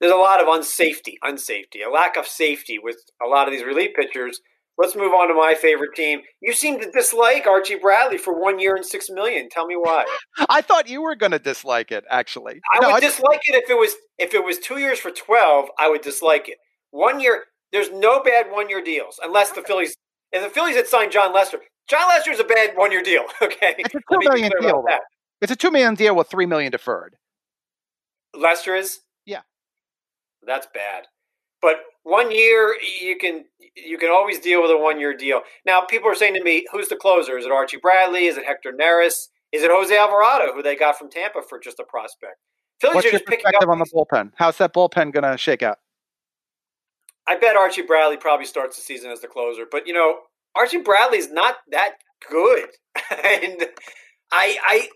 There's 0.00 0.12
a 0.12 0.16
lot 0.16 0.40
of 0.40 0.46
unsafety, 0.46 1.14
unsafety, 1.22 1.84
a 1.86 1.90
lack 1.90 2.16
of 2.16 2.26
safety 2.26 2.78
with 2.82 2.96
a 3.22 3.28
lot 3.28 3.46
of 3.46 3.52
these 3.52 3.64
relief 3.64 3.90
pitchers. 3.94 4.40
Let's 4.78 4.96
move 4.96 5.12
on 5.12 5.28
to 5.28 5.34
my 5.34 5.54
favorite 5.54 5.94
team. 5.94 6.20
You 6.40 6.54
seem 6.54 6.80
to 6.80 6.90
dislike 6.90 7.46
Archie 7.46 7.74
Bradley 7.74 8.16
for 8.16 8.40
one 8.40 8.58
year 8.58 8.76
and 8.76 8.86
six 8.86 9.10
million. 9.10 9.50
Tell 9.50 9.66
me 9.66 9.74
why. 9.76 10.06
I 10.48 10.62
thought 10.62 10.88
you 10.88 11.02
were 11.02 11.16
going 11.16 11.32
to 11.32 11.38
dislike 11.38 11.92
it. 11.92 12.04
Actually, 12.08 12.62
I 12.72 12.80
no, 12.80 12.88
would 12.88 12.96
I 12.96 13.00
dislike 13.00 13.42
it 13.44 13.62
if 13.62 13.68
it 13.68 13.78
was 13.78 13.94
if 14.18 14.32
it 14.32 14.42
was 14.42 14.58
two 14.58 14.78
years 14.78 14.98
for 14.98 15.10
twelve. 15.10 15.68
I 15.78 15.90
would 15.90 16.00
dislike 16.00 16.48
it. 16.48 16.56
One 16.92 17.20
year, 17.20 17.44
there's 17.72 17.90
no 17.90 18.22
bad 18.22 18.46
one 18.50 18.68
year 18.68 18.82
deals 18.82 19.20
unless 19.22 19.52
the 19.52 19.62
Phillies. 19.62 19.94
and 20.32 20.44
the 20.44 20.50
Phillies 20.50 20.76
had 20.76 20.86
signed 20.86 21.12
Jon 21.12 21.32
Lester, 21.32 21.60
Jon 21.88 22.08
Lester 22.08 22.30
is 22.30 22.40
a 22.40 22.44
bad 22.44 22.76
one 22.76 22.92
year 22.92 23.02
deal. 23.02 23.24
Okay, 23.42 23.74
it's 23.78 23.94
a 23.94 23.98
two 23.98 24.18
million 24.20 24.52
deal. 24.60 24.84
It's 25.40 25.50
a 25.50 25.56
two 25.56 25.70
million 25.70 25.94
deal 25.94 26.14
with 26.14 26.28
three 26.28 26.46
million 26.46 26.70
deferred. 26.70 27.16
Lester 28.34 28.74
is. 28.76 29.00
Yeah, 29.26 29.40
that's 30.46 30.68
bad. 30.72 31.06
But 31.60 31.76
one 32.04 32.30
year, 32.30 32.76
you 33.02 33.18
can 33.18 33.44
you 33.76 33.98
can 33.98 34.10
always 34.10 34.38
deal 34.38 34.62
with 34.62 34.70
a 34.70 34.78
one 34.78 35.00
year 35.00 35.16
deal. 35.16 35.42
Now, 35.66 35.82
people 35.82 36.08
are 36.08 36.14
saying 36.14 36.34
to 36.34 36.44
me, 36.44 36.64
"Who's 36.70 36.88
the 36.88 36.96
closer? 36.96 37.36
Is 37.36 37.44
it 37.44 37.50
Archie 37.52 37.78
Bradley? 37.78 38.26
Is 38.26 38.36
it 38.36 38.46
Hector 38.46 38.72
Neris? 38.72 39.28
Is 39.52 39.64
it 39.64 39.70
Jose 39.70 39.96
Alvarado, 39.96 40.54
who 40.54 40.62
they 40.62 40.76
got 40.76 40.96
from 40.96 41.10
Tampa 41.10 41.42
for 41.48 41.58
just 41.58 41.80
a 41.80 41.84
prospect?" 41.84 42.36
Phillies 42.80 42.94
What's 42.94 43.12
your 43.12 43.20
perspective 43.20 43.68
on 43.68 43.78
the 43.78 43.86
bullpen? 43.86 44.32
How's 44.36 44.56
that 44.58 44.72
bullpen 44.72 45.12
going 45.12 45.30
to 45.30 45.36
shake 45.36 45.62
out? 45.62 45.78
I 47.28 47.36
bet 47.38 47.56
Archie 47.56 47.82
Bradley 47.82 48.16
probably 48.16 48.46
starts 48.46 48.76
the 48.76 48.82
season 48.82 49.10
as 49.10 49.20
the 49.20 49.28
closer, 49.28 49.64
but 49.70 49.86
you 49.86 49.94
know, 49.94 50.16
Archie 50.56 50.82
Bradley's 50.82 51.30
not 51.30 51.56
that 51.70 51.92
good, 52.28 52.68
and 53.10 53.66
I, 54.32 54.58
I 54.66 54.88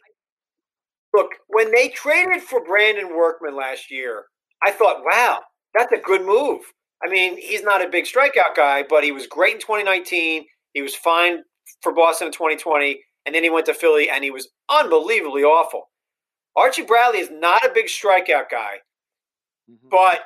look 1.14 1.30
when 1.48 1.72
they 1.72 1.88
traded 1.88 2.42
for 2.42 2.64
Brandon 2.64 3.16
Workman 3.16 3.56
last 3.56 3.90
year. 3.90 4.24
I 4.62 4.70
thought, 4.70 5.02
wow, 5.04 5.40
that's 5.74 5.92
a 5.92 6.00
good 6.00 6.24
move. 6.24 6.60
I 7.04 7.10
mean, 7.10 7.36
he's 7.36 7.62
not 7.62 7.84
a 7.84 7.90
big 7.90 8.04
strikeout 8.04 8.56
guy, 8.56 8.84
but 8.88 9.04
he 9.04 9.12
was 9.12 9.26
great 9.26 9.54
in 9.54 9.60
2019. 9.60 10.46
He 10.72 10.82
was 10.82 10.94
fine 10.94 11.38
for 11.82 11.92
Boston 11.92 12.28
in 12.28 12.32
2020, 12.32 13.00
and 13.26 13.34
then 13.34 13.42
he 13.42 13.50
went 13.50 13.66
to 13.66 13.74
Philly 13.74 14.08
and 14.08 14.24
he 14.24 14.30
was 14.30 14.48
unbelievably 14.70 15.42
awful. 15.42 15.90
Archie 16.56 16.82
Bradley 16.82 17.18
is 17.18 17.30
not 17.30 17.64
a 17.64 17.72
big 17.74 17.86
strikeout 17.86 18.48
guy, 18.50 18.76
mm-hmm. 19.70 19.88
but 19.90 20.20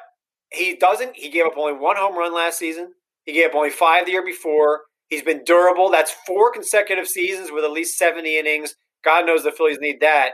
he 0.52 0.76
doesn't. 0.76 1.16
He 1.16 1.28
gave 1.30 1.46
up 1.46 1.56
only 1.56 1.74
one 1.74 1.96
home 1.96 2.16
run 2.16 2.34
last 2.34 2.58
season. 2.58 2.92
He 3.24 3.32
gave 3.32 3.50
up 3.50 3.54
only 3.54 3.70
five 3.70 4.06
the 4.06 4.12
year 4.12 4.24
before. 4.24 4.82
He's 5.08 5.22
been 5.22 5.44
durable. 5.44 5.90
That's 5.90 6.14
four 6.26 6.52
consecutive 6.52 7.06
seasons 7.06 7.50
with 7.50 7.64
at 7.64 7.70
least 7.70 7.98
70 7.98 8.38
innings. 8.38 8.74
God 9.04 9.26
knows 9.26 9.42
the 9.42 9.52
Phillies 9.52 9.78
need 9.80 10.00
that. 10.00 10.32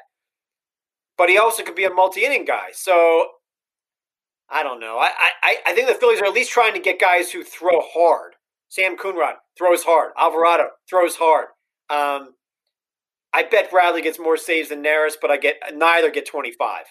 But 1.17 1.29
he 1.29 1.39
also 1.39 1.63
could 1.63 1.77
be 1.77 1.85
a 1.85 1.91
multi 1.91 2.25
inning 2.25 2.45
guy. 2.45 2.69
So 2.73 3.27
I 4.51 4.63
don't 4.63 4.81
know. 4.81 4.99
I, 4.99 5.11
I, 5.43 5.57
I 5.67 5.75
think 5.75 5.89
the 5.89 5.95
Phillies 5.95 6.21
are 6.21 6.27
at 6.27 6.33
least 6.33 6.51
trying 6.51 6.75
to 6.75 6.81
get 6.81 7.01
guys 7.01 7.31
who 7.31 7.45
throw 7.45 7.81
hard. 7.81 8.35
Sam 8.69 8.97
Coonrod 8.97 9.35
throws 9.57 9.85
hard. 9.85 10.13
Alvarado 10.19 10.69
throws 10.89 11.17
hard. 11.17 11.47
Um, 11.91 12.35
I 13.33 13.45
bet 13.45 13.71
Bradley 13.71 14.03
gets 14.03 14.19
more 14.19 14.37
saves 14.37 14.69
than 14.71 14.83
Neris, 14.83 15.15
but 15.21 15.31
I 15.31 15.37
get 15.37 15.57
neither 15.75 16.11
get 16.11 16.27
twenty 16.27 16.53
five. 16.53 16.85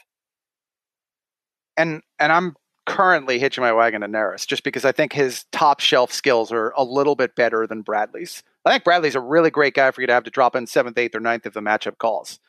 And 1.76 2.02
and 2.20 2.32
I'm 2.32 2.56
currently 2.86 3.40
hitching 3.40 3.62
my 3.62 3.72
wagon 3.72 4.02
to 4.02 4.08
Neris 4.08 4.46
just 4.46 4.64
because 4.64 4.86
I 4.86 4.92
think 4.92 5.14
his 5.14 5.46
top 5.52 5.80
shelf 5.80 6.12
skills 6.12 6.52
are 6.52 6.74
a 6.76 6.84
little 6.84 7.16
bit 7.16 7.36
better 7.36 7.66
than 7.68 7.82
Bradley's. 7.82 8.44
I 8.66 8.72
think 8.72 8.84
Bradley's 8.84 9.16
a 9.16 9.22
really 9.22 9.50
great 9.50 9.74
guy 9.74 9.92
for 9.92 10.02
you 10.02 10.08
to 10.08 10.14
have 10.14 10.24
to 10.24 10.32
drop 10.32 10.56
in 10.56 10.68
seventh, 10.68 10.98
eighth, 10.98 11.16
or 11.16 11.20
ninth 11.20 11.46
if 11.46 11.54
the 11.54 11.62
matchup 11.62 11.98
calls. 11.98 12.40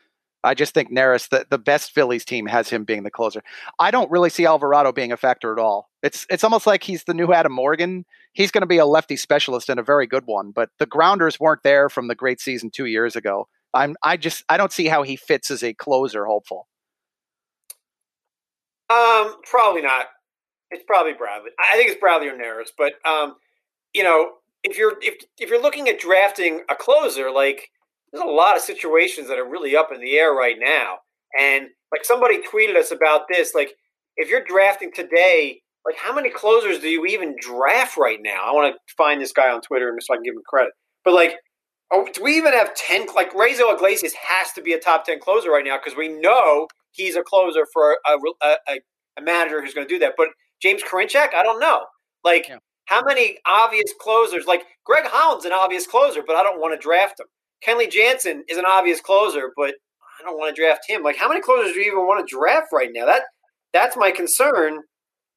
I 0.45 0.53
just 0.53 0.75
think 0.75 0.93
Neris, 0.93 1.31
the, 1.31 1.47
the 1.49 1.59
best 1.59 1.93
Phillies 1.93 2.25
team, 2.25 2.47
has 2.47 2.69
him 2.69 2.85
being 2.85 3.03
the 3.03 3.11
closer. 3.11 3.43
I 3.79 3.91
don't 3.91 4.11
really 4.11 4.29
see 4.29 4.45
Alvarado 4.45 4.93
being 4.93 5.11
a 5.11 5.17
factor 5.17 5.53
at 5.53 5.59
all. 5.59 5.89
It's 6.03 6.27
it's 6.29 6.45
almost 6.45 6.67
like 6.67 6.83
he's 6.83 7.05
the 7.05 7.15
new 7.15 7.33
Adam 7.33 7.53
Morgan. 7.53 8.05
He's 8.35 8.51
going 8.51 8.63
to 8.63 8.67
be 8.67 8.79
a 8.79 8.85
lefty 8.85 9.17
specialist 9.17 9.71
and 9.71 9.81
a 9.81 9.83
very 9.83 10.07
good 10.07 10.27
one, 10.27 10.51
but 10.51 10.69
the 10.79 10.87
grounders 10.87 11.41
weren't 11.41 11.63
there 11.63 11.89
from 11.89 12.09
the 12.09 12.15
great 12.15 12.41
season 12.41 12.71
two 12.71 12.85
years 12.85 13.17
ago. 13.17 13.49
I'm 13.73 13.97
I 14.03 14.19
just 14.19 14.45
I 14.49 14.59
don't 14.59 14.73
see 14.73 14.87
how 14.87 15.03
he 15.03 15.17
fits 15.17 15.51
as 15.51 15.65
a 15.65 15.73
closer. 15.73 16.27
Hopeful. 16.27 16.69
Um, 18.91 19.37
probably 19.45 19.81
not. 19.81 20.07
It's 20.75 20.85
probably 20.87 21.13
Bradley. 21.13 21.51
I 21.59 21.77
think 21.77 21.91
it's 21.91 22.01
Bradley 22.01 22.29
or 22.29 22.37
Neris, 22.37 22.71
but 22.77 22.95
um, 23.09 23.37
you 23.95 24.03
know, 24.03 24.33
if 24.65 24.77
you're 24.77 24.95
if 25.01 25.25
if 25.39 25.51
you're 25.51 25.63
looking 25.63 25.89
at 25.89 26.01
drafting 26.01 26.63
a 26.69 26.75
closer, 26.75 27.31
like 27.31 27.71
there's 28.13 28.25
a 28.25 28.27
lot 28.27 28.57
of 28.57 28.63
situations 28.63 29.29
that 29.29 29.39
are 29.39 29.49
really 29.49 29.77
up 29.77 29.91
in 29.93 30.01
the 30.01 30.17
air 30.19 30.33
right 30.33 30.57
now. 30.59 30.99
And 31.39 31.69
like 31.93 32.05
somebody 32.05 32.39
tweeted 32.43 32.77
us 32.77 32.91
about 32.91 33.23
this, 33.29 33.55
like 33.55 33.75
if 34.17 34.29
you're 34.29 34.45
drafting 34.45 34.93
today, 34.93 35.61
like 35.85 35.97
how 35.97 36.15
many 36.15 36.31
closers 36.31 36.79
do 36.79 36.89
you 36.89 37.07
even 37.07 37.37
draft 37.41 37.97
right 37.97 38.21
now? 38.21 38.43
I 38.45 38.53
want 38.53 38.75
to 38.75 38.95
find 38.97 39.21
this 39.21 39.33
guy 39.33 39.51
on 39.51 39.61
Twitter 39.61 39.89
and 39.89 39.99
so 40.03 40.15
I 40.15 40.17
can 40.17 40.23
give 40.25 40.35
him 40.35 40.43
credit. 40.49 40.73
But 41.05 41.15
like, 41.15 41.35
oh, 41.93 42.09
do 42.13 42.23
we 42.23 42.37
even 42.37 42.53
have 42.53 42.75
ten? 42.75 43.07
Like 43.15 43.33
Raisel 43.33 43.75
Iglesias 43.75 44.15
has 44.29 44.53
to 44.53 44.63
be 44.63 44.73
a 44.73 44.81
top 44.81 45.05
ten 45.05 45.21
closer 45.21 45.51
right 45.51 45.65
now 45.65 45.77
because 45.77 45.97
we 45.97 46.09
know 46.09 46.67
he's 46.93 47.17
a 47.17 47.23
closer 47.23 47.67
for 47.73 47.99
a, 48.07 48.13
a, 48.13 48.57
a, 48.69 48.81
a 49.19 49.23
manager 49.23 49.61
who's 49.61 49.75
going 49.75 49.87
to 49.87 49.93
do 49.95 49.99
that. 49.99 50.15
But 50.17 50.29
James 50.61 50.83
Karinchak, 50.83 51.35
I 51.35 51.43
don't 51.43 51.61
know. 51.61 51.85
Like, 52.25 52.49
yeah. 52.49 52.59
how 52.87 53.03
many 53.03 53.39
obvious 53.47 53.93
closers? 54.01 54.47
Like 54.47 54.65
Greg 54.85 55.05
Holland's 55.07 55.45
an 55.45 55.53
obvious 55.53 55.87
closer, 55.87 56.23
but 56.27 56.37
I 56.37 56.43
don't 56.43 56.61
want 56.61 56.79
to 56.79 56.83
draft 56.83 57.21
him. 57.21 57.27
Kenley 57.67 57.91
Jansen 57.91 58.45
is 58.49 58.59
an 58.59 58.65
obvious 58.67 59.01
closer, 59.01 59.53
but 59.57 59.75
I 60.21 60.25
don't 60.25 60.39
want 60.39 60.55
to 60.55 60.61
draft 60.61 60.85
him. 60.89 61.03
Like, 61.03 61.17
how 61.17 61.29
many 61.29 61.41
closers 61.41 61.73
do 61.73 61.81
you 61.81 61.93
even 61.93 62.07
want 62.07 62.27
to 62.27 62.35
draft 62.37 62.69
right 62.73 62.91
now? 62.93 63.07
That 63.07 63.23
that's 63.73 63.97
my 63.97 64.11
concern 64.11 64.81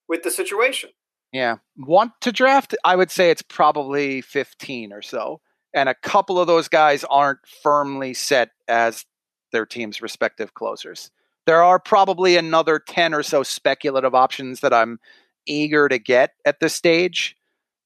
with 0.07 0.23
the 0.23 0.31
situation. 0.31 0.91
Yeah, 1.31 1.57
want 1.77 2.11
to 2.21 2.31
draft? 2.31 2.75
I 2.83 2.95
would 2.95 3.11
say 3.11 3.31
it's 3.31 3.41
probably 3.41 4.21
fifteen 4.21 4.93
or 4.93 5.01
so, 5.01 5.41
and 5.73 5.89
a 5.89 5.95
couple 5.95 6.39
of 6.39 6.47
those 6.47 6.67
guys 6.67 7.03
aren't 7.05 7.39
firmly 7.63 8.13
set 8.13 8.51
as 8.67 9.05
their 9.51 9.65
team's 9.65 10.01
respective 10.01 10.53
closers. 10.53 11.11
There 11.47 11.63
are 11.63 11.79
probably 11.79 12.35
another 12.37 12.77
ten 12.77 13.13
or 13.13 13.23
so 13.23 13.41
speculative 13.41 14.13
options 14.13 14.59
that 14.59 14.73
I'm 14.73 14.99
eager 15.47 15.87
to 15.87 15.97
get 15.97 16.31
at 16.45 16.59
this 16.59 16.75
stage, 16.75 17.35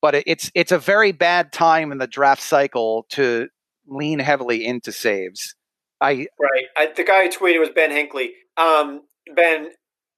but 0.01 0.15
it's 0.25 0.51
it's 0.55 0.71
a 0.71 0.79
very 0.79 1.11
bad 1.13 1.53
time 1.53 1.91
in 1.91 1.99
the 1.99 2.07
draft 2.07 2.41
cycle 2.41 3.05
to 3.11 3.47
lean 3.87 4.19
heavily 4.19 4.65
into 4.65 4.91
saves. 4.91 5.55
I 6.01 6.27
right. 6.39 6.65
I, 6.75 6.91
the 6.95 7.03
guy 7.03 7.23
who 7.23 7.29
tweeted 7.29 7.59
was 7.59 7.69
Ben 7.69 7.91
Hinckley. 7.91 8.33
Um, 8.57 9.01
ben, 9.35 9.69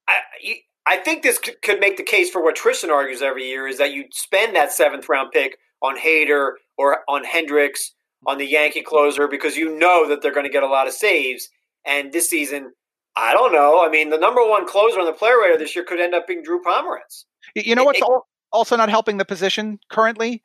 I, 0.08 0.16
I 0.86 0.98
think 0.98 1.24
this 1.24 1.38
could, 1.38 1.62
could 1.62 1.80
make 1.80 1.98
the 1.98 2.04
case 2.04 2.30
for 2.30 2.42
what 2.42 2.56
Tristan 2.56 2.90
argues 2.90 3.22
every 3.22 3.46
year 3.48 3.68
is 3.68 3.78
that 3.78 3.92
you 3.92 4.06
spend 4.12 4.56
that 4.56 4.72
seventh 4.72 5.10
round 5.10 5.32
pick 5.32 5.58
on 5.82 5.98
Hader 5.98 6.54
or 6.78 7.00
on 7.10 7.26
Hendriks 7.26 7.80
on 8.26 8.38
the 8.38 8.46
Yankee 8.46 8.82
closer 8.82 9.28
because 9.28 9.58
you 9.58 9.78
know 9.78 10.08
that 10.08 10.22
they're 10.22 10.34
going 10.34 10.46
to 10.46 10.52
get 10.52 10.64
a 10.64 10.68
lot 10.68 10.88
of 10.88 10.94
saves. 10.94 11.50
And 11.86 12.14
this 12.14 12.30
season, 12.30 12.72
I 13.16 13.34
don't 13.34 13.52
know. 13.52 13.86
I 13.86 13.90
mean, 13.90 14.10
the 14.10 14.18
number 14.18 14.42
one 14.48 14.68
closer 14.68 15.00
on 15.00 15.06
the 15.06 15.14
player 15.14 15.40
rater 15.40 15.58
this 15.58 15.76
year 15.76 15.86
could 15.86 16.00
end 16.00 16.14
up 16.14 16.28
being 16.28 16.44
Drew 16.44 16.62
Pomeranz. 16.64 17.26
You 17.56 17.76
know 17.76 17.84
what's 17.84 18.00
it, 18.00 18.08
also 18.52 18.76
not 18.76 18.90
helping 18.90 19.18
the 19.18 19.26
position 19.26 19.80
currently 19.90 20.42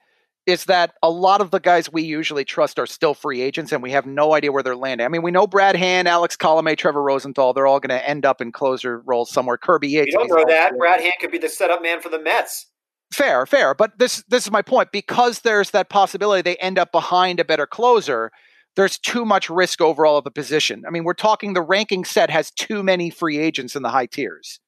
is 0.49 0.65
that 0.65 0.95
a 1.03 1.11
lot 1.11 1.43
of 1.43 1.51
the 1.51 1.61
guys 1.61 1.93
we 1.93 2.03
usually 2.03 2.45
trust 2.45 2.79
are 2.79 2.87
still 2.87 3.13
free 3.13 3.43
agents 3.43 3.71
and 3.71 3.83
we 3.83 3.91
have 3.91 4.07
no 4.07 4.33
idea 4.35 4.51
where 4.51 4.63
they're 4.63 4.75
landing. 4.75 5.05
I 5.05 5.09
mean, 5.09 5.21
we 5.21 5.31
know 5.31 5.47
Brad 5.47 5.77
Hand, 5.77 6.09
Alex 6.09 6.39
Colomé, 6.39 6.75
Trevor 6.75 7.03
Rosenthal, 7.03 7.53
they're 7.53 7.67
all 7.67 7.81
going 7.81 7.97
to 7.97 8.09
end 8.09 8.25
up 8.25 8.41
in 8.41 8.51
closer 8.51 9.01
roles 9.01 9.31
somewhere. 9.31 9.59
Kirby 9.59 9.89
Yates. 9.89 10.13
You 10.13 10.19
don't 10.19 10.29
know 10.29 10.45
that. 10.49 10.77
Brad 10.79 11.03
Hand 11.03 11.13
could 11.21 11.31
be 11.31 11.37
the 11.37 11.51
setup 11.51 11.83
man 11.83 12.01
for 12.01 12.09
the 12.09 12.19
Mets. 12.19 12.67
Fair, 13.13 13.45
fair. 13.45 13.75
But 13.75 13.99
this 13.99 14.25
this 14.29 14.45
is 14.45 14.51
my 14.51 14.63
point. 14.63 14.91
Because 14.91 15.41
there's 15.41 15.71
that 15.71 15.91
possibility 15.91 16.41
they 16.41 16.57
end 16.57 16.79
up 16.79 16.93
behind 16.93 17.41
a 17.41 17.45
better 17.45 17.67
closer, 17.67 18.33
there's 18.79 18.97
too 18.97 19.27
much 19.27 19.51
risk 19.51 19.83
overall 19.83 20.17
of 20.17 20.25
the 20.25 20.31
position. 20.31 20.85
I 20.87 20.91
mean, 20.91 21.05
we're 21.05 21.13
talking 21.13 21.53
the 21.53 21.61
ranking 21.61 22.07
set 22.07 22.31
has 22.31 22.51
too 22.53 22.83
many 22.83 23.11
free 23.11 23.37
agents 23.37 23.77
in 23.77 23.83
the 23.83 23.91
high 23.91 24.07
tiers 24.07 24.61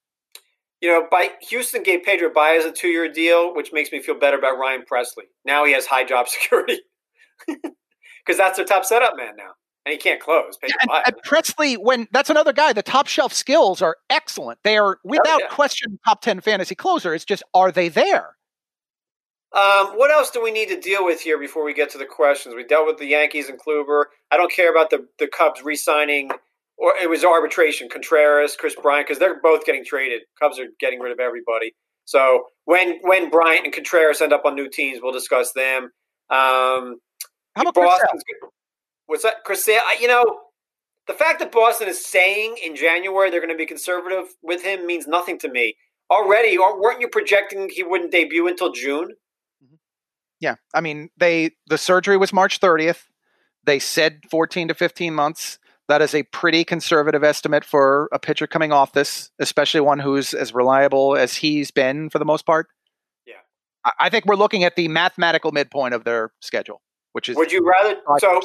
you 0.80 0.88
know, 0.88 1.06
by 1.10 1.30
Houston 1.48 1.82
gave 1.82 2.02
Pedro 2.04 2.30
Baez 2.32 2.64
a 2.64 2.72
two-year 2.72 3.12
deal, 3.12 3.54
which 3.54 3.72
makes 3.72 3.92
me 3.92 4.00
feel 4.00 4.18
better 4.18 4.38
about 4.38 4.58
Ryan 4.58 4.82
Pressly. 4.90 5.24
Now 5.44 5.64
he 5.64 5.72
has 5.72 5.86
high 5.86 6.04
job 6.04 6.28
security 6.28 6.80
because 7.46 8.38
that's 8.38 8.56
their 8.56 8.64
top 8.64 8.84
setup 8.84 9.14
man 9.16 9.34
now, 9.36 9.52
and 9.84 9.92
he 9.92 9.98
can't 9.98 10.20
close. 10.20 10.56
Pedro 10.60 10.76
and, 10.80 10.88
Baez. 10.88 11.02
and 11.06 11.16
Pressly, 11.24 11.76
when 11.78 12.08
that's 12.12 12.30
another 12.30 12.52
guy, 12.52 12.72
the 12.72 12.82
top 12.82 13.06
shelf 13.06 13.32
skills 13.32 13.82
are 13.82 13.96
excellent. 14.08 14.58
They 14.64 14.78
are 14.78 14.96
oh, 14.96 14.98
without 15.04 15.42
oh, 15.42 15.44
yeah. 15.44 15.54
question 15.54 15.98
top 16.06 16.22
ten 16.22 16.40
fantasy 16.40 16.74
closer. 16.74 17.14
It's 17.14 17.26
just 17.26 17.42
are 17.52 17.70
they 17.70 17.88
there? 17.88 18.36
Um, 19.52 19.98
what 19.98 20.12
else 20.12 20.30
do 20.30 20.40
we 20.40 20.52
need 20.52 20.68
to 20.68 20.80
deal 20.80 21.04
with 21.04 21.20
here 21.20 21.38
before 21.38 21.64
we 21.64 21.74
get 21.74 21.90
to 21.90 21.98
the 21.98 22.06
questions? 22.06 22.54
We 22.54 22.64
dealt 22.64 22.86
with 22.86 22.98
the 22.98 23.06
Yankees 23.06 23.48
and 23.48 23.58
Kluber. 23.58 24.04
I 24.30 24.36
don't 24.36 24.52
care 24.52 24.70
about 24.70 24.90
the 24.90 25.06
the 25.18 25.26
Cubs 25.26 25.62
re-signing 25.62 26.30
or 26.80 26.94
it 26.96 27.08
was 27.10 27.24
arbitration, 27.24 27.88
Contreras, 27.88 28.56
Kris 28.56 28.74
Bryant, 28.74 29.06
because 29.06 29.18
they're 29.18 29.38
both 29.40 29.64
getting 29.66 29.84
traded. 29.84 30.22
Cubs 30.40 30.58
are 30.58 30.66
getting 30.80 30.98
rid 30.98 31.12
of 31.12 31.20
everybody. 31.20 31.74
So 32.06 32.46
when 32.64 32.98
when 33.02 33.30
Bryant 33.30 33.66
and 33.66 33.74
Contreras 33.74 34.20
end 34.20 34.32
up 34.32 34.44
on 34.44 34.54
new 34.54 34.68
teams, 34.68 35.00
we'll 35.02 35.12
discuss 35.12 35.52
them. 35.52 35.84
Um, 36.30 36.96
How 37.54 37.62
about 37.62 37.74
Boston's 37.74 38.22
What's 39.06 39.22
that, 39.24 39.44
Chris? 39.44 39.64
Sale. 39.64 39.80
You 40.00 40.08
know, 40.08 40.24
the 41.06 41.12
fact 41.12 41.40
that 41.40 41.52
Boston 41.52 41.88
is 41.88 42.04
saying 42.04 42.56
in 42.64 42.74
January 42.74 43.30
they're 43.30 43.40
going 43.40 43.52
to 43.52 43.56
be 43.56 43.66
conservative 43.66 44.28
with 44.42 44.64
him 44.64 44.86
means 44.86 45.06
nothing 45.06 45.38
to 45.40 45.50
me. 45.50 45.76
Already, 46.10 46.58
weren't 46.58 47.00
you 47.00 47.08
projecting 47.08 47.68
he 47.68 47.82
wouldn't 47.82 48.10
debut 48.10 48.48
until 48.48 48.72
June? 48.72 49.10
Yeah, 50.40 50.56
I 50.74 50.80
mean, 50.80 51.10
they 51.18 51.52
the 51.68 51.78
surgery 51.78 52.16
was 52.16 52.32
March 52.32 52.60
30th. 52.60 53.02
They 53.64 53.78
said 53.78 54.20
14 54.30 54.68
to 54.68 54.74
15 54.74 55.14
months. 55.14 55.58
That 55.88 56.02
is 56.02 56.14
a 56.14 56.22
pretty 56.22 56.64
conservative 56.64 57.24
estimate 57.24 57.64
for 57.64 58.08
a 58.12 58.18
pitcher 58.18 58.46
coming 58.46 58.72
off 58.72 58.92
this, 58.92 59.30
especially 59.38 59.80
one 59.80 59.98
who's 59.98 60.32
as 60.32 60.54
reliable 60.54 61.16
as 61.16 61.34
he's 61.34 61.70
been 61.70 62.08
for 62.10 62.18
the 62.18 62.24
most 62.24 62.46
part. 62.46 62.68
Yeah. 63.26 63.34
I 63.98 64.08
think 64.08 64.24
we're 64.24 64.36
looking 64.36 64.64
at 64.64 64.76
the 64.76 64.88
mathematical 64.88 65.50
midpoint 65.50 65.94
of 65.94 66.04
their 66.04 66.30
schedule, 66.40 66.80
which 67.12 67.28
is. 67.28 67.36
Would 67.36 67.50
you 67.50 67.68
rather? 67.68 67.96
So, 68.20 68.40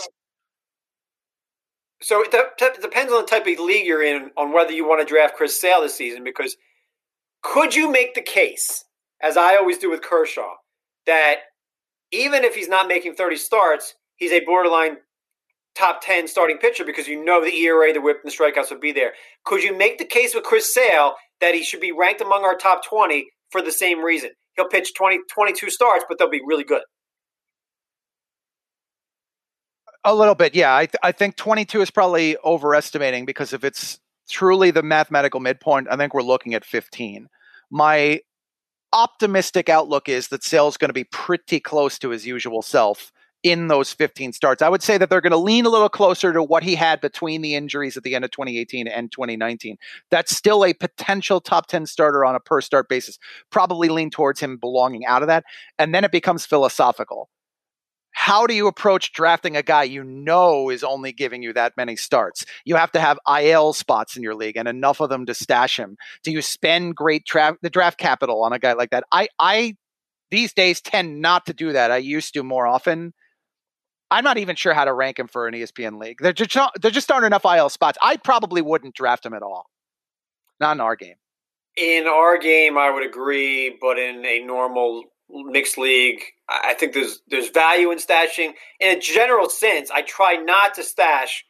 so 2.01 2.23
it 2.23 2.31
de- 2.31 2.81
depends 2.81 3.13
on 3.13 3.21
the 3.21 3.27
type 3.27 3.45
of 3.45 3.59
league 3.59 3.85
you're 3.85 4.03
in 4.03 4.31
on 4.35 4.51
whether 4.51 4.71
you 4.71 4.87
want 4.87 5.01
to 5.01 5.05
draft 5.05 5.35
Chris 5.35 5.59
Sale 5.59 5.81
this 5.81 5.93
season. 5.93 6.23
Because 6.23 6.57
could 7.43 7.75
you 7.75 7.91
make 7.91 8.15
the 8.15 8.21
case, 8.21 8.83
as 9.21 9.37
I 9.37 9.55
always 9.55 9.77
do 9.77 9.91
with 9.91 10.01
Kershaw, 10.01 10.55
that 11.05 11.41
even 12.23 12.43
if 12.43 12.55
he's 12.55 12.67
not 12.67 12.87
making 12.87 13.15
30 13.15 13.37
starts, 13.37 13.95
he's 14.15 14.31
a 14.31 14.43
borderline 14.45 14.97
top 15.75 16.01
10 16.01 16.27
starting 16.27 16.57
pitcher 16.57 16.85
because 16.85 17.07
you 17.07 17.23
know 17.23 17.43
the 17.43 17.53
ERA, 17.53 17.93
the 17.93 18.01
whip, 18.01 18.17
and 18.23 18.31
the 18.31 18.35
strikeouts 18.35 18.69
would 18.71 18.81
be 18.81 18.91
there. 18.91 19.13
Could 19.43 19.61
you 19.61 19.77
make 19.77 19.97
the 19.97 20.05
case 20.05 20.33
with 20.33 20.43
Chris 20.43 20.73
Sale 20.73 21.13
that 21.41 21.53
he 21.53 21.63
should 21.63 21.81
be 21.81 21.91
ranked 21.91 22.21
among 22.21 22.43
our 22.43 22.55
top 22.55 22.83
20 22.85 23.27
for 23.51 23.61
the 23.61 23.71
same 23.71 23.99
reason? 23.99 24.31
He'll 24.55 24.69
pitch 24.69 24.93
20, 24.95 25.19
22 25.33 25.69
starts, 25.69 26.05
but 26.07 26.17
they'll 26.17 26.29
be 26.29 26.41
really 26.45 26.63
good. 26.63 26.81
A 30.05 30.15
little 30.15 30.35
bit, 30.35 30.55
yeah. 30.55 30.75
I, 30.75 30.85
th- 30.85 30.99
I 31.03 31.11
think 31.11 31.35
22 31.35 31.81
is 31.81 31.91
probably 31.91 32.37
overestimating 32.45 33.25
because 33.25 33.53
if 33.53 33.63
it's 33.63 33.99
truly 34.29 34.71
the 34.71 34.83
mathematical 34.83 35.39
midpoint, 35.39 35.87
I 35.89 35.97
think 35.97 36.13
we're 36.13 36.21
looking 36.21 36.53
at 36.53 36.63
15. 36.63 37.27
My 37.71 38.21
optimistic 38.93 39.69
outlook 39.69 40.09
is 40.09 40.29
that 40.29 40.43
Sale's 40.43 40.77
going 40.77 40.89
to 40.89 40.93
be 40.93 41.03
pretty 41.05 41.59
close 41.59 41.99
to 41.99 42.09
his 42.09 42.25
usual 42.25 42.61
self 42.61 43.11
in 43.45 43.67
those 43.67 43.93
15 43.93 44.33
starts. 44.33 44.63
I 44.63 44.69
would 44.69 44.81
say 44.81 44.97
that 44.97 45.07
they're 45.07 45.21
going 45.21 45.29
to 45.29 45.37
lean 45.37 45.67
a 45.67 45.69
little 45.69 45.87
closer 45.87 46.33
to 46.33 46.41
what 46.41 46.63
he 46.63 46.73
had 46.73 46.99
between 46.99 47.43
the 47.43 47.53
injuries 47.53 47.95
at 47.95 48.01
the 48.01 48.15
end 48.15 48.25
of 48.25 48.31
2018 48.31 48.87
and 48.87 49.11
2019. 49.11 49.77
That's 50.09 50.35
still 50.35 50.65
a 50.65 50.73
potential 50.73 51.39
top 51.39 51.67
10 51.67 51.85
starter 51.85 52.25
on 52.25 52.33
a 52.33 52.39
per 52.39 52.59
start 52.59 52.89
basis. 52.89 53.19
Probably 53.51 53.87
lean 53.87 54.09
towards 54.09 54.39
him 54.39 54.57
belonging 54.57 55.05
out 55.05 55.21
of 55.21 55.27
that. 55.27 55.43
And 55.77 55.93
then 55.93 56.03
it 56.03 56.11
becomes 56.11 56.47
philosophical. 56.47 57.29
How 58.25 58.47
do 58.47 58.55
you 58.55 58.65
approach 58.65 59.13
drafting 59.13 59.55
a 59.55 59.61
guy 59.61 59.83
you 59.83 60.03
know 60.03 60.71
is 60.71 60.83
only 60.83 61.11
giving 61.11 61.43
you 61.43 61.53
that 61.53 61.77
many 61.77 61.95
starts? 61.95 62.43
You 62.65 62.75
have 62.75 62.91
to 62.93 62.99
have 62.99 63.19
IL 63.39 63.71
spots 63.73 64.17
in 64.17 64.23
your 64.23 64.33
league 64.33 64.57
and 64.57 64.67
enough 64.67 64.99
of 64.99 65.09
them 65.09 65.27
to 65.27 65.35
stash 65.35 65.77
him. 65.77 65.95
Do 66.23 66.31
you 66.31 66.41
spend 66.41 66.95
great 66.95 67.27
tra- 67.27 67.55
the 67.61 67.69
draft 67.69 67.99
capital 67.99 68.43
on 68.43 68.51
a 68.51 68.57
guy 68.57 68.73
like 68.73 68.89
that? 68.89 69.03
I, 69.11 69.27
I 69.37 69.75
these 70.31 70.53
days 70.53 70.81
tend 70.81 71.21
not 71.21 71.45
to 71.45 71.53
do 71.53 71.73
that. 71.73 71.91
I 71.91 71.97
used 71.97 72.33
to 72.33 72.41
more 72.41 72.65
often 72.65 73.13
I'm 74.09 74.23
not 74.23 74.39
even 74.39 74.55
sure 74.55 74.73
how 74.73 74.85
to 74.85 74.93
rank 74.95 75.19
him 75.19 75.27
for 75.27 75.47
an 75.47 75.53
ESPN 75.53 76.01
league. 76.01 76.17
There 76.19 76.33
just 76.33 76.57
there 76.81 76.89
just 76.89 77.11
aren't 77.11 77.27
enough 77.27 77.45
IL 77.45 77.69
spots. 77.69 77.99
I 78.01 78.17
probably 78.17 78.63
wouldn't 78.63 78.95
draft 78.95 79.23
him 79.23 79.35
at 79.35 79.43
all. 79.43 79.67
Not 80.59 80.77
in 80.77 80.81
our 80.81 80.95
game. 80.95 81.17
In 81.77 82.07
our 82.07 82.39
game, 82.39 82.75
I 82.75 82.89
would 82.89 83.05
agree, 83.05 83.77
but 83.79 83.99
in 83.99 84.25
a 84.25 84.39
normal 84.43 85.03
mixed 85.29 85.77
league, 85.77 86.23
I 86.47 86.75
think 86.75 86.93
there's 86.93 87.21
there's 87.27 87.49
value 87.49 87.91
in 87.91 87.97
stashing. 87.97 88.51
In 88.79 88.97
a 88.97 88.99
general 88.99 89.49
sense, 89.49 89.89
I 89.91 90.01
try 90.01 90.35
not 90.35 90.75
to 90.75 90.83
stash 90.83 91.43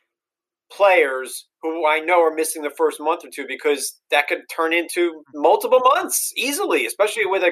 players 0.71 1.47
who 1.61 1.85
I 1.87 1.99
know 1.99 2.21
are 2.23 2.33
missing 2.33 2.63
the 2.63 2.71
first 2.77 2.99
month 2.99 3.25
or 3.25 3.29
two 3.33 3.45
because 3.47 3.99
that 4.11 4.27
could 4.27 4.41
turn 4.55 4.73
into 4.73 5.23
multiple 5.33 5.79
months 5.95 6.31
easily, 6.37 6.85
especially 6.85 7.25
with 7.25 7.43
a 7.43 7.51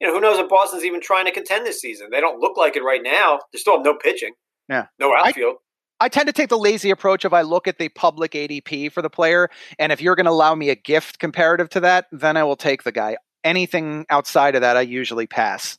you 0.00 0.06
know, 0.06 0.14
who 0.14 0.20
knows 0.20 0.38
if 0.38 0.48
Boston's 0.48 0.84
even 0.84 1.00
trying 1.00 1.26
to 1.26 1.30
contend 1.30 1.66
this 1.66 1.80
season? 1.80 2.08
They 2.10 2.20
don't 2.20 2.40
look 2.40 2.56
like 2.56 2.74
it 2.74 2.82
right 2.82 3.02
now. 3.02 3.38
They 3.52 3.58
still 3.58 3.76
have 3.76 3.84
no 3.84 3.94
pitching. 3.94 4.32
Yeah. 4.68 4.86
No 4.98 5.14
outfield. 5.14 5.56
I, 6.00 6.06
I 6.06 6.08
tend 6.08 6.26
to 6.28 6.32
take 6.32 6.48
the 6.48 6.58
lazy 6.58 6.90
approach 6.90 7.26
if 7.26 7.34
I 7.34 7.42
look 7.42 7.68
at 7.68 7.78
the 7.78 7.90
public 7.90 8.32
ADP 8.32 8.92
for 8.92 9.02
the 9.02 9.10
player, 9.10 9.50
and 9.78 9.92
if 9.92 10.00
you're 10.00 10.14
going 10.14 10.24
to 10.24 10.32
allow 10.32 10.54
me 10.54 10.70
a 10.70 10.74
gift 10.74 11.18
comparative 11.18 11.68
to 11.70 11.80
that, 11.80 12.06
then 12.12 12.38
I 12.38 12.44
will 12.44 12.56
take 12.56 12.82
the 12.82 12.92
guy. 12.92 13.18
Anything 13.44 14.06
outside 14.08 14.54
of 14.54 14.62
that, 14.62 14.78
I 14.78 14.82
usually 14.82 15.26
pass. 15.26 15.78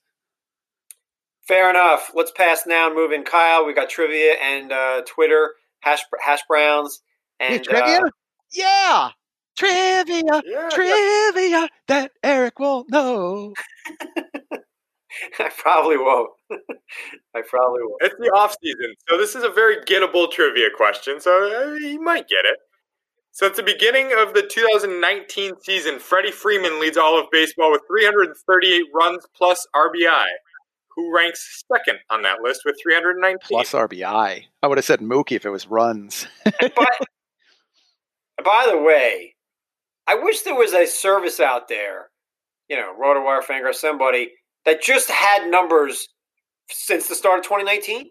Fair 1.52 1.70
enough. 1.70 2.12
Let's 2.16 2.32
pass 2.32 2.64
now 2.66 2.88
and 2.88 2.96
move 2.96 3.12
in. 3.12 3.26
Kyle, 3.26 3.66
we 3.66 3.74
got 3.74 3.90
trivia 3.90 4.36
and 4.42 4.72
uh, 4.72 5.02
Twitter 5.06 5.54
hash 5.82 6.00
hash 6.24 6.40
browns 6.48 7.02
and 7.42 7.56
hey, 7.56 7.60
trivia. 7.60 7.98
Uh, 7.98 8.10
yeah, 8.54 9.10
Trivia, 9.58 10.42
Yeah, 10.46 10.70
trivia 10.72 11.68
that 11.90 12.12
Eric 12.24 12.58
won't 12.58 12.90
know. 12.90 13.54
I 15.40 15.50
probably 15.58 15.98
won't. 15.98 16.30
I 17.36 17.42
probably 17.46 17.82
won't. 17.82 18.02
It's 18.02 18.16
the 18.18 18.30
off 18.30 18.56
season, 18.64 18.96
so 19.10 19.18
this 19.18 19.36
is 19.36 19.44
a 19.44 19.50
very 19.50 19.84
gettable 19.84 20.32
trivia 20.32 20.70
question. 20.74 21.20
So 21.20 21.32
uh, 21.32 21.74
you 21.74 22.02
might 22.02 22.30
get 22.30 22.46
it. 22.46 22.60
So 23.34 23.46
at 23.46 23.58
the 23.58 23.64
beginning 23.64 24.14
of 24.18 24.34
the 24.34 24.44
2019 24.44 25.56
season, 25.62 26.00
Freddie 26.00 26.32
Freeman 26.32 26.80
leads 26.80 26.96
all 26.96 27.20
of 27.20 27.26
baseball 27.30 27.72
with 27.72 27.82
338 27.90 28.84
runs 28.94 29.26
plus 29.36 29.68
RBI. 29.76 30.28
Who 30.96 31.16
ranks 31.16 31.64
second 31.72 32.00
on 32.10 32.22
that 32.24 32.42
list 32.42 32.62
with 32.66 32.76
319? 32.82 33.38
Plus 33.44 33.72
RBI. 33.72 34.44
I 34.62 34.68
would 34.68 34.78
have 34.78 34.86
said 34.86 35.00
Mookie 35.00 35.36
if 35.36 35.46
it 35.46 35.50
was 35.50 35.68
runs. 35.68 36.28
by, 36.44 36.86
by 38.44 38.68
the 38.70 38.78
way, 38.78 39.36
I 40.08 40.16
wish 40.16 40.42
there 40.42 40.56
was 40.56 40.74
a 40.74 40.86
service 40.86 41.40
out 41.40 41.68
there, 41.68 42.10
you 42.68 42.76
know, 42.76 42.94
RotoWire, 43.02 43.44
Fangraphs, 43.44 43.76
somebody 43.76 44.32
that 44.66 44.82
just 44.82 45.10
had 45.10 45.50
numbers 45.50 46.08
since 46.70 47.08
the 47.08 47.16
start 47.16 47.40
of 47.40 47.46
2019 47.46 48.10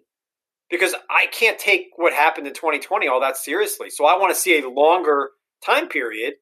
because 0.70 0.94
I 1.10 1.26
can't 1.32 1.58
take 1.58 1.88
what 1.96 2.12
happened 2.12 2.46
in 2.46 2.54
2020 2.54 3.08
all 3.08 3.20
that 3.20 3.36
seriously. 3.36 3.90
So 3.90 4.06
I 4.06 4.16
want 4.16 4.34
to 4.34 4.40
see 4.40 4.60
a 4.60 4.68
longer 4.68 5.30
time 5.64 5.88
period 5.88 6.34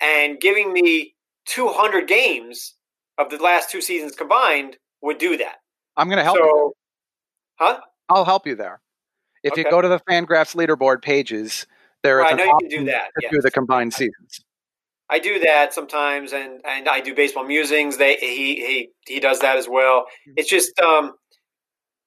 and 0.00 0.40
giving 0.40 0.72
me 0.72 1.14
200 1.46 2.08
games 2.08 2.74
of 3.18 3.30
the 3.30 3.36
last 3.36 3.70
two 3.70 3.80
seasons 3.80 4.14
combined 4.16 4.76
would 5.02 5.18
do 5.18 5.36
that. 5.36 5.56
I'm 5.96 6.08
going 6.08 6.18
to 6.18 6.24
help 6.24 6.38
so, 6.38 6.44
you. 6.44 6.72
Huh? 7.58 7.80
I'll 8.08 8.24
help 8.24 8.46
you 8.46 8.54
there. 8.54 8.80
If 9.42 9.52
Okay. 9.52 9.62
you 9.62 9.70
go 9.70 9.80
to 9.80 9.88
the 9.88 10.00
Fangraphs 10.00 10.54
leaderboard 10.54 11.02
pages, 11.02 11.66
there 12.02 12.20
is 12.20 12.26
I 12.28 12.34
know 12.34 12.44
you 12.44 12.56
can 12.60 12.68
do 12.68 12.84
that, 12.86 13.10
to 13.20 13.28
do 13.30 13.40
the 13.40 13.50
combined 13.50 13.92
seasons. 13.94 14.40
I 15.10 15.18
do 15.18 15.38
that 15.40 15.74
sometimes, 15.74 16.32
and 16.32 16.60
and 16.64 16.88
I 16.88 17.00
do 17.00 17.14
baseball 17.14 17.44
musings. 17.44 17.98
They 17.98 18.16
he 18.16 18.56
he 18.56 18.88
he 19.06 19.20
does 19.20 19.40
that 19.40 19.56
as 19.56 19.68
well. 19.68 20.06
It's 20.36 20.48
just 20.48 20.78
um, 20.80 21.12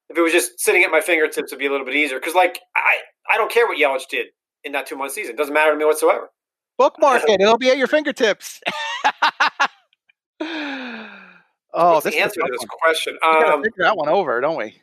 if 0.09 0.17
it 0.17 0.21
was 0.21 0.31
just 0.31 0.59
sitting 0.59 0.83
at 0.83 0.89
my 0.89 1.01
fingertips, 1.01 1.51
it'd 1.51 1.59
be 1.59 1.67
a 1.67 1.71
little 1.71 1.85
bit 1.85 1.95
easier. 1.95 2.19
Because 2.19 2.33
like 2.33 2.59
I 2.75 2.97
I 3.29 3.37
don't 3.37 3.51
care 3.51 3.67
what 3.67 3.77
Yelich 3.77 4.07
did 4.09 4.27
in 4.63 4.71
that 4.71 4.87
two 4.87 4.95
month 4.95 5.13
season. 5.13 5.35
It 5.35 5.37
doesn't 5.37 5.53
matter 5.53 5.71
to 5.71 5.77
me 5.77 5.85
whatsoever. 5.85 6.31
Bookmark 6.77 7.23
it; 7.27 7.39
it'll 7.39 7.57
be 7.59 7.69
at 7.69 7.77
your 7.77 7.87
fingertips. 7.87 8.61
oh, 11.77 11.93
What's 11.93 12.05
this 12.05 12.15
the 12.15 12.19
answer 12.21 12.41
to 12.41 12.47
this 12.51 12.59
one. 12.59 12.67
question? 12.67 13.13
We 13.21 13.27
gotta 13.29 13.53
Um, 13.55 13.63
figure 13.63 13.83
that 13.83 13.95
one 13.97 14.09
over, 14.09 14.39
don't 14.41 14.57
we? 14.57 14.79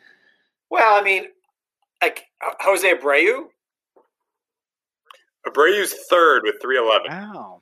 well, 0.71 0.99
I 0.99 1.03
mean, 1.03 1.29
like 2.03 2.25
Jose 2.61 2.95
Abreu. 2.95 3.49
Abreu's 5.47 5.93
third 6.09 6.43
with 6.45 6.55
311. 6.63 7.11
Wow. 7.13 7.61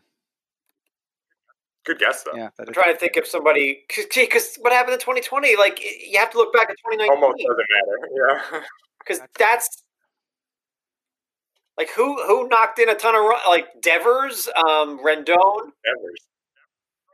Good 1.84 1.98
guess, 1.98 2.22
though. 2.22 2.30
Yeah, 2.36 2.48
I'm 2.60 2.72
trying 2.72 2.92
to 2.92 2.98
think 2.98 3.16
of 3.16 3.26
somebody 3.26 3.84
because 3.88 4.56
what 4.60 4.72
happened 4.72 4.94
in 4.94 5.00
2020? 5.00 5.56
Like 5.56 5.80
you 5.82 6.16
have 6.20 6.30
to 6.30 6.38
look 6.38 6.52
back 6.52 6.70
at 6.70 6.76
Almost 7.10 7.38
2019 7.40 7.46
doesn't 7.48 7.66
matter. 7.74 8.60
Yeah. 8.60 8.60
because 9.00 9.20
that's 9.36 9.82
like 11.76 11.90
who 11.90 12.22
who 12.24 12.46
knocked 12.48 12.78
in 12.78 12.88
a 12.88 12.94
ton 12.94 13.16
of 13.16 13.22
run, 13.24 13.40
like 13.48 13.66
Devers, 13.80 14.48
um, 14.56 15.00
Rendon. 15.00 15.72
Devers. 15.84 16.20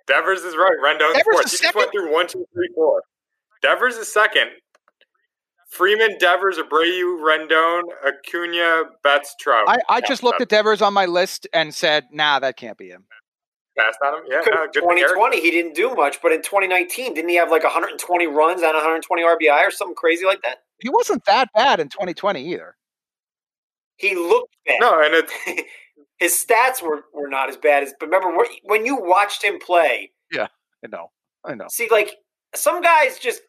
Devers 0.08 0.40
is 0.40 0.56
right. 0.56 0.76
Rendon's 0.82 1.18
Devers 1.18 1.24
fourth. 1.32 1.50
He 1.50 1.58
just 1.58 1.74
went 1.74 1.92
through 1.92 2.12
one, 2.12 2.26
two, 2.26 2.46
three, 2.52 2.68
four. 2.74 3.02
Devers 3.62 3.96
is 3.96 4.12
second. 4.12 4.48
Freeman, 5.68 6.16
Devers, 6.18 6.56
Abreu, 6.56 7.20
Rendon, 7.20 7.82
Acuna, 8.06 8.84
Betts, 9.04 9.34
Trout. 9.38 9.64
I, 9.68 9.76
I 9.88 10.00
just 10.00 10.22
looked 10.22 10.40
at 10.40 10.48
Devers 10.48 10.80
on 10.80 10.94
my 10.94 11.04
list 11.04 11.46
and 11.52 11.74
said, 11.74 12.06
"Nah, 12.10 12.38
that 12.40 12.56
can't 12.56 12.78
be 12.78 12.88
him." 12.88 13.04
passed 13.78 13.98
on 14.04 14.18
him. 14.18 14.24
Yeah, 14.28 14.42
no, 14.46 14.66
good 14.66 14.74
2020, 14.74 15.40
he 15.40 15.50
didn't 15.50 15.74
do 15.74 15.94
much, 15.94 16.20
but 16.20 16.32
in 16.32 16.42
2019, 16.42 17.14
didn't 17.14 17.28
he 17.30 17.36
have 17.36 17.50
like 17.50 17.62
120 17.62 18.26
runs 18.26 18.62
and 18.62 18.74
120 18.74 19.22
RBI 19.22 19.66
or 19.66 19.70
something 19.70 19.94
crazy 19.94 20.26
like 20.26 20.42
that? 20.42 20.58
He 20.80 20.88
wasn't 20.88 21.24
that 21.26 21.48
bad 21.54 21.80
in 21.80 21.88
2020 21.88 22.52
either. 22.52 22.76
He 23.96 24.14
looked 24.14 24.54
bad. 24.66 24.78
No, 24.80 25.02
and 25.02 25.14
it's 25.14 25.32
His 26.18 26.32
stats 26.32 26.82
were, 26.82 27.04
were 27.14 27.28
not 27.28 27.48
as 27.48 27.56
bad 27.56 27.82
as. 27.82 27.94
But 27.98 28.06
remember 28.06 28.36
when- 28.64 28.84
you 28.86 28.96
watched 29.00 29.42
him 29.44 29.58
play? 29.58 30.10
Yeah, 30.32 30.48
I 30.84 30.88
know. 30.88 31.10
I 31.44 31.54
know. 31.54 31.66
See, 31.70 31.88
like 31.90 32.16
some 32.54 32.80
guys 32.82 33.18
just. 33.18 33.40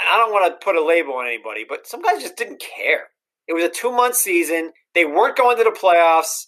I 0.00 0.18
don't 0.18 0.32
want 0.32 0.50
to 0.52 0.64
put 0.64 0.74
a 0.74 0.84
label 0.84 1.14
on 1.14 1.26
anybody, 1.26 1.64
but 1.68 1.86
some 1.86 2.02
guys 2.02 2.20
just 2.20 2.36
didn't 2.36 2.60
care. 2.60 3.10
It 3.46 3.52
was 3.52 3.62
a 3.62 3.68
two 3.68 3.92
month 3.92 4.16
season. 4.16 4.72
They 4.94 5.04
weren't 5.04 5.36
going 5.36 5.56
to 5.58 5.64
the 5.64 5.70
playoffs. 5.70 6.46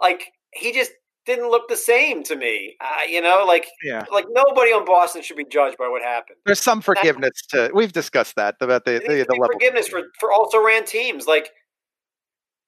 like 0.00 0.24
he 0.52 0.72
just 0.72 0.90
didn't 1.24 1.50
look 1.50 1.68
the 1.68 1.76
same 1.76 2.22
to 2.24 2.36
me. 2.36 2.76
Uh, 2.80 3.02
you 3.08 3.20
know, 3.22 3.44
like 3.46 3.66
Yeah. 3.82 4.04
like 4.12 4.26
nobody 4.28 4.72
on 4.72 4.84
Boston 4.84 5.22
should 5.22 5.36
be 5.38 5.44
judged 5.50 5.78
by 5.78 5.88
what 5.88 6.02
happened. 6.02 6.36
There's 6.44 6.60
some 6.60 6.80
forgiveness 6.82 7.32
to. 7.50 7.70
We've 7.74 7.92
discussed 7.92 8.36
that 8.36 8.56
about 8.60 8.84
the 8.84 9.00
the, 9.06 9.24
the 9.26 9.32
level. 9.34 9.48
forgiveness 9.52 9.88
for 9.88 10.02
for 10.20 10.30
also 10.32 10.62
ran 10.62 10.84
teams 10.84 11.26
like 11.26 11.50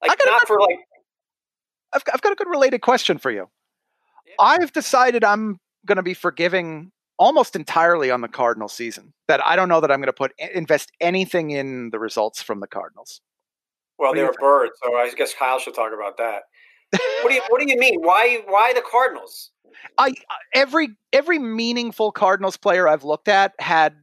like 0.01 0.19
not 0.25 0.47
for 0.47 0.59
like 0.61 0.79
I've, 1.95 2.03
I've 2.13 2.21
got 2.21 2.33
a 2.33 2.37
good 2.37 2.49
related 2.49 2.81
question 2.81 3.19
for 3.19 3.31
you. 3.31 3.49
Yeah. 4.27 4.35
I've 4.41 4.73
decided 4.73 5.25
I'm 5.25 5.59
going 5.87 5.97
to 5.97 6.03
be 6.03 6.15
forgiving 6.15 6.93
almost 7.19 7.57
entirely 7.57 8.11
on 8.11 8.21
the 8.21 8.29
Cardinal 8.29 8.69
season. 8.69 9.13
That 9.27 9.45
I 9.47 9.57
don't 9.57 9.69
know 9.69 9.81
that 9.81 9.91
I'm 9.91 9.99
going 9.99 10.07
to 10.07 10.13
put 10.13 10.33
invest 10.55 10.93
anything 11.01 11.51
in 11.51 11.91
the 11.91 11.99
results 11.99 12.43
from 12.43 12.61
the 12.61 12.67
Cardinals. 12.67 13.21
well 13.99 14.15
they're 14.15 14.31
a 14.31 14.33
bird, 14.33 14.71
so 14.83 14.97
I 14.97 15.11
guess 15.17 15.35
Kyle 15.35 15.59
should 15.59 15.75
talk 15.75 15.93
about 15.93 16.17
that. 16.19 16.43
What 17.23 17.29
do 17.29 17.35
you 17.35 17.43
what 17.49 17.61
do 17.61 17.67
you 17.69 17.79
mean? 17.79 18.01
Why 18.01 18.43
why 18.47 18.73
the 18.73 18.83
Cardinals? 18.89 19.51
I 19.99 20.15
every 20.55 20.91
every 21.13 21.39
meaningful 21.39 22.13
Cardinals 22.13 22.57
player 22.57 22.89
I've 22.89 23.05
looked 23.05 23.29
at 23.29 23.53
had 23.59 23.95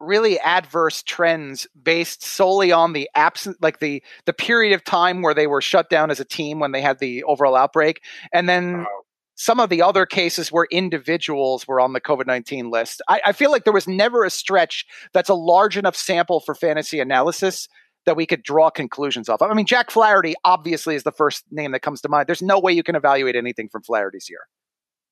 really 0.00 0.38
adverse 0.40 1.02
trends 1.02 1.66
based 1.82 2.22
solely 2.24 2.70
on 2.72 2.92
the 2.92 3.08
absent 3.14 3.56
like 3.62 3.78
the 3.80 4.02
the 4.26 4.32
period 4.32 4.74
of 4.74 4.84
time 4.84 5.22
where 5.22 5.34
they 5.34 5.46
were 5.46 5.60
shut 5.60 5.88
down 5.88 6.10
as 6.10 6.20
a 6.20 6.24
team 6.24 6.58
when 6.58 6.72
they 6.72 6.82
had 6.82 6.98
the 6.98 7.22
overall 7.24 7.56
outbreak 7.56 8.02
and 8.32 8.48
then 8.48 8.84
Oh. 8.86 9.02
some 9.36 9.58
of 9.58 9.70
the 9.70 9.80
other 9.82 10.04
cases 10.04 10.52
where 10.52 10.66
individuals 10.70 11.66
were 11.66 11.80
on 11.80 11.92
the 11.94 12.00
covid-19 12.00 12.70
list 12.70 13.00
I, 13.08 13.20
I 13.26 13.32
feel 13.32 13.50
like 13.50 13.64
there 13.64 13.72
was 13.72 13.88
never 13.88 14.24
a 14.24 14.30
stretch 14.30 14.84
that's 15.14 15.30
a 15.30 15.34
large 15.34 15.76
enough 15.78 15.96
sample 15.96 16.40
for 16.40 16.54
fantasy 16.54 17.00
analysis 17.00 17.68
that 18.04 18.16
we 18.16 18.26
could 18.26 18.42
draw 18.42 18.68
conclusions 18.70 19.28
off 19.30 19.40
i 19.40 19.52
mean 19.54 19.66
jack 19.66 19.90
flaherty 19.90 20.34
obviously 20.44 20.94
is 20.94 21.04
the 21.04 21.12
first 21.12 21.44
name 21.50 21.72
that 21.72 21.80
comes 21.80 22.02
to 22.02 22.08
mind 22.10 22.26
there's 22.26 22.42
no 22.42 22.58
way 22.60 22.72
you 22.72 22.82
can 22.82 22.96
evaluate 22.96 23.34
anything 23.36 23.68
from 23.70 23.82
flaherty's 23.82 24.28
year 24.28 24.40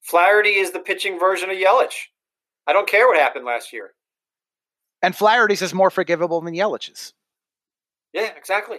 Flaherty 0.02 0.50
is 0.56 0.72
the 0.72 0.80
pitching 0.80 1.18
version 1.18 1.48
of 1.48 1.56
Yelich. 1.56 1.94
I 2.66 2.74
don't 2.74 2.86
care 2.86 3.06
what 3.06 3.16
happened 3.18 3.46
last 3.46 3.72
year. 3.72 3.94
And 5.04 5.14
Flaherty's 5.14 5.60
is 5.60 5.74
more 5.74 5.90
forgivable 5.90 6.40
than 6.40 6.54
Yelich's. 6.54 7.12
Yeah, 8.14 8.30
exactly. 8.36 8.78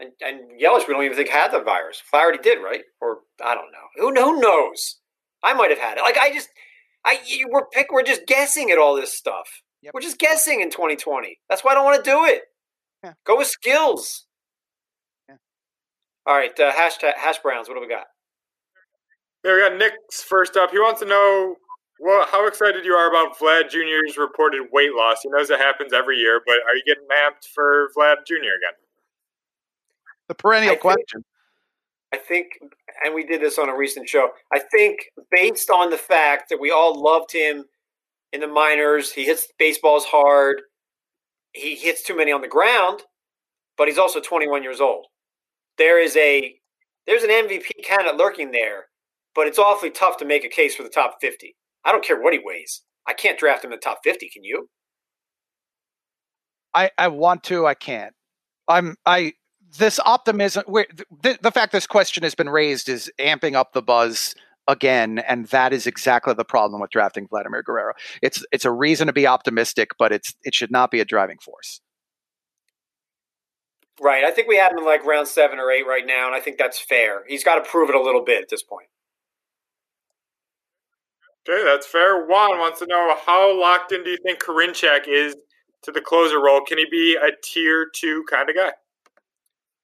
And 0.00 0.10
and 0.20 0.60
Yelich, 0.60 0.86
we 0.86 0.94
don't 0.94 1.04
even 1.04 1.16
think 1.16 1.30
had 1.30 1.50
the 1.50 1.60
virus. 1.60 2.00
Flaherty 2.00 2.38
did, 2.38 2.62
right? 2.62 2.82
Or 3.00 3.20
I 3.42 3.54
don't 3.54 3.72
know. 3.72 3.86
Who 3.96 4.14
who 4.14 4.40
knows? 4.40 4.96
I 5.42 5.54
might 5.54 5.70
have 5.70 5.78
had 5.78 5.98
it. 5.98 6.02
Like 6.02 6.18
I 6.18 6.32
just, 6.32 6.50
I 7.04 7.18
we're 7.48 7.66
pick. 7.72 7.90
We're 7.90 8.02
just 8.02 8.26
guessing 8.26 8.70
at 8.70 8.78
all 8.78 8.96
this 8.96 9.16
stuff. 9.16 9.62
Yep. 9.82 9.94
We're 9.94 10.00
just 10.00 10.18
guessing 10.18 10.60
in 10.60 10.70
2020. 10.70 11.38
That's 11.48 11.64
why 11.64 11.72
I 11.72 11.74
don't 11.74 11.84
want 11.84 12.04
to 12.04 12.10
do 12.10 12.24
it. 12.24 12.42
Yeah. 13.02 13.12
Go 13.24 13.38
with 13.38 13.46
skills. 13.46 14.26
Yeah. 15.28 15.36
All 16.26 16.36
right, 16.36 16.58
uh, 16.58 16.72
hashtag 16.72 17.14
hash 17.16 17.38
browns. 17.38 17.68
What 17.68 17.76
do 17.76 17.80
we 17.80 17.88
got? 17.88 18.06
There 19.44 19.54
we 19.54 19.62
got 19.62 19.78
Nick's 19.78 20.22
first 20.22 20.56
up. 20.56 20.70
He 20.72 20.78
wants 20.78 21.00
to 21.00 21.06
know 21.06 21.56
what, 21.98 22.28
how 22.30 22.46
excited 22.46 22.84
you 22.84 22.92
are 22.92 23.08
about 23.08 23.38
Vlad 23.38 23.70
Jr.'s 23.70 24.16
reported 24.16 24.62
weight 24.72 24.92
loss. 24.94 25.18
He 25.22 25.28
knows 25.28 25.50
it 25.50 25.58
happens 25.58 25.92
every 25.92 26.16
year, 26.16 26.40
but 26.46 26.56
are 26.66 26.74
you 26.74 26.82
getting 26.86 27.04
amped 27.04 27.48
for 27.54 27.90
Vlad 27.96 28.26
Jr. 28.26 28.34
again? 28.34 28.76
The 30.28 30.34
perennial 30.34 30.70
I 30.72 30.74
think- 30.74 30.80
question. 30.82 31.24
I 32.10 32.16
think, 32.16 32.52
and 33.04 33.14
we 33.14 33.22
did 33.24 33.42
this 33.42 33.58
on 33.58 33.68
a 33.68 33.76
recent 33.76 34.08
show. 34.08 34.30
I 34.50 34.60
think 34.60 35.10
based 35.30 35.68
on 35.68 35.90
the 35.90 35.98
fact 35.98 36.48
that 36.48 36.58
we 36.58 36.70
all 36.70 36.98
loved 36.98 37.30
him 37.30 37.66
in 38.32 38.40
the 38.40 38.46
minors, 38.46 39.12
he 39.12 39.26
hits 39.26 39.46
baseballs 39.58 40.06
hard. 40.06 40.62
He 41.52 41.74
hits 41.74 42.02
too 42.02 42.16
many 42.16 42.32
on 42.32 42.40
the 42.40 42.48
ground, 42.48 43.02
but 43.76 43.88
he's 43.88 43.98
also 43.98 44.20
21 44.20 44.62
years 44.62 44.80
old. 44.80 45.06
There 45.76 46.00
is 46.02 46.16
a 46.16 46.58
there's 47.06 47.24
an 47.24 47.30
MVP 47.30 47.84
candidate 47.84 48.16
lurking 48.16 48.52
there, 48.52 48.86
but 49.34 49.46
it's 49.46 49.58
awfully 49.58 49.90
tough 49.90 50.16
to 50.18 50.24
make 50.24 50.44
a 50.44 50.48
case 50.48 50.74
for 50.74 50.82
the 50.84 50.88
top 50.88 51.16
50. 51.20 51.54
I 51.84 51.92
don't 51.92 52.04
care 52.04 52.20
what 52.20 52.32
he 52.32 52.40
weighs. 52.42 52.82
I 53.06 53.14
can't 53.14 53.38
draft 53.38 53.64
him 53.64 53.72
in 53.72 53.76
the 53.76 53.80
top 53.80 54.00
50. 54.04 54.28
Can 54.28 54.44
you? 54.44 54.68
I, 56.74 56.90
I 56.98 57.08
want 57.08 57.44
to, 57.44 57.66
I 57.66 57.74
can't. 57.74 58.14
I'm 58.68 58.96
I 59.06 59.32
this 59.78 59.98
optimism 60.04 60.64
where 60.66 60.86
the, 61.22 61.38
the 61.42 61.50
fact 61.50 61.72
this 61.72 61.86
question 61.86 62.22
has 62.22 62.34
been 62.34 62.48
raised 62.48 62.88
is 62.88 63.10
amping 63.18 63.54
up 63.54 63.72
the 63.72 63.82
buzz 63.82 64.34
again 64.66 65.18
and 65.20 65.46
that 65.46 65.72
is 65.72 65.86
exactly 65.86 66.34
the 66.34 66.44
problem 66.44 66.80
with 66.80 66.90
drafting 66.90 67.26
Vladimir 67.26 67.62
Guerrero. 67.62 67.94
It's 68.20 68.44
it's 68.52 68.66
a 68.66 68.70
reason 68.70 69.06
to 69.06 69.12
be 69.14 69.26
optimistic 69.26 69.92
but 69.98 70.12
it's 70.12 70.34
it 70.42 70.54
should 70.54 70.70
not 70.70 70.90
be 70.90 71.00
a 71.00 71.04
driving 71.06 71.38
force. 71.38 71.80
Right. 74.00 74.24
I 74.24 74.30
think 74.30 74.48
we 74.48 74.56
have 74.58 74.72
him 74.72 74.78
in 74.78 74.84
like 74.84 75.04
round 75.04 75.26
seven 75.26 75.58
or 75.58 75.70
eight 75.70 75.86
right 75.86 76.06
now, 76.06 76.26
and 76.26 76.34
I 76.34 76.40
think 76.40 76.56
that's 76.56 76.78
fair. 76.78 77.24
He's 77.26 77.42
got 77.42 77.56
to 77.56 77.68
prove 77.68 77.88
it 77.88 77.96
a 77.96 78.00
little 78.00 78.24
bit 78.24 78.42
at 78.42 78.48
this 78.48 78.62
point. 78.62 78.88
Okay, 81.48 81.64
that's 81.64 81.86
fair. 81.86 82.26
Juan 82.26 82.58
wants 82.58 82.78
to 82.80 82.86
know 82.86 83.16
how 83.24 83.58
locked 83.58 83.92
in 83.92 84.04
do 84.04 84.10
you 84.10 84.18
think 84.22 84.42
Karinchak 84.42 85.08
is 85.08 85.34
to 85.82 85.92
the 85.92 86.00
closer 86.00 86.40
role? 86.42 86.60
Can 86.60 86.78
he 86.78 86.86
be 86.90 87.16
a 87.16 87.30
tier 87.42 87.86
two 87.94 88.24
kind 88.28 88.50
of 88.50 88.56
guy? 88.56 88.72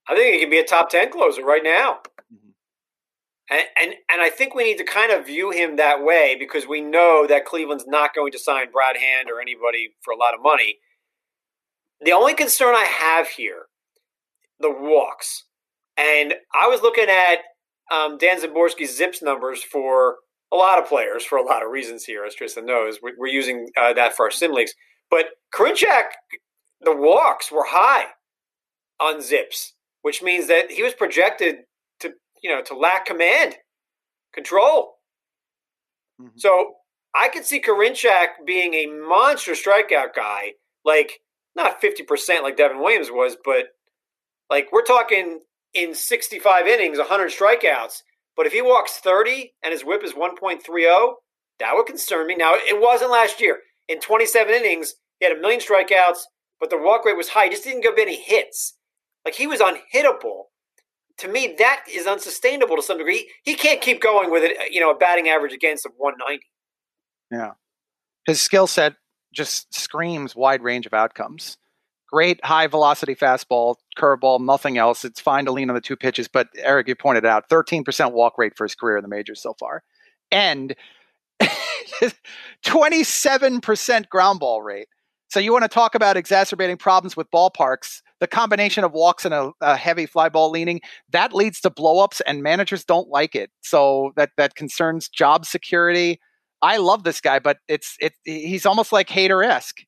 I 0.09 0.15
think 0.15 0.35
he 0.35 0.41
can 0.41 0.51
be 0.51 0.59
a 0.59 0.65
top 0.65 0.91
ten 0.91 1.11
closer 1.11 1.43
right 1.43 1.65
now. 1.65 2.01
Mhm. 2.33 2.53
And, 3.51 3.67
and 3.81 3.95
and 4.11 4.21
I 4.21 4.29
think 4.29 4.55
we 4.55 4.65
need 4.65 4.79
to 4.79 4.85
kind 4.85 5.11
of 5.13 5.27
view 5.27 5.51
him 5.51 5.77
that 5.77 6.03
way 6.03 6.37
because 6.39 6.67
we 6.67 6.81
know 6.83 7.27
that 7.29 7.47
Cleveland's 7.47 7.87
not 7.87 8.15
going 8.15 8.33
to 8.33 8.39
sign 8.39 8.71
Brad 8.71 8.97
Hand 8.97 9.31
or 9.31 9.41
anybody 9.41 9.95
for 10.03 10.13
a 10.13 10.17
lot 10.17 10.35
of 10.35 10.43
money. 10.43 10.79
The 12.01 12.13
only 12.13 12.35
concern 12.35 12.75
I 12.75 12.85
have 12.85 13.29
here, 13.29 13.67
the 14.61 14.71
walks, 14.71 15.45
and 15.97 16.35
I 16.53 16.67
was 16.69 16.83
looking 16.83 17.09
at 17.09 17.39
um, 17.91 18.19
Dan 18.19 18.41
Szymborski's 18.41 18.95
Zips 18.95 19.23
numbers 19.23 19.63
for 19.63 20.17
a 20.53 20.57
lot 20.57 20.79
of 20.79 20.89
players 20.89 21.25
for 21.25 21.39
a 21.39 21.43
lot 21.43 21.65
of 21.65 21.71
reasons 21.71 22.05
here, 22.05 22.25
as 22.25 22.35
Tristan 22.35 22.67
knows. 22.67 22.99
We're, 23.03 23.15
we're 23.19 23.27
using 23.29 23.69
uh, 23.77 23.93
that 23.95 24.15
for 24.15 24.27
our 24.27 24.31
sim 24.31 24.53
leagues, 24.53 24.75
but 25.11 25.27
Karinchak, 25.55 26.11
the 26.81 26.95
walks 26.95 27.51
were 27.51 27.67
high 27.67 28.07
on 29.01 29.21
Zips 29.21 29.75
which 30.05 30.23
means 30.23 30.49
that 30.49 30.71
he 30.71 30.83
was 30.83 30.93
projected 30.93 31.61
to 31.99 32.13
you 32.43 32.55
know 32.55 32.63
to 32.63 32.77
lack 32.77 33.07
command 33.07 33.57
control. 34.35 34.99
Mhm. 36.21 36.33
So 36.37 36.75
I 37.15 37.29
could 37.29 37.47
see 37.47 37.59
Karinchak 37.59 38.45
being 38.45 38.75
a 38.75 38.87
monster 38.87 39.53
strikeout 39.53 40.15
guy, 40.15 40.53
like 40.85 41.21
not 41.57 41.81
fifty 41.81 42.03
percent 42.03 42.45
like 42.45 42.59
Devin 42.59 42.81
Williams 42.81 43.11
was, 43.11 43.35
but 43.43 43.69
like 44.51 44.69
we're 44.73 44.83
talking 44.83 45.41
in 45.73 45.95
sixty-five 45.95 46.67
innings, 46.67 46.99
hundred 46.99 47.31
strikeouts. 47.31 48.03
But 48.37 48.47
if 48.47 48.53
he 48.53 48.63
walks 48.63 48.99
thirty 48.99 49.55
and 49.63 49.73
his 49.73 49.85
WHIP 49.85 50.05
is 50.05 50.13
one 50.13 50.37
point 50.37 50.65
three 50.65 50.83
zero, 50.83 51.17
that 51.59 51.73
would 51.75 51.87
concern 51.87 52.27
me. 52.27 52.35
Now 52.35 52.55
it 52.55 52.81
wasn't 52.81 53.11
last 53.11 53.41
year. 53.41 53.59
In 53.89 54.01
twenty-seven 54.01 54.53
innings, 54.53 54.95
he 55.19 55.27
had 55.27 55.37
a 55.37 55.41
million 55.41 55.61
strikeouts, 55.61 56.21
but 56.61 56.71
the 56.71 56.79
walk 56.79 57.05
rate 57.05 57.17
was 57.17 57.31
high. 57.31 57.45
He 57.45 57.51
just 57.51 57.65
didn't 57.65 57.83
get 57.83 57.99
any 57.99 58.21
hits. 58.21 58.77
Like 59.25 59.35
he 59.35 59.47
was 59.47 59.61
unhittable. 59.61 60.45
To 61.19 61.29
me, 61.29 61.55
that 61.59 61.85
is 61.91 62.07
unsustainable 62.07 62.77
to 62.77 62.83
some 62.83 62.99
degree. 62.99 63.31
He 63.45 63.55
can't 63.55 63.81
keep 63.81 64.03
going 64.03 64.31
with 64.31 64.43
it. 64.43 64.59
Uh, 64.59 64.65
you 64.71 64.81
know, 64.81 64.91
a 64.91 64.97
batting 64.97 65.29
average 65.29 65.53
against 65.53 65.87
of 65.87 65.93
190. 65.97 66.45
Yeah. 67.31 67.53
His 68.27 68.41
skill 68.41 68.67
set 68.67 68.95
just 69.33 69.73
screams 69.75 70.35
wide 70.35 70.63
range 70.63 70.87
of 70.87 70.95
outcomes. 70.95 71.57
Great 72.13 72.45
high 72.45 72.67
velocity 72.67 73.15
fastball, 73.15 73.77
curveball, 73.95 74.41
nothing 74.41 74.79
else. 74.79 75.05
It's 75.05 75.21
fine 75.21 75.45
to 75.47 75.53
lean 75.53 75.71
on 75.71 75.75
the 75.75 75.81
two 75.81 75.97
pitches, 75.97 76.29
but 76.29 76.49
Eric, 76.57 76.89
you 76.89 76.95
pointed 76.95 77.25
out 77.25 77.49
13% 77.49 78.13
walk 78.13 78.39
rate 78.39 78.57
for 78.57 78.65
his 78.65 78.75
career 78.75 78.97
in 78.97 79.03
the 79.03 79.09
majors 79.09 79.41
so 79.41 79.55
far. 79.59 79.83
And 80.31 80.75
27% 82.65 84.09
ground 84.09 84.41
ball 84.41 84.63
rate. 84.63 84.89
So 85.29 85.41
you 85.41 85.53
want 85.53 85.65
to 85.65 85.69
talk 85.69 85.95
about 85.95 86.17
exacerbating 86.17 86.77
problems 86.77 87.17
with 87.17 87.31
ballparks? 87.31 88.03
The 88.21 88.29
combination 88.29 88.85
of 88.85 88.93
walks 88.93 89.25
and 89.25 89.35
a, 89.35 89.51
a 89.61 89.77
heavy 89.77 90.07
fly 90.07 90.29
ball 90.29 90.51
leaning 90.51 90.81
that 91.11 91.33
leads 91.33 91.61
to 91.63 91.71
blowups, 91.71 92.21
and 92.27 92.43
managers 92.43 92.85
don't 92.85 93.09
like 93.09 93.35
it. 93.35 93.51
So 93.61 94.13
that 94.17 94.31
that 94.37 94.55
concerns 94.55 95.09
job 95.09 95.45
security. 95.45 96.21
I 96.63 96.77
love 96.77 97.03
this 97.03 97.21
guy, 97.21 97.41
but 97.41 97.59
it's 97.67 97.97
it 98.01 98.13
he's 98.23 98.65
almost 98.65 98.93
like 98.93 99.09
Hader 99.09 99.45
esque. 99.45 99.81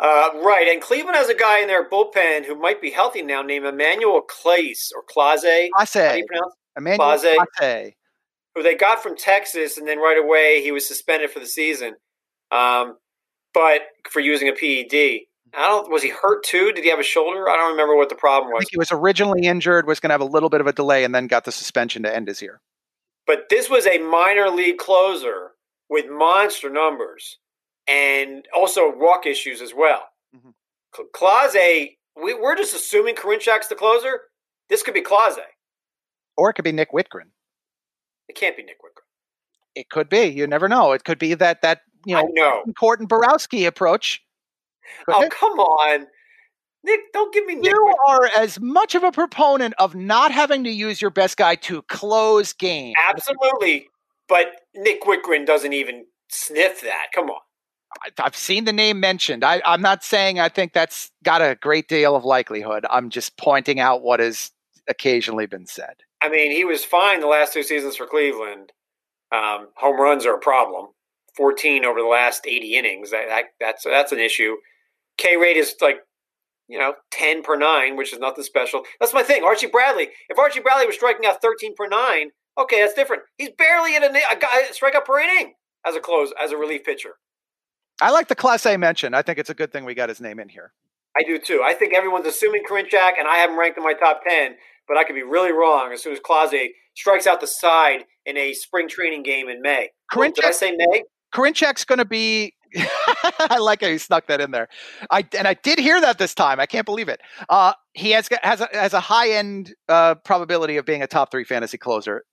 Uh, 0.00 0.30
right, 0.44 0.68
and 0.70 0.80
Cleveland 0.80 1.16
has 1.16 1.28
a 1.28 1.34
guy 1.34 1.60
in 1.60 1.66
their 1.66 1.88
bullpen 1.88 2.44
who 2.44 2.54
might 2.54 2.80
be 2.80 2.90
healthy 2.90 3.20
now, 3.20 3.42
named 3.42 3.66
Emmanuel 3.66 4.20
Clace 4.20 4.92
or 4.94 5.02
Claze. 5.02 5.70
How 5.76 5.84
do 5.84 5.90
Clase, 5.90 6.18
you 6.18 6.26
pronounce? 6.26 6.54
Emmanuel 6.76 7.08
Clase. 7.08 7.36
Clase. 7.58 7.92
Who 8.54 8.62
they 8.62 8.76
got 8.76 9.02
from 9.02 9.16
Texas, 9.16 9.76
and 9.76 9.88
then 9.88 9.98
right 9.98 10.18
away 10.18 10.62
he 10.62 10.70
was 10.70 10.86
suspended 10.86 11.30
for 11.30 11.40
the 11.40 11.46
season, 11.46 11.94
um, 12.52 12.96
but 13.52 13.82
for 14.10 14.20
using 14.20 14.48
a 14.48 14.52
PED. 14.52 15.26
I 15.54 15.66
don't. 15.66 15.90
Was 15.90 16.02
he 16.02 16.10
hurt 16.10 16.44
too? 16.44 16.72
Did 16.72 16.84
he 16.84 16.90
have 16.90 16.98
a 17.00 17.04
shoulder? 17.04 17.48
I 17.48 17.56
don't 17.56 17.72
remember 17.72 17.96
what 17.96 18.08
the 18.08 18.14
problem 18.14 18.52
I 18.52 18.54
was. 18.54 18.60
think 18.64 18.70
he 18.72 18.78
was 18.78 18.92
originally 18.92 19.46
injured, 19.46 19.86
was 19.86 19.98
going 19.98 20.10
to 20.10 20.14
have 20.14 20.20
a 20.20 20.24
little 20.24 20.50
bit 20.50 20.60
of 20.60 20.66
a 20.66 20.72
delay, 20.72 21.04
and 21.04 21.14
then 21.14 21.26
got 21.26 21.44
the 21.44 21.52
suspension 21.52 22.02
to 22.04 22.14
end 22.14 22.28
his 22.28 22.42
year. 22.42 22.60
But 23.26 23.48
this 23.50 23.68
was 23.68 23.86
a 23.86 23.98
minor 23.98 24.48
league 24.48 24.78
closer 24.78 25.52
with 25.88 26.06
monster 26.08 26.70
numbers 26.70 27.38
and 27.88 28.46
also 28.54 28.92
walk 28.94 29.26
issues 29.26 29.60
as 29.62 29.72
well. 29.74 30.08
Mhm. 30.34 30.52
Cl- 30.94 31.08
Claze, 31.12 31.88
we, 32.16 32.34
we're 32.34 32.56
just 32.56 32.74
assuming 32.74 33.14
Karinchak's 33.14 33.68
the 33.68 33.74
closer. 33.74 34.22
This 34.68 34.82
could 34.82 34.94
be 34.94 35.00
Claze. 35.00 35.38
or 36.36 36.50
it 36.50 36.54
could 36.54 36.64
be 36.64 36.72
Nick 36.72 36.92
Wittgren. 36.92 37.30
It 38.28 38.36
can't 38.36 38.56
be 38.56 38.62
Nick 38.62 38.76
Wittgren. 38.82 39.02
It 39.74 39.88
could 39.90 40.08
be. 40.08 40.22
You 40.24 40.46
never 40.46 40.68
know. 40.68 40.92
It 40.92 41.04
could 41.04 41.18
be 41.18 41.34
that 41.34 41.62
that 41.62 41.80
you 42.04 42.14
know, 42.14 42.28
know. 42.32 42.64
Court 42.78 43.00
and 43.00 43.08
Borowski 43.08 43.64
approach. 43.64 44.22
Oh 45.08 45.28
come 45.30 45.58
on, 45.58 46.06
Nick! 46.84 47.00
Don't 47.12 47.32
give 47.32 47.44
me 47.46 47.54
Nick. 47.56 47.66
You 47.72 47.94
are 48.06 48.26
as 48.36 48.58
much 48.60 48.94
of 48.94 49.02
a 49.02 49.12
proponent 49.12 49.74
of 49.78 49.94
not 49.94 50.30
having 50.32 50.64
to 50.64 50.70
use 50.70 51.00
your 51.02 51.10
best 51.10 51.36
guy 51.36 51.54
to 51.56 51.82
close 51.82 52.52
games. 52.52 52.94
Absolutely, 53.08 53.88
but 54.28 54.46
Nick 54.74 55.02
Wittgren 55.02 55.44
doesn't 55.46 55.72
even 55.72 56.06
sniff 56.30 56.80
that. 56.82 57.06
Come 57.14 57.30
on. 57.30 57.40
I've 58.18 58.36
seen 58.36 58.64
the 58.64 58.72
name 58.72 59.00
mentioned. 59.00 59.44
I, 59.44 59.62
I'm 59.64 59.80
not 59.80 60.04
saying 60.04 60.38
I 60.38 60.48
think 60.48 60.72
that's 60.72 61.10
got 61.24 61.40
a 61.40 61.56
great 61.60 61.88
deal 61.88 62.14
of 62.14 62.24
likelihood. 62.24 62.84
I'm 62.90 63.10
just 63.10 63.36
pointing 63.36 63.80
out 63.80 64.02
what 64.02 64.20
has 64.20 64.50
occasionally 64.88 65.46
been 65.46 65.66
said. 65.66 65.94
I 66.22 66.28
mean, 66.28 66.50
he 66.50 66.64
was 66.64 66.84
fine 66.84 67.20
the 67.20 67.26
last 67.26 67.52
two 67.52 67.62
seasons 67.62 67.96
for 67.96 68.06
Cleveland. 68.06 68.72
Um, 69.32 69.68
home 69.76 70.00
runs 70.00 70.26
are 70.26 70.34
a 70.34 70.40
problem. 70.40 70.88
14 71.36 71.84
over 71.84 72.00
the 72.00 72.06
last 72.06 72.46
80 72.46 72.74
innings. 72.74 73.10
That, 73.10 73.28
that, 73.28 73.44
that's 73.60 73.84
that's 73.84 74.12
an 74.12 74.18
issue. 74.18 74.56
K 75.16 75.36
rate 75.36 75.56
is 75.56 75.74
like 75.80 75.98
you 76.68 76.78
know 76.78 76.94
10 77.12 77.42
per 77.42 77.56
nine, 77.56 77.96
which 77.96 78.12
is 78.12 78.18
nothing 78.18 78.44
special. 78.44 78.82
That's 79.00 79.14
my 79.14 79.22
thing. 79.22 79.44
Archie 79.44 79.68
Bradley. 79.68 80.08
If 80.28 80.38
Archie 80.38 80.60
Bradley 80.60 80.86
was 80.86 80.96
striking 80.96 81.26
out 81.26 81.40
13 81.40 81.74
per 81.76 81.86
nine, 81.86 82.30
okay, 82.58 82.80
that's 82.80 82.94
different. 82.94 83.22
He's 83.36 83.50
barely 83.56 83.94
at 83.94 84.02
a, 84.02 84.08
a 84.08 84.38
guy 84.38 84.64
strikeout 84.72 85.04
per 85.04 85.20
inning 85.20 85.54
as 85.86 85.94
a 85.94 86.00
close 86.00 86.32
as 86.42 86.50
a 86.50 86.56
relief 86.56 86.84
pitcher. 86.84 87.14
I 88.00 88.10
like 88.10 88.28
the 88.28 88.36
Clase 88.36 88.78
mention. 88.78 89.14
I 89.14 89.22
think 89.22 89.38
it's 89.38 89.50
a 89.50 89.54
good 89.54 89.72
thing 89.72 89.84
we 89.84 89.94
got 89.94 90.08
his 90.08 90.20
name 90.20 90.38
in 90.38 90.48
here. 90.48 90.72
I 91.16 91.22
do 91.22 91.38
too. 91.38 91.62
I 91.64 91.74
think 91.74 91.94
everyone's 91.94 92.26
assuming 92.26 92.62
Karinchak, 92.68 93.12
and 93.18 93.26
I 93.26 93.38
have 93.38 93.50
him 93.50 93.58
ranked 93.58 93.76
in 93.76 93.84
my 93.84 93.94
top 93.94 94.20
10, 94.28 94.54
but 94.86 94.96
I 94.96 95.04
could 95.04 95.14
be 95.14 95.22
really 95.22 95.52
wrong 95.52 95.92
as 95.92 96.02
soon 96.02 96.12
as 96.12 96.20
Clase 96.20 96.68
strikes 96.94 97.26
out 97.26 97.40
the 97.40 97.46
side 97.46 98.04
in 98.24 98.36
a 98.36 98.52
spring 98.52 98.88
training 98.88 99.22
game 99.22 99.48
in 99.48 99.60
May. 99.62 99.90
Karinchak, 100.12 100.34
Did 100.34 100.44
I 100.44 100.50
say 100.52 100.76
May? 100.76 101.04
Karinchak's 101.34 101.84
going 101.84 101.98
to 101.98 102.04
be. 102.04 102.54
I 102.76 103.58
like 103.58 103.80
how 103.80 103.88
you 103.88 103.98
snuck 103.98 104.26
that 104.26 104.42
in 104.42 104.50
there. 104.50 104.68
I 105.10 105.26
and 105.36 105.48
I 105.48 105.54
did 105.54 105.78
hear 105.78 105.98
that 106.02 106.18
this 106.18 106.34
time. 106.34 106.60
I 106.60 106.66
can't 106.66 106.84
believe 106.84 107.08
it. 107.08 107.18
Uh, 107.48 107.72
he 107.94 108.10
has 108.10 108.28
has 108.42 108.60
a, 108.60 108.68
has 108.72 108.92
a 108.92 109.00
high 109.00 109.30
end 109.30 109.74
uh, 109.88 110.16
probability 110.16 110.76
of 110.76 110.84
being 110.84 111.02
a 111.02 111.06
top 111.06 111.30
three 111.30 111.44
fantasy 111.44 111.78
closer. 111.78 112.24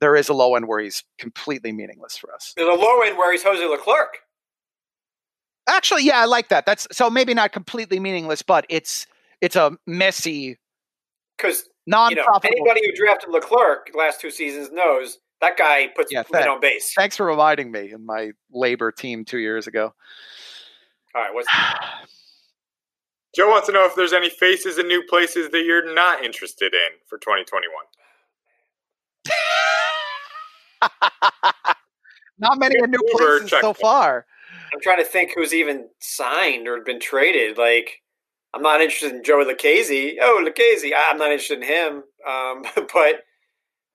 There 0.00 0.14
is 0.14 0.28
a 0.28 0.34
low 0.34 0.54
end 0.54 0.68
where 0.68 0.78
he's 0.78 1.02
completely 1.18 1.72
meaningless 1.72 2.16
for 2.16 2.32
us. 2.32 2.52
There's 2.56 2.68
a 2.68 2.80
low 2.80 3.00
end 3.00 3.18
where 3.18 3.32
he's 3.32 3.42
Jose 3.42 3.66
Leclerc. 3.66 4.18
Actually, 5.68 6.04
yeah, 6.04 6.20
I 6.20 6.26
like 6.26 6.48
that. 6.48 6.66
That's 6.66 6.86
so 6.92 7.08
maybe 7.08 7.34
not 7.34 7.52
completely 7.52 7.98
meaningless, 7.98 8.42
but 8.42 8.66
it's 8.68 9.06
it's 9.40 9.56
a 9.56 9.76
messy 9.86 10.58
because 11.36 11.64
non 11.86 12.10
you 12.10 12.16
know, 12.16 12.24
anybody 12.44 12.80
who 12.84 12.92
drafted 12.94 13.30
Leclerc 13.30 13.90
last 13.94 14.20
two 14.20 14.30
seasons 14.30 14.70
knows 14.72 15.18
that 15.40 15.56
guy 15.56 15.88
puts 15.94 16.12
yeah, 16.12 16.22
men 16.32 16.48
on 16.48 16.60
base. 16.60 16.92
Thanks 16.96 17.16
for 17.16 17.26
reminding 17.26 17.70
me 17.70 17.92
in 17.92 18.04
my 18.04 18.32
LABR 18.54 18.94
team 18.96 19.24
two 19.24 19.38
years 19.38 19.66
ago. 19.66 19.94
All 21.14 21.22
right, 21.22 21.32
what's 21.32 21.48
Joe 23.34 23.48
wants 23.48 23.66
to 23.66 23.72
know 23.72 23.84
if 23.84 23.96
there's 23.96 24.12
any 24.12 24.30
faces 24.30 24.78
in 24.78 24.86
new 24.86 25.02
places 25.08 25.50
that 25.50 25.64
you're 25.64 25.92
not 25.92 26.22
interested 26.24 26.72
in 26.72 26.88
for 27.06 27.18
2021. 27.18 27.68
not 32.38 32.58
many 32.58 32.76
new 32.86 33.02
places 33.12 33.50
so 33.60 33.72
far. 33.72 34.26
I'm 34.74 34.80
trying 34.80 34.98
to 34.98 35.04
think 35.04 35.32
who's 35.34 35.54
even 35.54 35.88
signed 36.00 36.66
or 36.66 36.82
been 36.84 36.98
traded. 36.98 37.56
Like, 37.56 37.90
I'm 38.52 38.62
not 38.62 38.80
interested 38.80 39.12
in 39.12 39.22
Joe 39.22 39.44
Lucchesi. 39.44 40.14
Oh, 40.20 40.44
Lucchesi, 40.44 40.90
I'm 40.96 41.16
not 41.16 41.30
interested 41.30 41.62
in 41.62 41.64
him. 41.64 42.02
Um, 42.28 42.62
but 42.92 43.22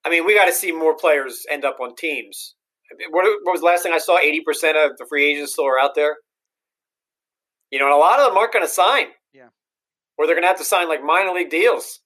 I 0.05 0.09
mean, 0.09 0.25
we 0.25 0.35
got 0.35 0.45
to 0.45 0.53
see 0.53 0.71
more 0.71 0.95
players 0.95 1.43
end 1.51 1.65
up 1.65 1.77
on 1.81 1.95
teams. 1.95 2.55
What, 3.11 3.25
what, 3.43 3.51
was 3.51 3.59
the 3.59 3.67
last 3.67 3.83
thing 3.83 3.93
I 3.93 3.99
saw? 3.99 4.17
80% 4.17 4.85
of 4.85 4.97
the 4.97 5.05
free 5.09 5.29
agents 5.31 5.53
still 5.53 5.67
are 5.67 5.79
out 5.79 5.95
there. 5.95 6.15
You 7.71 7.79
know, 7.79 7.85
and 7.85 7.93
a 7.93 7.97
lot 7.97 8.19
of 8.19 8.27
them 8.29 8.37
aren't 8.37 8.53
going 8.53 8.65
to 8.65 8.71
sign. 8.71 9.07
Yeah. 9.33 9.49
Or 10.17 10.25
they're 10.25 10.35
going 10.35 10.43
to 10.43 10.47
have 10.47 10.57
to 10.57 10.63
sign 10.63 10.87
like 10.87 11.03
minor 11.03 11.33
league 11.33 11.49
deals. 11.49 11.99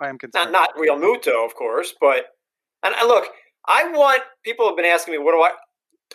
I 0.00 0.08
am 0.08 0.18
concerned. 0.18 0.52
Not, 0.52 0.70
not 0.76 0.76
Realmuto, 0.76 1.44
of 1.44 1.54
course, 1.54 1.94
but 2.00 2.26
and, 2.84 2.94
and 2.94 3.08
look, 3.08 3.24
I 3.66 3.88
want 3.90 4.22
people 4.44 4.66
have 4.66 4.76
been 4.76 4.84
asking 4.84 5.12
me, 5.12 5.18
what 5.18 5.32
do 5.32 5.40
I? 5.40 5.50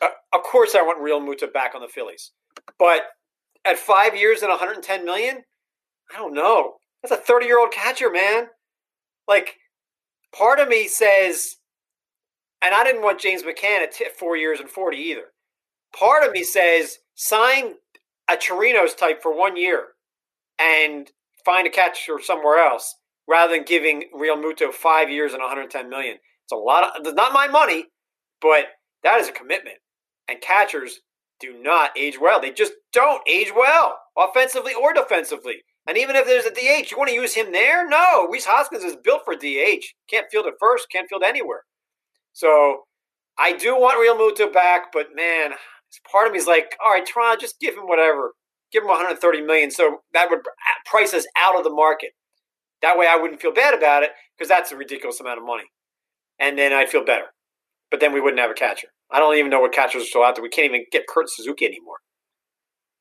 Uh, 0.01 0.07
of 0.33 0.43
course, 0.43 0.75
I 0.75 0.81
want 0.81 1.01
Realmuto 1.01 1.51
back 1.51 1.75
on 1.75 1.81
the 1.81 1.87
Phillies, 1.87 2.31
but 2.77 3.01
at 3.65 3.77
five 3.77 4.15
years 4.15 4.41
and 4.41 4.49
110 4.49 5.05
million, 5.05 5.43
I 6.13 6.17
don't 6.17 6.33
know. 6.33 6.75
That's 7.01 7.13
a 7.13 7.17
30 7.17 7.45
year 7.45 7.59
old 7.59 7.71
catcher, 7.71 8.09
man. 8.09 8.47
Like, 9.27 9.55
part 10.35 10.59
of 10.59 10.67
me 10.67 10.87
says, 10.87 11.55
and 12.61 12.73
I 12.73 12.83
didn't 12.83 13.03
want 13.03 13.19
James 13.19 13.43
McCann 13.43 13.81
at 13.81 13.93
t- 13.93 14.05
four 14.17 14.35
years 14.35 14.59
and 14.59 14.69
40 14.69 14.97
either. 14.97 15.33
Part 15.95 16.25
of 16.25 16.31
me 16.31 16.43
says, 16.43 16.97
sign 17.15 17.75
a 18.29 18.35
Chirinos 18.35 18.95
type 18.95 19.21
for 19.21 19.35
one 19.35 19.57
year 19.57 19.87
and 20.59 21.09
find 21.45 21.65
a 21.65 21.71
catcher 21.71 22.19
somewhere 22.21 22.59
else 22.59 22.95
rather 23.27 23.53
than 23.53 23.63
giving 23.63 24.03
Realmuto 24.15 24.73
five 24.73 25.09
years 25.09 25.33
and 25.33 25.41
110 25.41 25.89
million. 25.89 26.15
It's 26.15 26.51
a 26.51 26.55
lot 26.55 26.83
of, 26.83 27.05
it's 27.05 27.15
not 27.15 27.33
my 27.33 27.47
money, 27.47 27.85
but 28.41 28.65
that 29.03 29.19
is 29.19 29.29
a 29.29 29.31
commitment. 29.31 29.77
And 30.29 30.41
catchers 30.41 30.99
do 31.39 31.59
not 31.61 31.97
age 31.97 32.19
well. 32.21 32.39
They 32.39 32.51
just 32.51 32.73
don't 32.93 33.27
age 33.27 33.51
well, 33.55 33.97
offensively 34.15 34.73
or 34.73 34.93
defensively. 34.93 35.63
And 35.87 35.97
even 35.97 36.15
if 36.15 36.27
there's 36.27 36.45
a 36.45 36.51
DH, 36.51 36.91
you 36.91 36.97
want 36.97 37.09
to 37.09 37.15
use 37.15 37.33
him 37.33 37.51
there? 37.51 37.87
No, 37.87 38.27
Rhys 38.27 38.45
Hoskins 38.45 38.83
is 38.83 38.95
built 39.03 39.21
for 39.25 39.33
DH. 39.33 39.85
Can't 40.07 40.27
field 40.29 40.45
at 40.45 40.53
first, 40.59 40.87
can't 40.91 41.09
field 41.09 41.23
anywhere. 41.25 41.63
So 42.33 42.81
I 43.39 43.53
do 43.53 43.73
want 43.75 43.99
Real 43.99 44.15
Realmuto 44.15 44.53
back, 44.53 44.91
but 44.93 45.15
man, 45.15 45.53
part 46.11 46.27
of 46.27 46.33
me 46.33 46.39
is 46.39 46.45
like, 46.45 46.75
all 46.83 46.91
right, 46.91 47.05
try 47.05 47.35
just 47.39 47.59
give 47.59 47.73
him 47.73 47.87
whatever. 47.87 48.33
Give 48.71 48.83
him 48.83 48.89
130 48.89 49.41
million. 49.41 49.71
So 49.71 50.01
that 50.13 50.29
would 50.29 50.39
uh, 50.39 50.41
price 50.85 51.15
us 51.15 51.25
out 51.35 51.57
of 51.57 51.63
the 51.63 51.71
market. 51.71 52.11
That 52.83 52.99
way 52.99 53.07
I 53.09 53.15
wouldn't 53.15 53.41
feel 53.41 53.53
bad 53.53 53.73
about 53.73 54.03
it 54.03 54.11
because 54.37 54.47
that's 54.47 54.71
a 54.71 54.77
ridiculous 54.77 55.19
amount 55.19 55.39
of 55.39 55.45
money. 55.45 55.63
And 56.37 56.57
then 56.57 56.71
I'd 56.71 56.89
feel 56.89 57.03
better 57.03 57.27
but 57.91 57.99
then 57.99 58.13
we 58.13 58.21
wouldn't 58.21 58.39
have 58.39 58.51
a 58.51 58.55
catcher. 58.55 58.87
I 59.11 59.19
don't 59.19 59.35
even 59.37 59.49
know 59.49 59.59
what 59.59 59.71
catchers 59.71 60.03
are 60.03 60.05
still 60.05 60.23
out 60.23 60.35
there. 60.35 60.43
We 60.43 60.49
can't 60.49 60.65
even 60.65 60.85
get 60.91 61.07
Kurt 61.07 61.29
Suzuki 61.29 61.65
anymore. 61.65 61.97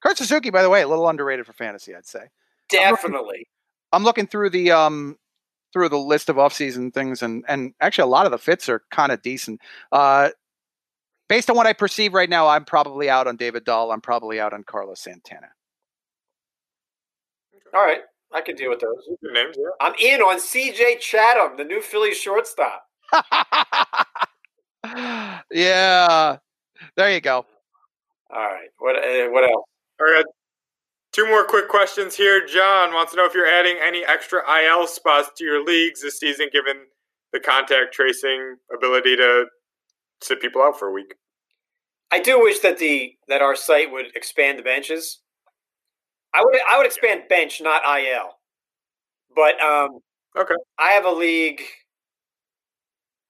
Kurt 0.03 0.17
Suzuki, 0.17 0.51
by 0.51 0.63
the 0.63 0.71
way, 0.71 0.83
a 0.83 0.89
little 0.89 1.09
underrated 1.09 1.47
for 1.47 1.53
fantasy, 1.53 1.95
I'd 1.95 2.07
say. 2.07 2.29
Definitely. 2.69 3.09
I'm 3.11 3.23
looking, 3.23 3.45
I'm 3.93 4.05
looking 4.05 4.27
through 4.27 4.51
the 4.51 4.71
um 4.71 5.17
through 5.73 5.89
the 5.89 5.99
list 5.99 6.29
of 6.29 6.37
offseason 6.37 6.93
things, 6.93 7.23
and 7.23 7.45
and 7.49 7.75
actually 7.81 8.03
a 8.03 8.07
lot 8.07 8.27
of 8.27 8.33
the 8.33 8.39
fits 8.39 8.69
are 8.69 8.83
kind 8.91 9.13
of 9.13 9.23
decent. 9.23 9.61
Uh, 9.93 10.31
based 11.29 11.51
on 11.51 11.57
what 11.57 11.67
I 11.67 11.73
perceive 11.73 12.15
right 12.15 12.31
now, 12.31 12.49
I'm 12.49 12.65
probably 12.65 13.11
out 13.11 13.27
on 13.27 13.37
David 13.37 13.65
Dahl. 13.65 13.93
I'm 13.93 14.01
probably 14.01 14.41
out 14.41 14.53
on 14.53 14.65
Carlos 14.65 15.01
Santana. 15.01 15.49
All 17.75 17.85
right, 17.85 18.01
I 18.33 18.41
can 18.41 18.57
deal 18.57 18.71
with 18.71 18.81
those. 18.81 19.09
Names, 19.23 19.57
yeah. 19.59 19.71
I'm 19.81 19.95
in 20.01 20.21
on 20.23 20.41
C.J. 20.41 20.99
Chatham, 21.01 21.57
the 21.59 21.65
new 21.65 21.83
Phillies 21.83 22.17
shortstop. 22.17 22.85
yeah. 25.51 26.37
There 26.97 27.13
you 27.13 27.21
go. 27.21 27.45
All 28.31 28.45
right. 28.45 28.69
What 28.79 28.97
uh, 28.97 29.29
what 29.31 29.45
else? 29.45 29.65
All 30.01 30.07
right. 30.07 30.25
Two 31.13 31.27
more 31.27 31.45
quick 31.45 31.69
questions 31.69 32.15
here. 32.15 32.47
John 32.47 32.93
wants 32.93 33.13
to 33.13 33.17
know 33.19 33.25
if 33.25 33.35
you're 33.35 33.47
adding 33.47 33.77
any 33.83 34.05
extra 34.05 34.41
IL 34.63 34.87
spots 34.87 35.31
to 35.37 35.45
your 35.45 35.65
leagues 35.65 36.03
this 36.03 36.19
season, 36.19 36.49
given 36.53 36.83
the 37.33 37.41
contact 37.41 37.93
tracing 37.93 38.57
ability 38.75 39.17
to 39.17 39.47
sit 40.23 40.41
people 40.41 40.63
out 40.63 40.79
for 40.79 40.89
a 40.89 40.93
week. 40.93 41.15
I 42.11 42.21
do 42.21 42.41
wish 42.41 42.61
that 42.61 42.79
the 42.79 43.15
that 43.29 43.43
our 43.43 43.57
site 43.57 43.91
would 43.91 44.15
expand 44.15 44.59
the 44.59 44.63
benches. 44.63 45.21
I 46.35 46.43
would 46.45 46.55
I 46.69 46.77
would 46.77 46.87
expand 46.87 47.23
bench, 47.29 47.61
not 47.61 47.83
IL. 47.85 48.31
But 49.35 49.61
um, 49.63 50.01
okay, 50.39 50.55
I 50.79 50.91
have 50.91 51.05
a 51.05 51.11
league 51.11 51.63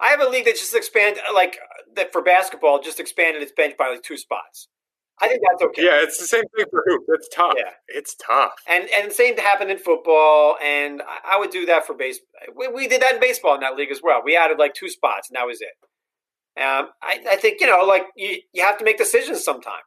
I 0.01 0.09
have 0.09 0.21
a 0.21 0.29
league 0.29 0.45
that 0.45 0.57
just 0.57 0.75
expanded, 0.75 1.23
like 1.35 1.59
that 1.97 2.13
for 2.13 2.23
basketball, 2.23 2.81
just 2.81 3.01
expanded 3.01 3.43
its 3.43 3.53
bench 3.53 3.75
by 3.77 3.89
like 3.89 4.03
two 4.03 4.17
spots. 4.17 4.69
I 5.21 5.29
think 5.29 5.43
that's 5.49 5.63
okay. 5.63 5.85
Yeah, 5.85 6.03
it's 6.03 6.19
the 6.19 6.27
same 6.27 6.45
thing 6.57 6.67
for 6.71 6.85
hoop. 6.87 7.03
It's 7.09 7.29
tough. 7.35 7.55
Yeah, 7.57 7.73
it's 7.89 8.15
tough. 8.15 8.53
And 8.69 8.89
and 8.97 9.11
the 9.11 9.15
same 9.15 9.37
happened 9.37 9.71
in 9.71 9.79
football, 9.79 10.57
and 10.63 11.03
I, 11.03 11.39
would 11.39 11.51
do 11.51 11.67
that 11.67 11.87
for 11.87 11.95
base. 11.95 12.21
We, 12.57 12.69
we, 12.69 12.87
did 12.87 13.03
that 13.03 13.15
in 13.15 13.21
baseball 13.21 13.55
in 13.55 13.61
that 13.61 13.75
league 13.75 13.91
as 13.91 14.01
well. 14.03 14.23
We 14.25 14.37
added 14.37 14.59
like 14.59 14.75
two 14.75 14.89
spots, 14.89 15.29
and 15.29 15.37
that 15.37 15.47
was 15.47 15.61
it. 15.61 16.63
Um, 16.63 16.91
I, 17.03 17.21
I 17.31 17.37
think 17.37 17.61
you 17.61 17.67
know, 17.67 17.85
like 17.85 18.05
you, 18.17 18.39
you 18.53 18.63
have 18.63 18.79
to 18.79 18.85
make 18.85 18.99
decisions 18.99 19.43
sometime. 19.43 19.83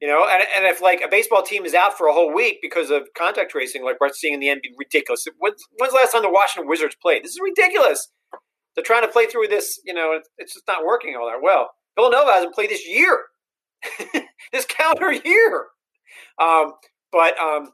You 0.00 0.08
know, 0.08 0.26
and, 0.28 0.42
and 0.56 0.64
if 0.64 0.80
like 0.80 1.02
a 1.04 1.08
baseball 1.08 1.42
team 1.42 1.66
is 1.66 1.74
out 1.74 1.96
for 1.96 2.06
a 2.06 2.12
whole 2.12 2.34
week 2.34 2.58
because 2.62 2.90
of 2.90 3.08
contact 3.16 3.50
tracing, 3.50 3.84
like 3.84 4.00
we're 4.00 4.08
seeing 4.08 4.34
in 4.34 4.40
the 4.40 4.46
NBA, 4.46 4.72
ridiculous. 4.78 5.26
When's, 5.38 5.62
when's 5.76 5.92
the 5.92 5.98
last 5.98 6.12
time 6.12 6.22
the 6.22 6.30
Washington 6.30 6.68
Wizards 6.68 6.96
played? 7.00 7.22
This 7.22 7.32
is 7.32 7.40
ridiculous. 7.42 8.08
They're 8.80 8.96
trying 8.96 9.06
to 9.06 9.12
play 9.12 9.26
through 9.26 9.48
this. 9.48 9.78
You 9.84 9.92
know, 9.92 10.18
it's 10.38 10.54
just 10.54 10.66
not 10.66 10.86
working 10.86 11.14
all 11.20 11.26
that 11.26 11.42
well. 11.42 11.68
Villanova 11.96 12.32
hasn't 12.32 12.54
played 12.54 12.70
this 12.70 12.88
year, 12.88 13.24
this 14.52 14.64
calendar 14.64 15.12
year. 15.12 15.66
Um, 16.40 16.72
but 17.12 17.38
um, 17.38 17.68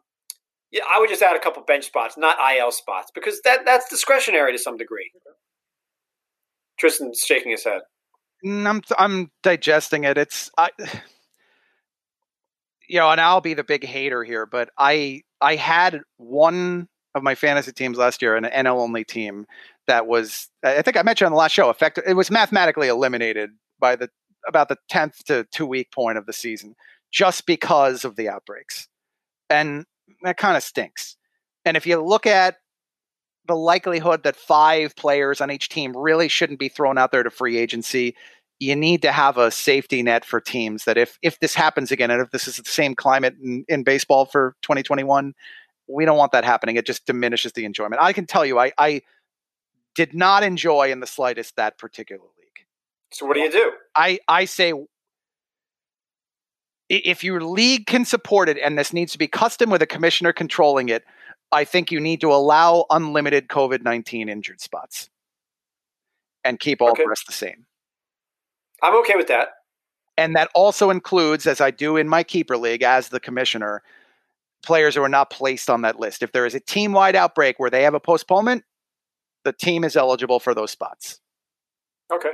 Yeah, 0.72 0.82
I 0.92 0.98
would 0.98 1.08
just 1.08 1.22
add 1.22 1.36
a 1.36 1.38
couple 1.38 1.62
bench 1.62 1.84
spots, 1.86 2.16
not 2.18 2.36
IL 2.56 2.72
spots, 2.72 3.10
because 3.14 3.40
that 3.44 3.64
that's 3.64 3.88
discretionary 3.88 4.50
to 4.52 4.58
some 4.58 4.76
degree. 4.76 5.10
Tristan's 6.78 7.20
shaking 7.20 7.52
his 7.52 7.62
head. 7.64 7.82
Mm, 8.44 8.66
I'm 8.66 8.82
I'm 8.98 9.30
digesting 9.44 10.02
it. 10.04 10.18
It's 10.18 10.50
I, 10.58 10.70
you 12.88 12.98
know, 12.98 13.10
and 13.10 13.20
I'll 13.20 13.40
be 13.40 13.54
the 13.54 13.64
big 13.64 13.84
hater 13.84 14.24
here, 14.24 14.44
but 14.44 14.70
I 14.76 15.22
I 15.40 15.54
had 15.56 16.00
one 16.16 16.88
of 17.14 17.22
my 17.22 17.34
fantasy 17.36 17.72
teams 17.72 17.96
last 17.98 18.22
year, 18.22 18.34
an 18.36 18.44
NL 18.44 18.80
only 18.80 19.04
team 19.04 19.46
that 19.86 20.06
was 20.06 20.48
I 20.64 20.82
think 20.82 20.96
I 20.96 21.02
mentioned 21.02 21.26
on 21.26 21.32
the 21.32 21.38
last 21.38 21.52
show. 21.52 21.70
Effective, 21.70 22.04
it 22.06 22.14
was 22.14 22.30
mathematically 22.30 22.88
eliminated 22.88 23.50
by 23.78 23.96
the 23.96 24.10
about 24.48 24.68
the 24.68 24.76
tenth 24.88 25.24
to 25.24 25.46
two 25.52 25.66
week 25.66 25.92
point 25.92 26.18
of 26.18 26.26
the 26.26 26.32
season, 26.32 26.74
just 27.12 27.46
because 27.46 28.04
of 28.04 28.16
the 28.16 28.28
outbreaks, 28.28 28.88
and 29.50 29.84
that 30.22 30.36
kind 30.36 30.56
of 30.56 30.62
stinks. 30.62 31.16
And 31.64 31.76
if 31.76 31.86
you 31.86 32.00
look 32.00 32.26
at 32.26 32.56
the 33.46 33.56
likelihood 33.56 34.22
that 34.24 34.36
five 34.36 34.94
players 34.96 35.40
on 35.40 35.50
each 35.50 35.68
team 35.68 35.96
really 35.96 36.28
shouldn't 36.28 36.58
be 36.58 36.68
thrown 36.68 36.98
out 36.98 37.12
there 37.12 37.22
to 37.22 37.30
free 37.30 37.56
agency. 37.56 38.16
You 38.58 38.74
need 38.74 39.02
to 39.02 39.12
have 39.12 39.36
a 39.36 39.50
safety 39.50 40.02
net 40.02 40.24
for 40.24 40.40
teams 40.40 40.84
that 40.84 40.96
if 40.96 41.18
if 41.22 41.38
this 41.40 41.54
happens 41.54 41.92
again, 41.92 42.10
and 42.10 42.22
if 42.22 42.30
this 42.30 42.48
is 42.48 42.56
the 42.56 42.64
same 42.64 42.94
climate 42.94 43.34
in, 43.42 43.64
in 43.68 43.82
baseball 43.82 44.24
for 44.24 44.56
2021, 44.62 45.34
we 45.88 46.04
don't 46.04 46.16
want 46.16 46.32
that 46.32 46.44
happening. 46.44 46.76
It 46.76 46.86
just 46.86 47.06
diminishes 47.06 47.52
the 47.52 47.64
enjoyment. 47.64 48.00
I 48.00 48.12
can 48.12 48.26
tell 48.26 48.46
you, 48.46 48.58
I, 48.58 48.72
I 48.78 49.02
did 49.96 50.14
not 50.14 50.44
enjoy 50.44 50.92
in 50.92 51.00
the 51.00 51.06
slightest 51.06 51.56
that 51.56 51.78
particular 51.78 52.22
league. 52.22 52.66
So 53.12 53.26
what 53.26 53.34
do 53.34 53.40
you 53.40 53.50
do? 53.50 53.72
I 53.96 54.20
I 54.28 54.44
say 54.44 54.72
if 56.88 57.24
your 57.24 57.40
league 57.42 57.86
can 57.86 58.04
support 58.04 58.48
it, 58.48 58.58
and 58.58 58.78
this 58.78 58.92
needs 58.92 59.10
to 59.12 59.18
be 59.18 59.26
custom 59.26 59.70
with 59.70 59.82
a 59.82 59.86
commissioner 59.86 60.32
controlling 60.32 60.88
it, 60.88 61.04
I 61.50 61.64
think 61.64 61.90
you 61.90 61.98
need 61.98 62.20
to 62.20 62.32
allow 62.32 62.86
unlimited 62.90 63.48
COVID 63.48 63.82
19 63.82 64.28
injured 64.28 64.60
spots 64.60 65.10
and 66.44 66.60
keep 66.60 66.80
all 66.80 66.90
Okay. 66.90 67.02
the 67.02 67.08
rest 67.08 67.26
the 67.26 67.32
same. 67.32 67.66
I'm 68.82 68.94
okay 69.00 69.16
with 69.16 69.26
that. 69.28 69.48
And 70.18 70.34
that 70.36 70.48
also 70.54 70.90
includes, 70.90 71.46
as 71.46 71.60
I 71.60 71.70
do 71.70 71.96
in 71.96 72.08
my 72.08 72.22
keeper 72.22 72.56
league 72.56 72.82
as 72.82 73.08
the 73.08 73.20
commissioner, 73.20 73.82
players 74.62 74.94
who 74.94 75.02
are 75.02 75.08
not 75.08 75.30
placed 75.30 75.68
on 75.68 75.82
that 75.82 75.98
list. 76.00 76.22
If 76.22 76.32
there 76.32 76.46
is 76.46 76.54
a 76.54 76.60
team 76.60 76.92
wide 76.92 77.16
outbreak 77.16 77.58
where 77.58 77.70
they 77.70 77.82
have 77.82 77.94
a 77.94 78.00
postponement, 78.00 78.64
the 79.46 79.52
team 79.52 79.84
is 79.84 79.96
eligible 79.96 80.40
for 80.40 80.54
those 80.54 80.72
spots. 80.72 81.20
Okay. 82.12 82.32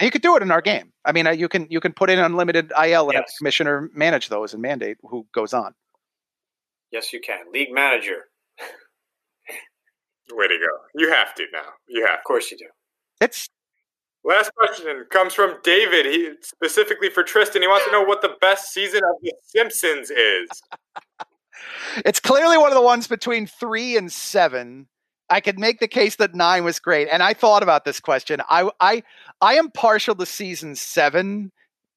And 0.00 0.06
you 0.06 0.10
could 0.10 0.22
do 0.22 0.36
it 0.36 0.42
in 0.42 0.50
our 0.50 0.62
game. 0.62 0.90
I 1.04 1.12
mean, 1.12 1.26
uh, 1.26 1.30
you 1.30 1.48
can 1.48 1.66
you 1.70 1.80
can 1.80 1.92
put 1.92 2.08
in 2.10 2.18
unlimited 2.18 2.72
IL 2.72 3.10
and 3.10 3.12
Yes. 3.12 3.26
the 3.26 3.34
commissioner 3.38 3.90
manage 3.94 4.28
those 4.30 4.54
and 4.54 4.62
mandate 4.62 4.96
who 5.02 5.26
goes 5.34 5.52
on. 5.52 5.74
Yes, 6.90 7.12
you 7.12 7.20
can. 7.20 7.52
League 7.52 7.72
manager. 7.72 8.24
Way 10.32 10.48
to 10.48 10.58
go. 10.58 10.72
You 10.94 11.10
have 11.12 11.34
to 11.34 11.44
now. 11.52 11.68
You 11.86 12.06
have 12.06 12.18
Of 12.18 12.24
course 12.24 12.50
you 12.50 12.56
do. 12.56 12.66
It's 13.20 13.48
Last 14.26 14.50
question 14.54 15.04
comes 15.10 15.34
from 15.34 15.56
David. 15.62 16.06
He 16.06 16.30
specifically 16.40 17.10
for 17.10 17.22
Tristan. 17.22 17.60
He 17.60 17.68
wants 17.68 17.84
to 17.84 17.92
know 17.92 18.02
what 18.02 18.22
the 18.22 18.34
best 18.40 18.72
season 18.72 19.02
of 19.04 19.16
The 19.20 19.34
Simpsons 19.42 20.10
is. 20.10 20.48
it's 22.04 22.20
clearly 22.20 22.58
one 22.58 22.68
of 22.68 22.74
the 22.74 22.82
ones 22.82 23.06
between 23.06 23.46
three 23.46 23.96
and 23.96 24.10
seven. 24.10 24.88
I 25.30 25.40
could 25.40 25.58
make 25.58 25.80
the 25.80 25.88
case 25.88 26.16
that 26.16 26.34
nine 26.34 26.64
was 26.64 26.78
great, 26.78 27.08
and 27.10 27.22
I 27.22 27.34
thought 27.34 27.62
about 27.62 27.84
this 27.84 28.00
question. 28.00 28.40
I 28.48 28.70
I 28.80 29.02
I 29.40 29.54
am 29.54 29.70
partial 29.70 30.14
to 30.14 30.26
season 30.26 30.76
seven, 30.76 31.50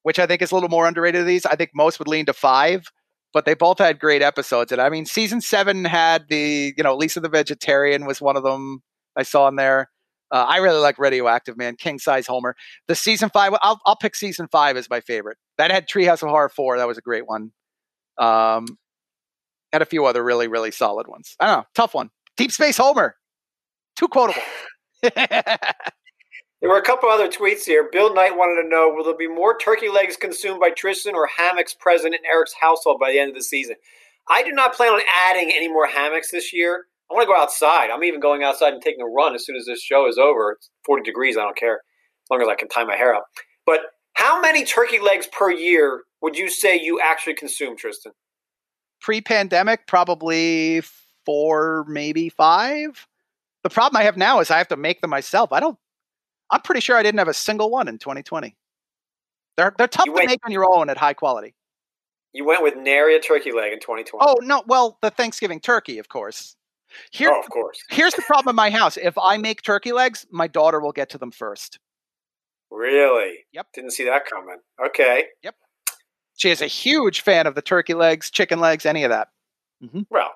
which 0.04 0.20
I 0.20 0.26
think 0.26 0.42
is 0.42 0.52
a 0.52 0.56
little 0.56 0.70
more 0.70 0.88
underrated. 0.88 1.22
Of 1.22 1.28
these, 1.28 1.46
I 1.46 1.56
think 1.56 1.72
most 1.74 2.00
would 2.00 2.08
lean 2.08 2.26
to 2.28 2.34
five, 2.34 2.88
but 3.34 3.46
they 3.46 3.54
both 3.54 3.80
had 3.80 4.00
great 4.00 4.22
episodes. 4.22 4.72
And 4.72 4.82
I 4.82 4.90
mean, 4.90 5.06
season 5.06 5.42
seven 5.42 5.86
had 5.86 6.26
the 6.30 6.74
you 6.78 6.84
know 6.84 6.96
Lisa 6.96 7.20
the 7.20 7.30
vegetarian 7.30 8.06
was 8.06 8.22
one 8.22 8.38
of 8.38 8.44
them 8.44 8.82
I 9.16 9.24
saw 9.24 9.48
in 9.48 9.56
there. 9.56 9.90
Uh, 10.32 10.46
I 10.48 10.58
really 10.58 10.80
like 10.80 11.00
Radioactive 11.00 11.58
Man, 11.58 11.76
King 11.78 12.00
Size 12.00 12.28
Homer. 12.28 12.56
The 12.88 12.96
season 12.96 13.30
five, 13.30 13.54
I'll 13.62 13.80
I'll 13.86 13.96
pick 13.96 14.16
season 14.16 14.48
five 14.52 14.78
as 14.78 14.90
my 14.90 15.02
favorite. 15.02 15.38
That 15.58 15.72
had 15.72 15.88
Treehouse 15.88 16.24
of 16.24 16.30
Horror 16.30 16.50
four. 16.50 16.78
That 16.78 16.88
was 16.88 16.98
a 16.98 17.02
great 17.02 17.28
one. 17.28 17.52
Um, 18.18 18.66
and 19.78 19.84
a 19.84 19.86
few 19.86 20.06
other 20.06 20.24
really, 20.24 20.48
really 20.48 20.72
solid 20.72 21.08
ones. 21.08 21.36
I 21.40 21.46
don't 21.46 21.60
know, 21.60 21.66
tough 21.76 21.94
one. 21.94 22.10
Deep 22.36 22.52
Space 22.52 22.78
Homer, 22.78 23.16
too 23.96 24.08
quotable. 24.08 24.42
There 26.60 26.72
were 26.72 26.80
a 26.80 26.84
couple 26.84 27.08
other 27.08 27.28
tweets 27.28 27.66
here. 27.66 27.88
Bill 27.92 28.16
Knight 28.16 28.36
wanted 28.36 28.64
to 28.64 28.68
know: 28.68 28.92
Will 28.92 29.04
there 29.04 29.16
be 29.16 29.28
more 29.28 29.56
turkey 29.56 29.90
legs 29.90 30.18
consumed 30.18 30.60
by 30.60 30.72
Tristan 30.72 31.14
or 31.14 31.28
hammocks 31.28 31.76
present 31.76 32.16
in 32.16 32.26
Eric's 32.26 32.56
household 32.60 33.00
by 33.00 33.12
the 33.12 33.20
end 33.20 33.30
of 33.30 33.36
the 33.36 33.44
season? 33.44 33.76
I 34.28 34.42
do 34.42 34.52
not 34.52 34.74
plan 34.74 34.92
on 34.92 35.02
adding 35.30 35.52
any 35.56 35.68
more 35.68 35.86
hammocks 35.86 36.32
this 36.32 36.52
year. 36.52 36.86
I 37.12 37.14
want 37.14 37.28
to 37.28 37.32
go 37.32 37.40
outside. 37.40 37.92
I'm 37.92 38.04
even 38.04 38.20
going 38.20 38.44
outside 38.44 38.74
and 38.74 38.82
taking 38.82 39.02
a 39.02 39.06
run 39.06 39.36
as 39.36 39.46
soon 39.46 39.56
as 39.56 39.66
this 39.66 39.82
show 39.82 40.08
is 40.10 40.18
over. 40.18 40.54
It's 40.54 40.72
40 40.88 41.04
degrees. 41.04 41.38
I 41.38 41.42
don't 41.42 41.56
care 41.56 41.76
as 41.76 42.30
long 42.32 42.42
as 42.42 42.48
I 42.48 42.56
can 42.56 42.68
tie 42.70 42.84
my 42.84 42.98
hair 42.98 43.14
up. 43.14 43.28
But 43.66 43.82
how 44.14 44.42
many 44.42 44.66
turkey 44.66 45.00
legs 45.00 45.28
per 45.28 45.52
year 45.52 46.02
would 46.24 46.38
you 46.38 46.50
say 46.50 46.76
you 46.76 47.00
actually 47.00 47.36
consume, 47.36 47.78
Tristan? 47.78 48.14
Pre-pandemic, 49.02 49.88
probably 49.88 50.82
four, 51.26 51.86
maybe 51.88 52.30
five. 52.30 53.08
The 53.64 53.70
problem 53.70 54.00
I 54.00 54.04
have 54.04 54.18
now 54.18 54.40
is 54.40 54.50
I 54.52 54.58
have 54.58 54.68
to 54.70 54.78
make 54.78 55.02
them 55.02 55.10
myself. 55.10 55.52
I 55.52 55.60
don't. 55.60 55.78
I'm 56.50 56.62
pretty 56.62 56.82
sure 56.82 56.96
I 56.96 57.04
didn't 57.04 57.20
have 57.20 57.28
a 57.28 57.34
single 57.34 57.70
one 57.70 57.88
in 57.88 57.98
2020. 57.98 58.56
They're 59.58 59.74
they're 59.78 59.88
tough 59.88 60.06
You 60.06 60.14
to 60.14 60.16
went- 60.16 60.28
make 60.30 60.40
on 60.46 60.52
your 60.52 60.66
own 60.72 60.90
at 60.90 60.98
high 60.98 61.14
quality. 61.14 61.54
You 62.34 62.46
went 62.46 62.62
with 62.62 62.76
nary 62.76 63.16
a 63.16 63.20
turkey 63.20 63.52
leg 63.52 63.74
in 63.74 63.80
2020. 63.80 64.24
Oh 64.26 64.36
no, 64.44 64.64
well 64.68 64.98
the 65.02 65.10
Thanksgiving 65.10 65.60
turkey, 65.60 65.98
of 66.00 66.08
course. 66.10 66.56
Here, 67.12 67.32
Oh, 67.34 67.40
of 67.42 67.50
course. 67.50 67.82
here's 67.90 68.14
the 68.14 68.22
problem 68.22 68.52
in 68.54 68.56
my 68.56 68.70
house. 68.70 68.96
If 68.98 69.18
I 69.18 69.38
make 69.38 69.62
turkey 69.62 69.92
legs, 69.92 70.26
my 70.32 70.48
daughter 70.48 70.80
will 70.80 70.92
get 70.94 71.10
to 71.10 71.18
them 71.18 71.32
first. 71.32 71.80
Really? 72.72 73.46
Yep. 73.52 73.68
Didn't 73.74 73.92
see 73.92 74.06
that 74.06 74.26
coming. 74.26 74.58
Okay. 74.86 75.26
She 76.38 76.50
is 76.50 76.62
a 76.62 76.68
huge 76.68 77.22
fan 77.22 77.48
of 77.48 77.56
the 77.56 77.62
turkey 77.62 77.94
legs, 77.94 78.30
chicken 78.30 78.60
legs, 78.60 78.86
any 78.86 79.04
of 79.04 79.10
that. 79.10 79.30
Well, 80.10 80.32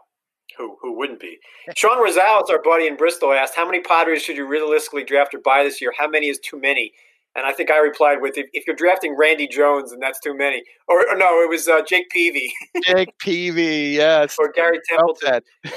who 0.58 0.78
who 0.82 0.98
wouldn't 0.98 1.20
be? 1.20 1.38
Sean 1.76 1.98
Rosales, 1.98 2.50
our 2.50 2.62
buddy 2.62 2.88
in 2.88 2.96
Bristol, 2.96 3.32
asked, 3.32 3.56
"How 3.56 3.66
many 3.66 3.82
Padres 3.82 4.22
should 4.22 4.36
you 4.36 4.46
realistically 4.46 5.04
draft 5.04 5.34
or 5.34 5.40
buy 5.40 5.64
this 5.64 5.82
year? 5.82 5.94
How 5.98 6.08
many 6.08 6.28
is 6.28 6.40
too 6.40 6.60
many?" 6.60 6.92
And 7.34 7.46
I 7.46 7.54
think 7.54 7.72
I 7.72 7.78
replied 7.78 8.22
with, 8.22 8.38
"If, 8.38 8.48
if 8.54 8.68
you're 8.68 8.76
drafting 8.76 9.16
Randy 9.18 9.48
Jones, 9.48 9.92
and 9.92 10.02
that's 10.02 10.20
too 10.20 10.36
many." 10.36 10.64
Or, 10.88 11.08
or 11.10 11.16
no, 11.16 11.42
it 11.42 11.50
was 11.50 11.68
uh, 11.68 11.82
Jake 11.82 12.10
Peavy 12.10 12.54
Jake 12.84 13.18
Peavy, 13.20 13.96
yes. 13.96 14.36
or 14.38 14.52
Gary 14.52 14.80
Templeton. 14.90 15.42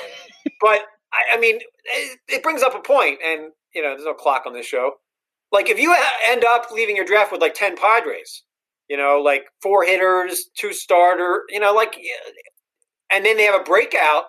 But 0.60 0.82
I, 1.10 1.36
I 1.36 1.40
mean, 1.40 1.56
it, 1.56 2.18
it 2.28 2.42
brings 2.42 2.62
up 2.62 2.74
a 2.74 2.80
point, 2.80 3.18
and 3.24 3.50
you 3.74 3.82
know, 3.82 3.94
there's 3.94 4.04
no 4.04 4.12
clock 4.12 4.42
on 4.44 4.52
this 4.52 4.66
show. 4.66 4.92
Like, 5.52 5.70
if 5.70 5.78
you 5.78 5.96
end 6.26 6.44
up 6.44 6.70
leaving 6.70 6.96
your 6.96 7.06
draft 7.06 7.32
with 7.32 7.40
like 7.40 7.54
ten 7.54 7.76
Padres, 7.76 8.42
you 8.88 8.96
know, 8.96 9.20
like 9.24 9.44
four 9.62 9.84
hitters, 9.84 10.46
two 10.56 10.72
starter, 10.72 11.42
you 11.48 11.60
know, 11.60 11.72
like, 11.72 11.96
and 13.10 13.24
then 13.24 13.36
they 13.36 13.44
have 13.44 13.60
a 13.60 13.64
breakout. 13.64 14.24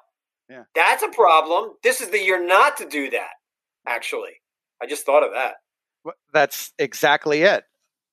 Yeah. 0.49 0.63
that's 0.75 1.01
a 1.01 1.09
problem. 1.09 1.71
This 1.81 2.01
is 2.01 2.09
the 2.11 2.23
year 2.23 2.45
not 2.45 2.77
to 2.77 2.87
do 2.87 3.09
that. 3.09 3.31
Actually, 3.87 4.33
I 4.81 4.85
just 4.85 5.03
thought 5.03 5.23
of 5.23 5.31
that. 5.33 5.55
Wh- 6.05 6.11
That's 6.33 6.71
exactly 6.77 7.41
it. 7.41 7.63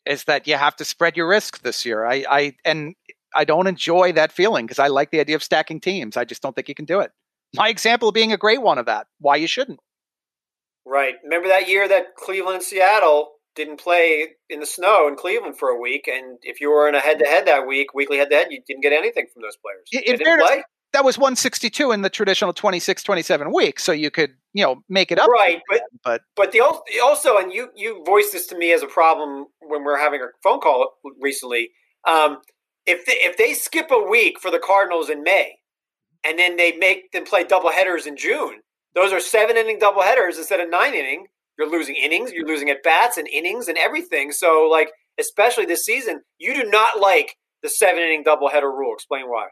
Is 0.07 0.25
that 0.25 0.47
you 0.49 0.57
have 0.57 0.75
to 0.77 0.85
spread 0.85 1.17
your 1.17 1.29
risk 1.29 1.61
this 1.63 1.85
year. 1.85 2.05
I, 2.07 2.25
I 2.29 2.57
and 2.65 2.95
I 3.37 3.45
don't 3.45 3.67
enjoy 3.67 4.13
that 4.13 4.33
feeling 4.33 4.65
because 4.67 4.79
I 4.79 4.89
like 4.89 5.11
the 5.11 5.21
idea 5.21 5.37
of 5.37 5.43
stacking 5.43 5.79
teams. 5.79 6.17
I 6.17 6.25
just 6.25 6.43
don't 6.43 6.57
think 6.57 6.69
you 6.71 6.75
can 6.75 6.87
do 6.87 7.01
it. 7.01 7.13
My 7.55 7.69
example 7.69 8.09
of 8.09 8.15
being 8.15 8.33
a 8.33 8.37
great 8.39 8.63
one 8.63 8.79
of 8.79 8.87
that. 8.87 9.07
Why 9.21 9.37
you 9.37 9.47
shouldn't. 9.47 9.79
Right. 10.87 11.15
Remember 11.23 11.49
that 11.49 11.69
year 11.69 11.87
that 11.87 12.17
Cleveland 12.17 12.57
and 12.57 12.65
Seattle 12.65 13.32
didn't 13.55 13.81
play 13.81 14.29
in 14.49 14.61
the 14.61 14.67
snow 14.67 15.09
in 15.09 15.17
Cleveland 15.17 15.59
for 15.59 15.69
a 15.69 15.79
week, 15.79 16.09
and 16.09 16.39
if 16.43 16.61
you 16.61 16.71
were 16.71 16.89
in 16.89 16.95
a 16.95 17.01
head-to-head 17.01 17.47
that 17.47 17.67
week, 17.67 17.95
weekly 17.95 18.19
head-to-head, 18.19 18.49
you 18.51 18.61
didn't 18.67 18.83
get 18.83 18.93
anything 18.93 19.27
from 19.33 19.43
those 19.43 19.57
players. 19.57 20.07
In 20.07 20.19
They 20.19 20.25
fairness, 20.25 20.47
play. 20.47 20.63
That 20.93 21.05
was 21.05 21.17
162 21.17 21.91
in 21.91 22.03
the 22.03 22.11
traditional 22.11 22.53
26, 22.53 23.03
27 23.03 23.53
weeks, 23.53 23.83
so 23.83 23.93
you 23.93 24.11
could, 24.11 24.33
you 24.53 24.63
know, 24.63 24.83
make 24.89 25.11
it 25.11 25.19
up. 25.19 25.29
Right, 25.29 25.63
but 25.69 25.83
But 26.05 26.23
But 26.37 26.53
the 26.53 26.61
also, 26.61 27.39
and 27.39 27.53
you 27.53 27.69
you 27.75 28.03
voiced 28.05 28.33
this 28.33 28.47
to 28.49 28.59
me 28.59 28.73
as 28.73 28.83
a 28.83 28.87
problem 28.87 29.47
when 29.61 29.85
we 29.85 29.93
are 29.93 29.99
having 29.99 30.21
a 30.21 30.27
phone 30.43 30.61
call 30.61 30.91
recently. 31.21 31.71
Um, 32.07 32.39
if 32.85 33.07
they, 33.07 33.13
if 33.13 33.37
they 33.37 33.55
skip 33.55 33.91
a 33.91 34.03
week 34.11 34.41
for 34.41 34.51
the 34.51 34.59
Cardinals 34.59 35.09
in 35.09 35.23
May, 35.23 35.55
and 36.25 36.39
then 36.39 36.57
they 36.57 36.73
make 36.73 37.11
them 37.13 37.25
play 37.25 37.45
double 37.45 37.71
headers 37.71 38.07
in 38.07 38.17
June, 38.17 38.61
those 38.95 39.13
are 39.13 39.21
seven 39.21 39.57
inning 39.57 39.79
double 39.79 40.03
headers 40.03 40.37
instead 40.37 40.61
of 40.61 40.69
nine 40.69 40.95
inning. 40.95 41.27
You're 41.59 41.71
losing 41.71 41.97
innings, 41.97 42.33
you're 42.33 42.47
losing 42.47 42.71
at 42.71 42.83
bats 42.83 43.17
and 43.17 43.29
innings 43.29 43.69
and 43.69 43.77
everything. 43.79 44.33
So, 44.33 44.69
like 44.71 44.91
especially 45.19 45.67
this 45.67 45.85
season, 45.85 46.23
you 46.39 46.55
do 46.55 46.65
not 46.71 47.01
like 47.01 47.37
the 47.63 47.69
seven 47.69 48.03
inning 48.03 48.23
double 48.25 48.49
header 48.49 48.71
rule. 48.71 48.95
Explain 48.95 49.29
why. 49.29 49.47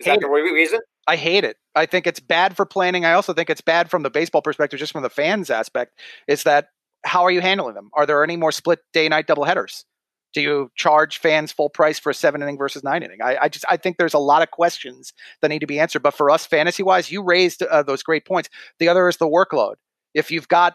Is 0.00 0.06
Hate 0.06 0.14
that 0.14 0.20
the 0.20 0.28
re- 0.28 0.42
reason? 0.42 0.80
I 1.06 1.16
hate 1.16 1.44
it. 1.44 1.56
I 1.74 1.86
think 1.86 2.06
it's 2.06 2.20
bad 2.20 2.56
for 2.56 2.66
planning. 2.66 3.04
I 3.04 3.12
also 3.12 3.32
think 3.32 3.50
it's 3.50 3.60
bad 3.60 3.90
from 3.90 4.02
the 4.02 4.10
baseball 4.10 4.42
perspective, 4.42 4.78
just 4.78 4.92
from 4.92 5.02
the 5.02 5.10
fans 5.10 5.50
aspect. 5.50 5.98
Is 6.26 6.42
that 6.44 6.68
how 7.04 7.22
are 7.24 7.30
you 7.30 7.40
handling 7.40 7.74
them? 7.74 7.90
Are 7.94 8.06
there 8.06 8.24
any 8.24 8.36
more 8.36 8.52
split 8.52 8.80
day 8.92 9.08
night 9.08 9.26
double 9.26 9.44
headers? 9.44 9.84
Do 10.32 10.40
you 10.40 10.70
charge 10.74 11.18
fans 11.18 11.52
full 11.52 11.68
price 11.68 11.98
for 11.98 12.10
a 12.10 12.14
seven 12.14 12.42
inning 12.42 12.58
versus 12.58 12.82
nine 12.82 13.02
inning? 13.04 13.18
I, 13.22 13.36
I 13.42 13.48
just 13.48 13.64
I 13.68 13.76
think 13.76 13.98
there's 13.98 14.14
a 14.14 14.18
lot 14.18 14.42
of 14.42 14.50
questions 14.50 15.12
that 15.40 15.48
need 15.48 15.60
to 15.60 15.66
be 15.66 15.78
answered. 15.78 16.02
But 16.02 16.14
for 16.14 16.30
us, 16.30 16.44
fantasy 16.44 16.82
wise, 16.82 17.12
you 17.12 17.22
raised 17.22 17.62
uh, 17.62 17.82
those 17.84 18.02
great 18.02 18.26
points. 18.26 18.48
The 18.80 18.88
other 18.88 19.08
is 19.08 19.18
the 19.18 19.28
workload. 19.28 19.74
If 20.12 20.30
you've 20.30 20.48
got 20.48 20.74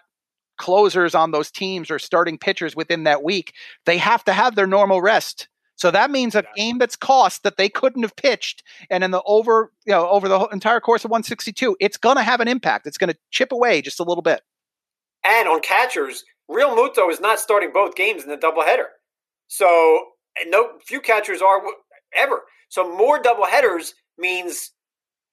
closers 0.60 1.16
on 1.16 1.32
those 1.32 1.49
teams 1.49 1.89
or 1.89 1.97
starting 1.97 2.38
pitchers 2.38 2.76
within 2.76 3.05
that 3.05 3.24
week, 3.24 3.53
they 3.86 3.97
have 3.97 4.24
to 4.26 4.34
have 4.34 4.55
their 4.55 4.68
normal 4.68 5.01
rest. 5.01 5.47
So 5.76 5.89
that 5.91 6.12
means 6.12 6.36
a 6.36 6.43
game 6.55 6.78
that's 6.78 6.97
cost 6.97 7.43
that 7.43 7.57
they 7.57 7.70
couldn't 7.70 8.03
have 8.03 8.16
pitched, 8.16 8.64
and 8.89 9.01
in 9.03 9.12
the 9.12 9.24
over 9.26 9.72
you 9.86 9.93
know 9.93 10.07
over 10.10 10.28
the 10.28 10.45
entire 10.47 10.82
course 10.82 11.05
of 11.05 11.12
162, 11.12 11.78
it's 11.80 11.95
going 11.97 12.18
to 12.18 12.24
have 12.24 12.41
an 12.41 12.49
impact. 12.49 12.86
It's 12.86 12.97
going 12.97 13.12
to 13.12 13.18
chip 13.32 13.51
away 13.53 13.82
just 13.82 13.99
a 13.99 14.03
little 14.03 14.22
bit. 14.22 14.41
And 15.24 15.47
on 15.47 15.62
catchers, 15.62 16.26
Realmuto 16.51 17.10
is 17.10 17.22
not 17.22 17.39
starting 17.39 17.72
both 17.74 17.95
games 17.95 18.24
in 18.24 18.30
the 18.30 18.38
doubleheader. 18.38 18.88
So 19.47 20.01
eh, 20.38 20.45
no 20.47 20.72
few 20.86 20.99
catchers 20.99 21.41
are 21.41 21.62
ever. 22.16 22.41
So 22.68 22.95
more 22.95 23.22
doubleheaders 23.22 23.93
means 24.18 24.72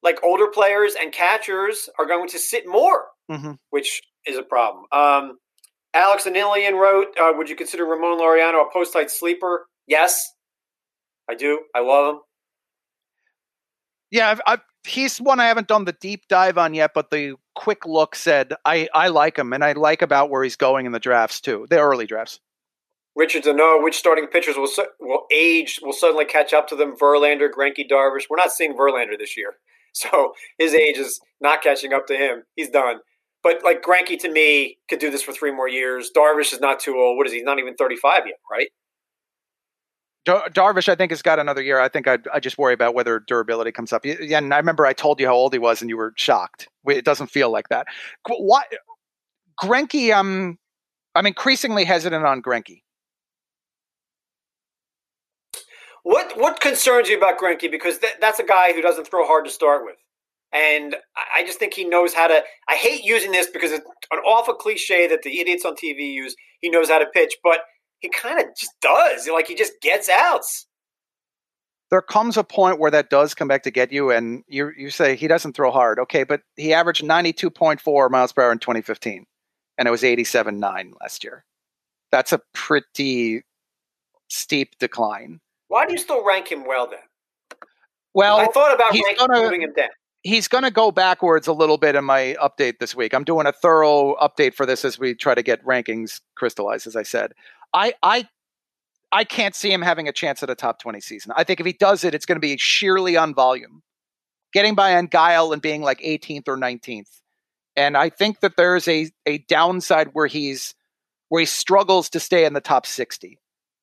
like 0.03 0.23
older 0.23 0.47
players 0.47 0.95
and 1.01 1.13
catchers 1.13 1.89
are 1.99 2.07
going 2.07 2.29
to 2.29 2.39
sit 2.39 2.67
more, 2.67 3.07
mm-hmm. 3.31 3.53
which 3.71 4.03
is 4.27 4.37
a 4.37 4.43
problem. 4.43 4.85
Um, 4.93 5.39
Alex 5.95 6.25
Anilian 6.25 6.75
wrote, 6.75 7.09
uh, 7.21 7.33
"Would 7.37 7.49
you 7.49 7.57
consider 7.57 7.85
Ramon 7.85 8.19
Laureano 8.19 8.67
a 8.67 8.73
post-hype 8.73 9.11
sleeper?" 9.11 9.67
Yes, 9.87 10.31
I 11.29 11.35
do. 11.35 11.61
I 11.75 11.81
love 11.81 12.15
him. 12.15 12.21
Yeah, 14.11 14.31
I've, 14.31 14.41
I've, 14.47 14.61
he's 14.85 15.19
one 15.19 15.41
I 15.41 15.47
haven't 15.47 15.69
done 15.69 15.85
the 15.85 15.93
deep 15.93 16.23
dive 16.29 16.59
on 16.59 16.75
yet, 16.75 16.93
but 16.95 17.11
the 17.11 17.35
quick 17.55 17.85
look 17.87 18.15
said 18.15 18.53
I, 18.65 18.89
I 18.95 19.09
like 19.09 19.39
him, 19.39 19.53
and 19.53 19.65
I 19.65 19.73
like 19.73 20.03
about 20.03 20.31
where 20.31 20.45
he's 20.45 20.57
going 20.57 20.87
in 20.87 20.93
the 20.93 21.01
drafts 21.01 21.41
too, 21.41 21.67
the 21.71 21.79
early 21.79 22.07
drafts. 22.07 22.41
Richard 23.17 23.45
to 23.45 23.55
know 23.55 23.79
which 23.81 23.97
starting 23.97 24.27
pitchers 24.27 24.57
will 24.57 24.69
will 25.01 25.25
age 25.33 25.81
will 25.83 25.95
suddenly 25.95 26.27
catch 26.27 26.53
up 26.53 26.69
to 26.69 26.77
them. 26.77 26.95
Verlander, 26.95 27.49
Greinke, 27.51 27.89
Darvish. 27.91 28.25
We're 28.29 28.37
not 28.37 28.53
seeing 28.53 28.75
Verlander 28.75 29.19
this 29.19 29.37
year, 29.37 29.55
so 29.93 30.35
his 30.59 30.75
age 30.75 30.99
is 30.99 31.21
not 31.41 31.63
catching 31.63 31.93
up 31.93 32.07
to 32.09 32.17
him. 32.17 32.43
He's 32.55 32.71
done. 32.71 32.99
But 33.47 33.63
like 33.63 33.81
Greinke 33.81 34.19
to 34.23 34.29
me 34.29 34.77
could 34.89 34.99
do 34.99 35.09
this 35.09 35.23
for 35.23 35.31
three 35.31 35.53
more 35.53 35.69
years. 35.69 36.11
Darvish 36.11 36.53
is 36.53 36.59
not 36.59 36.81
too 36.81 36.97
old. 36.97 37.17
What 37.17 37.29
is 37.29 37.33
he? 37.33 37.39
He's 37.39 37.45
not 37.45 37.61
even 37.61 37.77
thirty 37.77 37.95
five 37.95 38.27
yet, 38.27 38.41
right? 38.51 38.67
Dar- 40.25 40.49
Darvish, 40.49 40.89
I 40.89 40.97
think, 40.97 41.13
has 41.13 41.23
got 41.23 41.39
another 41.39 41.63
year. 41.63 41.79
I 41.79 41.89
think 41.89 42.09
I, 42.09 42.19
I 42.35 42.41
just 42.41 42.59
worry 42.59 42.75
about 42.75 42.97
whether 42.97 43.21
durability 43.21 43.71
comes 43.71 43.93
up. 43.93 44.05
Yeah, 44.05 44.39
and 44.39 44.53
I 44.53 44.57
remember 44.57 44.85
I 44.85 44.93
told 44.93 45.21
you 45.21 45.29
how 45.29 45.35
old 45.35 45.53
he 45.53 45.61
was, 45.61 45.81
and 45.81 45.89
you 45.89 45.97
were 45.97 46.13
shocked. 46.17 46.69
It 46.89 47.05
doesn't 47.05 47.29
feel 47.29 47.49
like 47.51 47.69
that. 47.69 47.87
Why, 48.27 48.63
Greinke? 49.63 50.13
Um, 50.13 50.59
I'm 51.15 51.27
increasingly 51.27 51.85
hesitant 51.85 52.27
on 52.27 52.43
Greinke. 52.43 52.83
What 56.03 56.37
what 56.37 56.59
concerns 56.59 57.09
you 57.09 57.17
about 57.17 57.39
Greinke? 57.39 57.71
Because 57.71 57.99
th- 57.99 58.15
that's 58.21 58.41
a 58.41 58.45
guy 58.45 58.73
who 58.73 58.83
doesn't 58.83 59.07
throw 59.07 59.25
hard 59.25 59.45
to 59.45 59.53
start 59.53 59.85
with, 59.85 59.99
and 60.57 60.97
I 61.35 61.45
just 61.45 61.59
think 61.59 61.75
he 61.75 61.85
knows 61.85 62.15
how 62.15 62.29
to. 62.29 62.43
I 62.69 62.75
hate 62.75 63.05
using 63.05 63.33
this 63.33 63.49
because 63.53 63.73
it's 63.73 63.87
an 64.11 64.19
awful 64.21 64.55
cliche 64.55 65.07
that 65.09 65.23
the 65.23 65.39
idiots 65.39 65.65
on 65.65 65.75
TV 65.75 66.13
use. 66.13 66.35
He 66.61 66.71
knows 66.71 66.89
how 66.89 66.99
to 66.99 67.07
pitch, 67.07 67.37
but 67.45 67.61
he 67.99 68.09
kind 68.09 68.41
of 68.41 68.47
just 68.59 68.73
does. 68.81 69.29
Like 69.29 69.47
he 69.47 69.55
just 69.55 69.75
gets 69.83 70.09
outs. 70.09 70.67
There 71.91 72.03
comes 72.03 72.37
a 72.37 72.43
point 72.43 72.81
where 72.81 72.91
that 72.91 73.11
does 73.11 73.35
come 73.35 73.49
back 73.49 73.63
to 73.65 73.71
get 73.71 73.93
you, 73.93 74.11
and 74.11 74.43
you 74.49 74.73
you 74.77 74.91
say 74.91 75.15
he 75.15 75.29
doesn't 75.29 75.55
throw 75.55 75.71
hard. 75.71 75.99
Okay, 75.99 76.25
but 76.25 76.41
he 76.57 76.73
averaged 76.73 77.05
ninety 77.05 77.33
two 77.33 77.51
point 77.51 77.81
four 77.81 78.09
miles 78.09 78.33
per 78.33 78.43
hour 78.43 78.53
in 78.53 78.59
twenty 78.59 78.83
fifteen, 78.83 79.27
and 79.77 79.87
it 79.87 79.91
was 79.91 80.05
eighty 80.05 80.25
seven 80.25 80.59
nine 80.59 80.95
last 81.03 81.23
year. 81.23 81.45
That's 82.11 82.33
a 82.33 82.41
pretty 82.55 83.43
steep 84.29 84.79
decline. 84.79 85.41
Why 85.69 85.87
do 85.87 85.93
you 85.93 85.99
still 85.99 86.25
rank 86.25 86.51
him 86.51 86.65
well 86.67 86.89
then? 86.89 87.01
Well, 88.15 88.39
I 88.39 88.47
thought 88.47 88.75
about 88.75 88.93
ranking, 88.93 89.15
gonna, 89.19 89.43
moving 89.43 89.63
him 89.63 89.75
down 89.77 89.89
he's 90.27 90.49
going 90.49 90.65
to 90.65 90.71
go 90.71 90.91
backwards 90.91 91.47
a 91.47 91.53
little 91.53 91.79
bit 91.79 91.95
in 91.95 92.05
my 92.05 92.37
update 92.43 92.79
this 92.81 92.97
week. 92.97 93.15
I'm 93.15 93.25
doing 93.25 93.47
a 93.47 93.53
thorough 93.53 94.17
update 94.17 94.55
for 94.55 94.67
this 94.67 94.85
as 94.85 94.99
we 94.99 95.15
try 95.15 95.35
to 95.35 95.43
get 95.43 95.65
rankings 95.65 96.21
crystallized, 96.35 96.87
as 96.87 96.97
I 96.97 97.05
said. 97.05 97.33
I 97.73 97.95
I 98.03 98.29
I 99.13 99.25
can't 99.25 99.55
see 99.55 99.73
him 99.73 99.83
having 99.83 100.09
a 100.09 100.13
chance 100.13 100.43
at 100.43 100.51
a 100.51 100.57
top 100.57 100.81
20 100.81 101.01
season. 101.01 101.33
I 101.37 101.45
think 101.45 101.61
if 101.61 101.67
he 101.67 101.73
does 101.73 102.03
it, 102.03 102.15
it's 102.15 102.27
going 102.27 102.37
to 102.37 102.41
be 102.41 102.57
sheerly 102.57 103.17
on 103.17 103.35
volume, 103.35 103.83
getting 104.53 104.75
by 104.75 104.97
on 104.97 105.07
Guile 105.07 105.53
and 105.53 105.63
being 105.63 105.83
like 105.83 106.01
18th 106.01 106.49
or 106.49 106.57
19th. 106.57 107.21
And 107.77 107.97
I 107.97 108.11
think 108.11 108.41
that 108.41 108.57
there's 108.57 108.89
a 108.89 109.11
a 109.27 109.39
downside 109.39 110.09
where 110.13 110.27
he's 110.27 110.75
where 111.29 111.41
he 111.41 111.47
struggles 111.47 112.11
to 112.11 112.21
stay 112.21 112.45
in 112.45 112.53
the 112.53 112.61
top 112.61 112.87
60. 112.87 113.39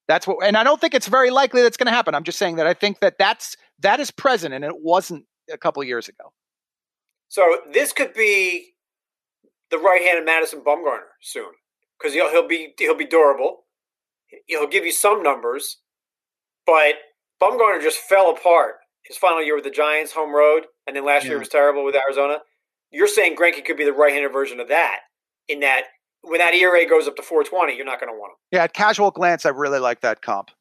That's 0.07 0.27
what, 0.27 0.45
and 0.45 0.57
I 0.57 0.63
don't 0.65 0.81
think 0.81 0.93
it's 0.93 1.07
very 1.07 1.29
likely 1.29 1.61
that's 1.61 1.77
going 1.77 1.87
to 1.87 1.93
happen. 1.93 2.15
I'm 2.15 2.23
just 2.23 2.37
saying 2.37 2.57
that 2.57 2.67
I 2.67 2.73
think 2.73 2.99
that 2.99 3.17
that's 3.17 3.55
that 3.79 4.01
is 4.01 4.11
present, 4.11 4.53
and 4.53 4.65
it 4.65 4.81
wasn't 4.81 5.25
a 5.51 5.57
couple 5.57 5.83
years 5.83 6.07
ago. 6.07 6.33
So 7.29 7.43
this 7.71 7.93
could 7.93 8.13
be 8.13 8.73
the 9.71 9.77
right-handed 9.77 10.25
Madison 10.25 10.61
Bumgarner 10.61 11.13
soon 11.21 11.51
because 11.97 12.13
he'll 12.13 12.29
he'll 12.29 12.47
be 12.47 12.73
he'll 12.77 12.95
be 12.95 13.05
durable 13.05 13.63
he'll 14.47 14.67
give 14.67 14.85
you 14.85 14.91
some 14.91 15.23
numbers, 15.23 15.77
but 16.65 16.95
Bumgarner 17.41 17.81
just 17.81 17.97
fell 17.97 18.31
apart 18.31 18.75
his 19.05 19.17
final 19.17 19.43
year 19.43 19.55
with 19.55 19.65
the 19.65 19.71
Giants, 19.71 20.13
home 20.13 20.33
road, 20.33 20.65
and 20.87 20.95
then 20.95 21.05
last 21.05 21.23
yeah. 21.23 21.31
year 21.31 21.39
was 21.39 21.49
terrible 21.49 21.83
with 21.83 21.95
Arizona. 21.95 22.37
You're 22.91 23.07
saying 23.07 23.35
Greinke 23.35 23.65
could 23.65 23.77
be 23.77 23.85
the 23.85 23.93
right-handed 23.93 24.31
version 24.31 24.59
of 24.59 24.69
that, 24.69 24.99
in 25.47 25.59
that 25.61 25.83
when 26.21 26.39
that 26.39 26.53
ERA 26.53 26.87
goes 26.87 27.07
up 27.07 27.15
to 27.17 27.21
420, 27.21 27.75
you're 27.75 27.85
not 27.85 27.99
going 27.99 28.13
to 28.13 28.17
want 28.17 28.31
him. 28.31 28.37
Yeah, 28.51 28.63
at 28.63 28.73
casual 28.73 29.11
glance, 29.11 29.45
I 29.45 29.49
really 29.49 29.79
like 29.79 30.01
that 30.01 30.21
comp. 30.21 30.51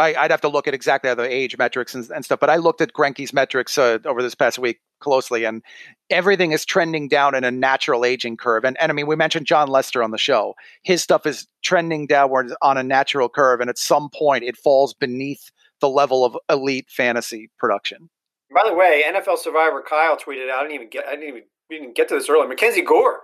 I, 0.00 0.22
would 0.22 0.30
have 0.30 0.40
to 0.40 0.48
look 0.48 0.66
at 0.66 0.74
exactly 0.74 1.12
the 1.14 1.22
age 1.22 1.56
metrics 1.58 1.94
and, 1.94 2.08
and, 2.10 2.24
stuff, 2.24 2.40
but 2.40 2.50
I 2.50 2.56
looked 2.56 2.80
at 2.80 2.92
Greinke's 2.92 3.32
metrics 3.32 3.78
uh, 3.78 3.98
over 4.04 4.22
this 4.22 4.34
past 4.34 4.58
week 4.58 4.80
closely, 5.00 5.44
and 5.44 5.62
everything 6.08 6.52
is 6.52 6.64
trending 6.64 7.08
down 7.08 7.34
in 7.34 7.44
a 7.44 7.50
natural 7.50 8.04
aging 8.04 8.36
curve. 8.36 8.64
And, 8.64 8.76
and 8.80 8.90
I 8.90 8.94
mean, 8.94 9.06
we 9.06 9.16
mentioned 9.16 9.46
Jon 9.46 9.68
Lester 9.68 10.02
on 10.02 10.10
the 10.10 10.18
show. 10.18 10.54
His 10.82 11.02
stuff 11.02 11.26
is 11.26 11.46
trending 11.62 12.06
downward 12.06 12.52
on 12.62 12.76
a 12.76 12.82
natural 12.82 13.28
curve, 13.28 13.60
and 13.60 13.70
at 13.70 13.78
some 13.78 14.08
point, 14.10 14.44
it 14.44 14.56
falls 14.56 14.94
beneath 14.94 15.50
the 15.80 15.88
level 15.88 16.24
of 16.24 16.36
elite 16.48 16.88
fantasy 16.88 17.50
production. 17.58 18.10
By 18.52 18.62
the 18.66 18.74
way, 18.74 19.04
NFL 19.06 19.38
Survivor 19.38 19.82
Kyle 19.88 20.16
tweeted 20.16 20.50
out. 20.50 20.60
I 20.60 20.62
didn't 20.62 20.74
even 20.74 20.90
get. 20.90 21.06
I 21.06 21.12
didn't 21.12 21.28
even, 21.28 21.42
didn't 21.70 21.96
get 21.96 22.08
to 22.08 22.14
this 22.14 22.28
earlier. 22.28 22.48
Mackenzie 22.48 22.82
Gore, 22.82 23.20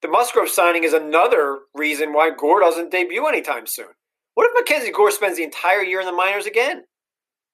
the 0.00 0.08
Musgrove 0.08 0.48
signing 0.48 0.84
is 0.84 0.92
another 0.92 1.60
reason 1.74 2.12
why 2.12 2.30
Gore 2.30 2.60
doesn't 2.60 2.90
debut 2.90 3.26
anytime 3.26 3.66
soon. 3.66 3.86
What 4.34 4.48
if 4.48 4.52
Mackenzie 4.54 4.92
Gore 4.92 5.10
spends 5.10 5.36
the 5.36 5.44
entire 5.44 5.82
year 5.82 6.00
in 6.00 6.06
the 6.06 6.12
minors 6.12 6.46
again? 6.46 6.84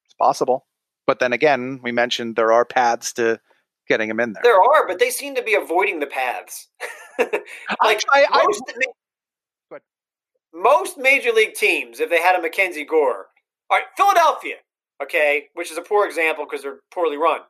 It's 0.05 0.15
possible. 0.15 0.67
But 1.07 1.19
then 1.19 1.33
again, 1.33 1.81
we 1.83 1.93
mentioned 1.93 2.37
there 2.37 2.53
are 2.53 2.65
paths 2.65 3.13
to 3.15 3.41
getting 3.89 4.09
him 4.09 4.21
in 4.21 4.33
there. 4.33 4.43
There 4.43 4.61
are, 4.61 4.87
but 4.87 4.99
they 4.99 5.11
seem 5.11 5.35
to 5.35 5.43
be 5.43 5.55
avoiding 5.55 6.01
the 6.01 6.07
paths. 6.07 6.69
like 7.19 8.05
I, 8.13 8.25
I, 8.31 8.45
most, 8.45 8.63
I, 9.73 9.79
most 10.55 10.99
major 10.99 11.33
league 11.33 11.55
teams, 11.55 12.01
if 12.01 12.11
they 12.11 12.21
had 12.21 12.37
a 12.37 12.43
Mackenzie 12.43 12.85
Gore, 12.85 13.27
all 13.69 13.79
right, 13.79 13.87
Philadelphia, 13.97 14.57
okay, 15.03 15.49
which 15.55 15.71
is 15.71 15.79
a 15.79 15.83
poor 15.83 16.07
example 16.07 16.45
because 16.45 16.63
they're 16.63 16.81
poorly 16.93 17.17
run. 17.17 17.41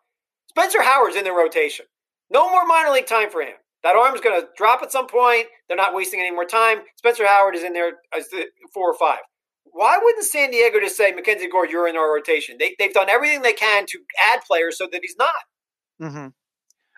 Spencer 0.48 0.82
Howard's 0.82 1.16
in 1.16 1.24
the 1.24 1.32
rotation. 1.32 1.86
No 2.30 2.50
more 2.50 2.66
minor 2.66 2.90
league 2.90 3.06
time 3.06 3.30
for 3.30 3.42
him. 3.42 3.56
That 3.82 3.96
arm's 3.96 4.20
going 4.20 4.40
to 4.40 4.48
drop 4.56 4.82
at 4.82 4.92
some 4.92 5.06
point. 5.06 5.46
They're 5.68 5.76
not 5.76 5.94
wasting 5.94 6.20
any 6.20 6.30
more 6.30 6.44
time. 6.44 6.78
Spencer 6.96 7.26
Howard 7.26 7.54
is 7.54 7.62
in 7.62 7.72
there 7.72 7.92
as 8.16 8.28
the 8.28 8.46
four 8.74 8.90
or 8.90 8.98
five. 8.98 9.20
Why 9.72 9.98
wouldn't 10.02 10.24
San 10.24 10.50
Diego 10.50 10.80
just 10.80 10.96
say, 10.96 11.12
Mackenzie 11.12 11.48
Gore, 11.48 11.66
you're 11.66 11.88
in 11.88 11.96
our 11.96 12.12
rotation? 12.12 12.56
They, 12.58 12.74
they've 12.78 12.92
done 12.92 13.08
everything 13.08 13.42
they 13.42 13.52
can 13.52 13.86
to 13.86 13.98
add 14.30 14.40
players 14.46 14.76
so 14.76 14.88
that 14.90 15.00
he's 15.02 15.16
not. 15.16 15.30
Mm-hmm. 16.02 16.28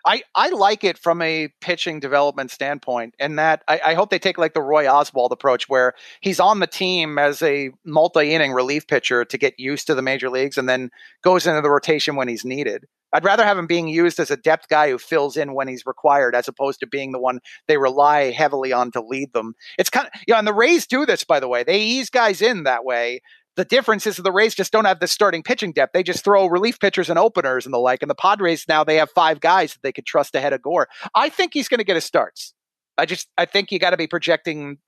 I, 0.05 0.23
I 0.35 0.49
like 0.49 0.83
it 0.83 0.97
from 0.97 1.21
a 1.21 1.49
pitching 1.61 1.99
development 1.99 2.51
standpoint, 2.51 3.15
and 3.19 3.39
that 3.39 3.63
I, 3.67 3.79
I, 3.85 3.93
hope 3.93 4.09
they 4.09 4.19
take 4.19 4.37
like 4.37 4.53
the 4.53 4.61
Roy 4.61 4.83
Oswalt 4.83 5.31
approach, 5.31 5.69
where 5.69 5.93
he's 6.19 6.41
on 6.41 6.59
the 6.59 6.67
team 6.67 7.17
as 7.17 7.41
a 7.41 7.69
multi-inning 7.85 8.51
relief 8.51 8.85
pitcher 8.85 9.23
to 9.23 9.37
get 9.37 9.57
used 9.57 9.87
to 9.87 9.95
the 9.95 10.01
major 10.01 10.29
leagues, 10.29 10.57
and 10.57 10.67
then 10.67 10.89
goes 11.21 11.47
into 11.47 11.61
the 11.61 11.69
rotation 11.69 12.17
when 12.17 12.27
he's 12.27 12.43
needed. 12.43 12.85
I'd 13.13 13.23
rather 13.23 13.45
have 13.45 13.57
him 13.57 13.67
being 13.67 13.87
used 13.87 14.19
as 14.19 14.31
a 14.31 14.37
depth 14.37 14.67
guy 14.69 14.89
who 14.89 14.97
fills 14.97 15.37
in 15.37 15.53
when 15.53 15.67
he's 15.67 15.85
required, 15.85 16.35
as 16.35 16.47
opposed 16.47 16.79
to 16.79 16.87
being 16.87 17.11
the 17.11 17.19
one 17.19 17.39
they 17.67 17.77
rely 17.77 18.31
heavily 18.31 18.73
on 18.73 18.91
to 18.91 19.01
lead 19.01 19.33
them. 19.33 19.53
It's 19.77 19.89
kind 19.89 20.07
of, 20.07 20.13
know, 20.27 20.35
and 20.35 20.47
the 20.47 20.53
Rays 20.53 20.87
do 20.87 21.05
this, 21.05 21.23
by 21.23 21.39
the 21.39 21.47
way. 21.47 21.63
They 21.63 21.79
ease 21.79 22.09
guys 22.09 22.41
in 22.41 22.63
that 22.63 22.83
way. 22.83 23.21
The 23.55 23.65
difference 23.65 24.07
is 24.07 24.17
the 24.17 24.31
Rays 24.31 24.55
just 24.55 24.71
don't 24.71 24.85
have 24.85 24.99
the 24.99 25.07
starting 25.07 25.43
pitching 25.43 25.73
depth. 25.73 25.93
They 25.93 26.01
just 26.01 26.23
throw 26.23 26.47
relief 26.47 26.79
pitchers 26.79 27.09
and 27.09 27.19
openers 27.19 27.65
and 27.65 27.73
the 27.73 27.77
like. 27.77 28.01
And 28.01 28.09
the 28.09 28.15
Padres 28.15 28.65
now 28.67 28.83
they 28.83 28.95
have 28.95 29.11
five 29.11 29.39
guys 29.39 29.73
that 29.73 29.83
they 29.83 29.91
could 29.91 30.07
trust 30.07 30.33
ahead 30.33 30.53
of 30.53 30.63
Gore. 30.63 30.87
I 31.13 31.29
think 31.29 31.53
he's 31.53 31.67
going 31.67 31.77
to 31.77 31.83
get 31.83 31.95
his 31.95 32.05
starts. 32.05 32.55
I 32.97 33.05
just 33.05 33.27
I 33.37 33.45
think 33.45 33.71
you 33.71 33.77
got 33.77 33.91
to 33.91 33.97
be 33.97 34.07
projecting, 34.07 34.79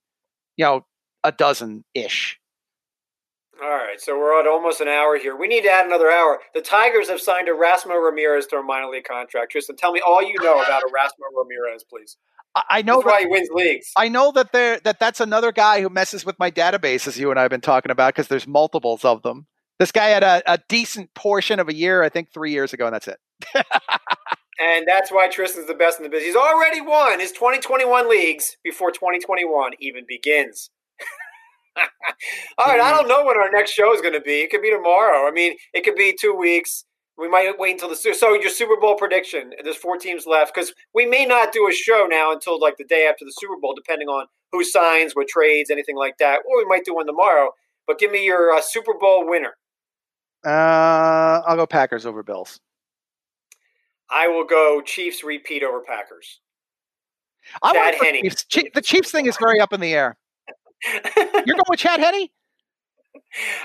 you 0.58 0.66
know, 0.66 0.86
a 1.24 1.32
dozen 1.32 1.84
ish. 1.94 2.40
All 3.64 3.70
right, 3.70 4.00
so 4.00 4.18
we're 4.18 4.38
at 4.38 4.48
almost 4.48 4.82
an 4.82 4.90
hour 4.90 5.18
here. 5.18 5.36
We 5.36 5.48
need 5.48 5.62
to 5.62 5.70
add 5.70 5.86
another 5.86 6.12
hour. 6.12 6.40
The 6.54 6.62
Tigers 6.62 7.10
have 7.10 7.22
signed 7.22 7.48
Erasmo 7.48 7.96
Ramirez 8.04 8.48
to 8.48 8.58
a 8.58 8.64
minor 8.64 8.90
league 8.90 9.06
contract. 9.06 9.52
Tristan, 9.52 9.78
tell 9.78 9.94
me 9.94 10.02
all 10.06 10.22
you 10.22 10.36
know 10.42 10.62
about 10.62 10.84
Erasmo 10.84 11.24
Ramirez, 11.36 11.86
please. 11.90 12.18
I 12.70 12.82
know 12.82 12.98
That's 12.98 13.06
why 13.06 13.20
he 13.22 13.28
wins 13.28 13.50
leagues. 13.54 13.92
I 13.98 14.10
know 14.10 14.32
that 14.34 14.52
there 14.54 14.80
that 14.82 15.00
that's 15.00 15.20
another 15.20 15.52
guy 15.52 15.82
who 15.82 15.90
messes 15.90 16.26
with 16.26 16.40
my 16.40 16.50
database, 16.50 17.08
as 17.08 17.18
you 17.18 17.30
and 17.30 17.38
I 17.40 17.44
have 17.44 17.52
been 17.52 17.62
talking 17.62 17.92
about, 17.92 18.14
because 18.14 18.30
there's 18.30 18.48
multiples 18.48 19.04
of 19.04 19.24
them. 19.24 19.48
This 19.80 19.92
guy 19.92 20.08
had 20.08 20.24
a, 20.24 20.42
a 20.46 20.60
decent 20.70 21.14
portion 21.14 21.60
of 21.60 21.68
a 21.68 21.76
year, 21.76 22.02
I 22.02 22.10
think, 22.10 22.32
three 22.34 22.52
years 22.52 22.72
ago, 22.72 22.86
and 22.86 22.96
that's 22.96 23.10
it. 23.10 23.18
and 24.60 24.88
that's 24.88 25.12
why 25.12 25.28
Tristan's 25.28 25.68
the 25.68 25.74
best 25.74 26.00
in 26.00 26.04
the 26.04 26.10
business. 26.10 26.28
He's 26.28 26.36
already 26.36 26.80
won 26.80 27.20
his 27.20 27.34
2021 27.34 28.10
leagues 28.10 28.56
before 28.64 28.92
2021 28.92 29.74
even 29.80 30.06
begins. 30.08 30.70
All 32.58 32.68
right, 32.68 32.80
I 32.80 32.92
don't 32.92 33.08
know 33.08 33.26
when 33.26 33.38
our 33.38 33.52
next 33.52 33.72
show 33.72 33.94
is 33.94 34.02
going 34.02 34.14
to 34.14 34.22
be. 34.22 34.42
It 34.42 34.50
could 34.50 34.62
be 34.62 34.72
tomorrow. 34.72 35.28
I 35.28 35.32
mean, 35.32 35.56
it 35.74 35.84
could 35.84 35.96
be 35.96 36.16
two 36.20 36.34
weeks. 36.34 36.86
We 37.18 37.30
might 37.30 37.58
wait 37.58 37.74
until 37.74 37.90
the 37.90 37.96
so 37.96 38.34
your 38.34 38.50
Super 38.50 38.80
Bowl 38.80 38.96
prediction. 38.96 39.52
There's 39.64 39.78
four 39.78 39.98
teams 39.98 40.26
left 40.26 40.54
because 40.54 40.74
we 40.94 41.06
may 41.06 41.26
not 41.26 41.54
do 41.54 41.68
a 41.70 41.74
show 41.74 42.08
now 42.10 42.34
until 42.34 42.60
like 42.60 42.76
the 42.78 42.84
day 42.84 43.08
after 43.10 43.24
the 43.24 43.32
Super 43.38 43.56
Bowl, 43.62 43.74
depending 43.74 44.10
on 44.10 44.26
who 44.52 44.64
signs, 44.64 45.16
what 45.16 45.28
trades, 45.28 45.70
anything 45.70 45.96
like 45.96 46.18
that. 46.18 46.40
Or 46.46 46.58
we 46.58 46.66
might 46.66 46.84
do 46.84 46.96
one 46.96 47.06
tomorrow. 47.06 47.52
But 47.88 48.00
give 48.00 48.12
me 48.12 48.26
your 48.26 48.52
uh, 48.52 48.62
Super 48.62 48.94
Bowl 49.00 49.30
winner. 49.30 49.56
Uh, 50.46 51.42
I'll 51.48 51.56
go 51.56 51.66
Packers 51.66 52.06
over 52.06 52.22
Bills. 52.22 52.60
I 54.10 54.28
will 54.28 54.46
go 54.46 54.82
Chiefs 54.82 55.24
repeat 55.24 55.64
over 55.64 55.82
Packers. 55.82 56.42
I 57.64 57.74
Chad 57.74 57.96
Henne. 57.96 58.22
Chiefs. 58.24 58.46
the 58.74 58.82
Chiefs 58.82 59.12
thing 59.12 59.26
is 59.26 59.38
very 59.38 59.60
up 59.60 59.74
in 59.74 59.80
the 59.80 59.94
air. 59.94 60.18
You're 61.46 61.56
going 61.56 61.64
with 61.70 61.80
Chad 61.80 62.00
Henne? 62.00 62.28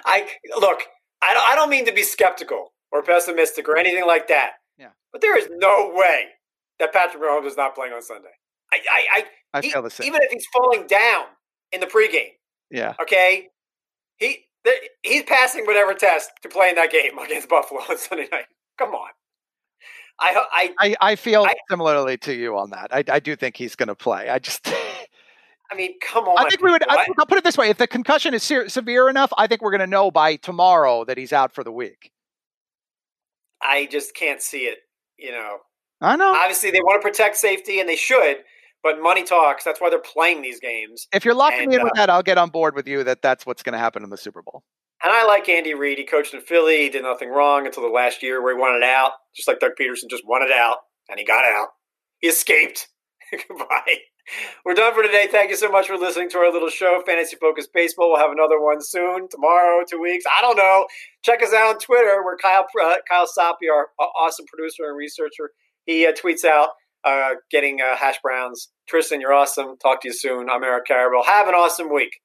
I 0.05 0.29
look. 0.59 0.81
I 1.23 1.35
don't, 1.35 1.49
I 1.51 1.55
don't 1.55 1.71
mean 1.71 1.85
to 1.87 1.93
be 1.93 2.03
skeptical 2.03 2.73
or 2.93 3.03
pessimistic 3.03 3.69
or 3.69 3.77
anything 3.77 4.07
like 4.07 4.29
that. 4.29 4.53
Yeah. 4.79 4.89
But 5.13 5.21
there 5.21 5.39
is 5.39 5.49
no 5.53 5.93
way 5.95 6.27
that 6.79 6.93
Patrick 6.93 7.23
Mahomes 7.23 7.47
is 7.47 7.57
not 7.57 7.75
playing 7.75 7.93
on 7.93 8.03
Sunday. 8.03 8.31
I 8.73 8.79
I, 8.91 9.07
I, 9.13 9.59
I 9.59 9.61
feel 9.61 9.83
the 9.83 9.91
same. 9.91 10.07
Even 10.07 10.21
if 10.23 10.31
he's 10.31 10.47
falling 10.53 10.87
down 10.87 11.25
in 11.73 11.81
the 11.81 11.87
pregame. 11.87 12.33
Yeah. 12.71 12.95
Okay. 13.01 13.49
He 14.17 14.47
he's 15.03 15.23
passing 15.25 15.67
whatever 15.67 15.95
test 15.95 16.31
to 16.43 16.49
play 16.49 16.71
in 16.71 16.75
that 16.77 16.91
game 16.91 17.19
against 17.25 17.49
Buffalo 17.49 17.81
on 17.89 17.99
Sunday 17.99 18.29
night. 18.31 18.47
Come 18.79 18.95
on. 18.95 19.11
I 20.19 20.45
I 20.53 20.75
I, 20.79 20.97
I 21.01 21.17
feel 21.17 21.47
similarly 21.69 22.17
to 22.19 22.35
you 22.35 22.57
on 22.57 22.71
that. 22.71 22.89
I 22.93 23.05
I 23.09 23.21
do 23.21 23.37
think 23.37 23.57
he's 23.57 23.77
going 23.77 23.89
to 23.89 23.95
play. 23.95 24.29
I 24.29 24.39
just. 24.39 24.73
I 25.71 25.77
mean, 25.77 25.95
come 26.01 26.25
on. 26.25 26.45
I 26.45 26.49
think 26.49 26.63
we 26.63 26.71
would. 26.71 26.83
I, 26.89 27.07
will 27.17 27.27
put 27.27 27.39
it 27.39 27.45
this 27.45 27.57
way: 27.57 27.69
if 27.69 27.79
the 27.79 27.87
concussion 27.87 28.35
is 28.35 28.43
se- 28.43 28.69
severe 28.69 29.09
enough, 29.09 29.33
I 29.37 29.47
think 29.47 29.63
we're 29.63 29.71
going 29.71 29.81
to 29.81 29.87
know 29.87 30.11
by 30.11 30.37
tomorrow 30.37 31.05
that 31.05 31.17
he's 31.17 31.33
out 31.33 31.53
for 31.53 31.63
the 31.63 31.73
week. 31.73 32.11
I 33.63 33.87
just 33.91 34.15
can't 34.15 34.43
see 34.43 34.65
it. 34.65 34.79
You 35.19 35.33
know. 35.33 35.59
I 36.01 36.17
know. 36.17 36.33
Obviously, 36.33 36.71
they 36.71 36.81
want 36.81 37.01
to 37.01 37.07
protect 37.07 37.37
safety, 37.37 37.79
and 37.79 37.89
they 37.89 37.97
should. 37.97 38.39
But 38.83 39.03
money 39.03 39.23
talks. 39.23 39.65
That's 39.65 39.81
why 39.81 39.91
they're 39.91 39.99
playing 39.99 40.43
these 40.43 40.59
games. 40.59 41.07
If 41.13 41.25
you're 41.25 41.35
locking 41.35 41.61
and, 41.61 41.69
me 41.69 41.75
in 41.75 41.81
uh, 41.83 41.85
with 41.85 41.93
that, 41.97 42.09
I'll 42.09 42.23
get 42.23 42.39
on 42.39 42.49
board 42.49 42.75
with 42.75 42.89
you 42.89 43.05
that 43.05 43.21
that's 43.21 43.45
what's 43.45 43.63
going 43.63 43.75
to 43.75 43.79
happen 43.79 44.03
in 44.03 44.11
the 44.11 44.17
Super 44.17 44.43
Bowl. 44.43 44.63
And 45.03 45.13
I 45.13 45.27
like 45.27 45.49
Andy 45.49 45.75
Reid. 45.75 45.99
He 45.99 46.05
coached 46.05 46.35
in 46.35 46.41
Philly. 46.41 46.79
He 46.79 46.89
did 46.89 47.03
nothing 47.03 47.31
wrong 47.31 47.67
until 47.67 47.83
the 47.83 47.91
last 47.91 48.23
year 48.23 48.43
where 48.43 48.55
he 48.55 48.61
wanted 48.61 48.83
out, 48.83 49.13
just 49.35 49.49
like 49.49 49.61
Doug 49.61 49.73
Pederson 49.79 50.09
just 50.11 50.27
wanted 50.27 50.51
out, 50.51 50.79
and 51.09 51.19
he 51.19 51.25
got 51.25 51.45
out. 51.45 51.69
He 52.19 52.29
escaped. 52.29 52.89
Goodbye. 53.49 53.97
We're 54.65 54.75
done 54.75 54.95
for 54.95 55.03
today. 55.03 55.27
Thank 55.31 55.51
you 55.51 55.57
so 55.57 55.71
much 55.71 55.87
for 55.87 55.97
listening 55.97 56.31
to 56.31 56.39
our 56.39 56.53
little 56.53 56.69
show, 56.69 57.03
Fantasy 57.05 57.37
Focus 57.41 57.67
Baseball. 57.73 58.11
We'll 58.11 58.21
have 58.21 58.31
another 58.31 58.61
one 58.61 58.81
soon, 58.81 59.29
tomorrow, 59.29 59.85
two 59.89 60.01
weeks. 60.01 60.25
I 60.27 60.41
don't 60.41 60.57
know. 60.57 60.87
Check 61.23 61.43
us 61.43 61.53
out 61.53 61.75
on 61.75 61.79
Twitter. 61.79 62.23
We're 62.25 62.37
Kyle 62.37 62.67
uh, 62.83 62.97
Kyle 63.09 63.27
Soppe, 63.27 63.71
our 63.73 63.89
awesome 63.99 64.47
producer 64.47 64.85
and 64.89 64.97
researcher. 64.97 65.51
He 65.87 66.07
uh, 66.07 66.13
tweets 66.13 66.45
out 66.45 66.69
uh, 67.05 67.35
getting 67.51 67.81
uh, 67.81 67.97
hash 67.97 68.21
browns. 68.23 68.69
Tristan, 68.89 69.21
you're 69.21 69.33
awesome. 69.33 69.77
Talk 69.79 70.03
to 70.03 70.09
you 70.09 70.15
soon. 70.15 70.49
I'm 70.51 70.63
Eric 70.63 70.85
Karabell. 70.87 71.25
Have 71.25 71.49
an 71.49 71.55
awesome 71.55 71.93
week. 71.93 72.21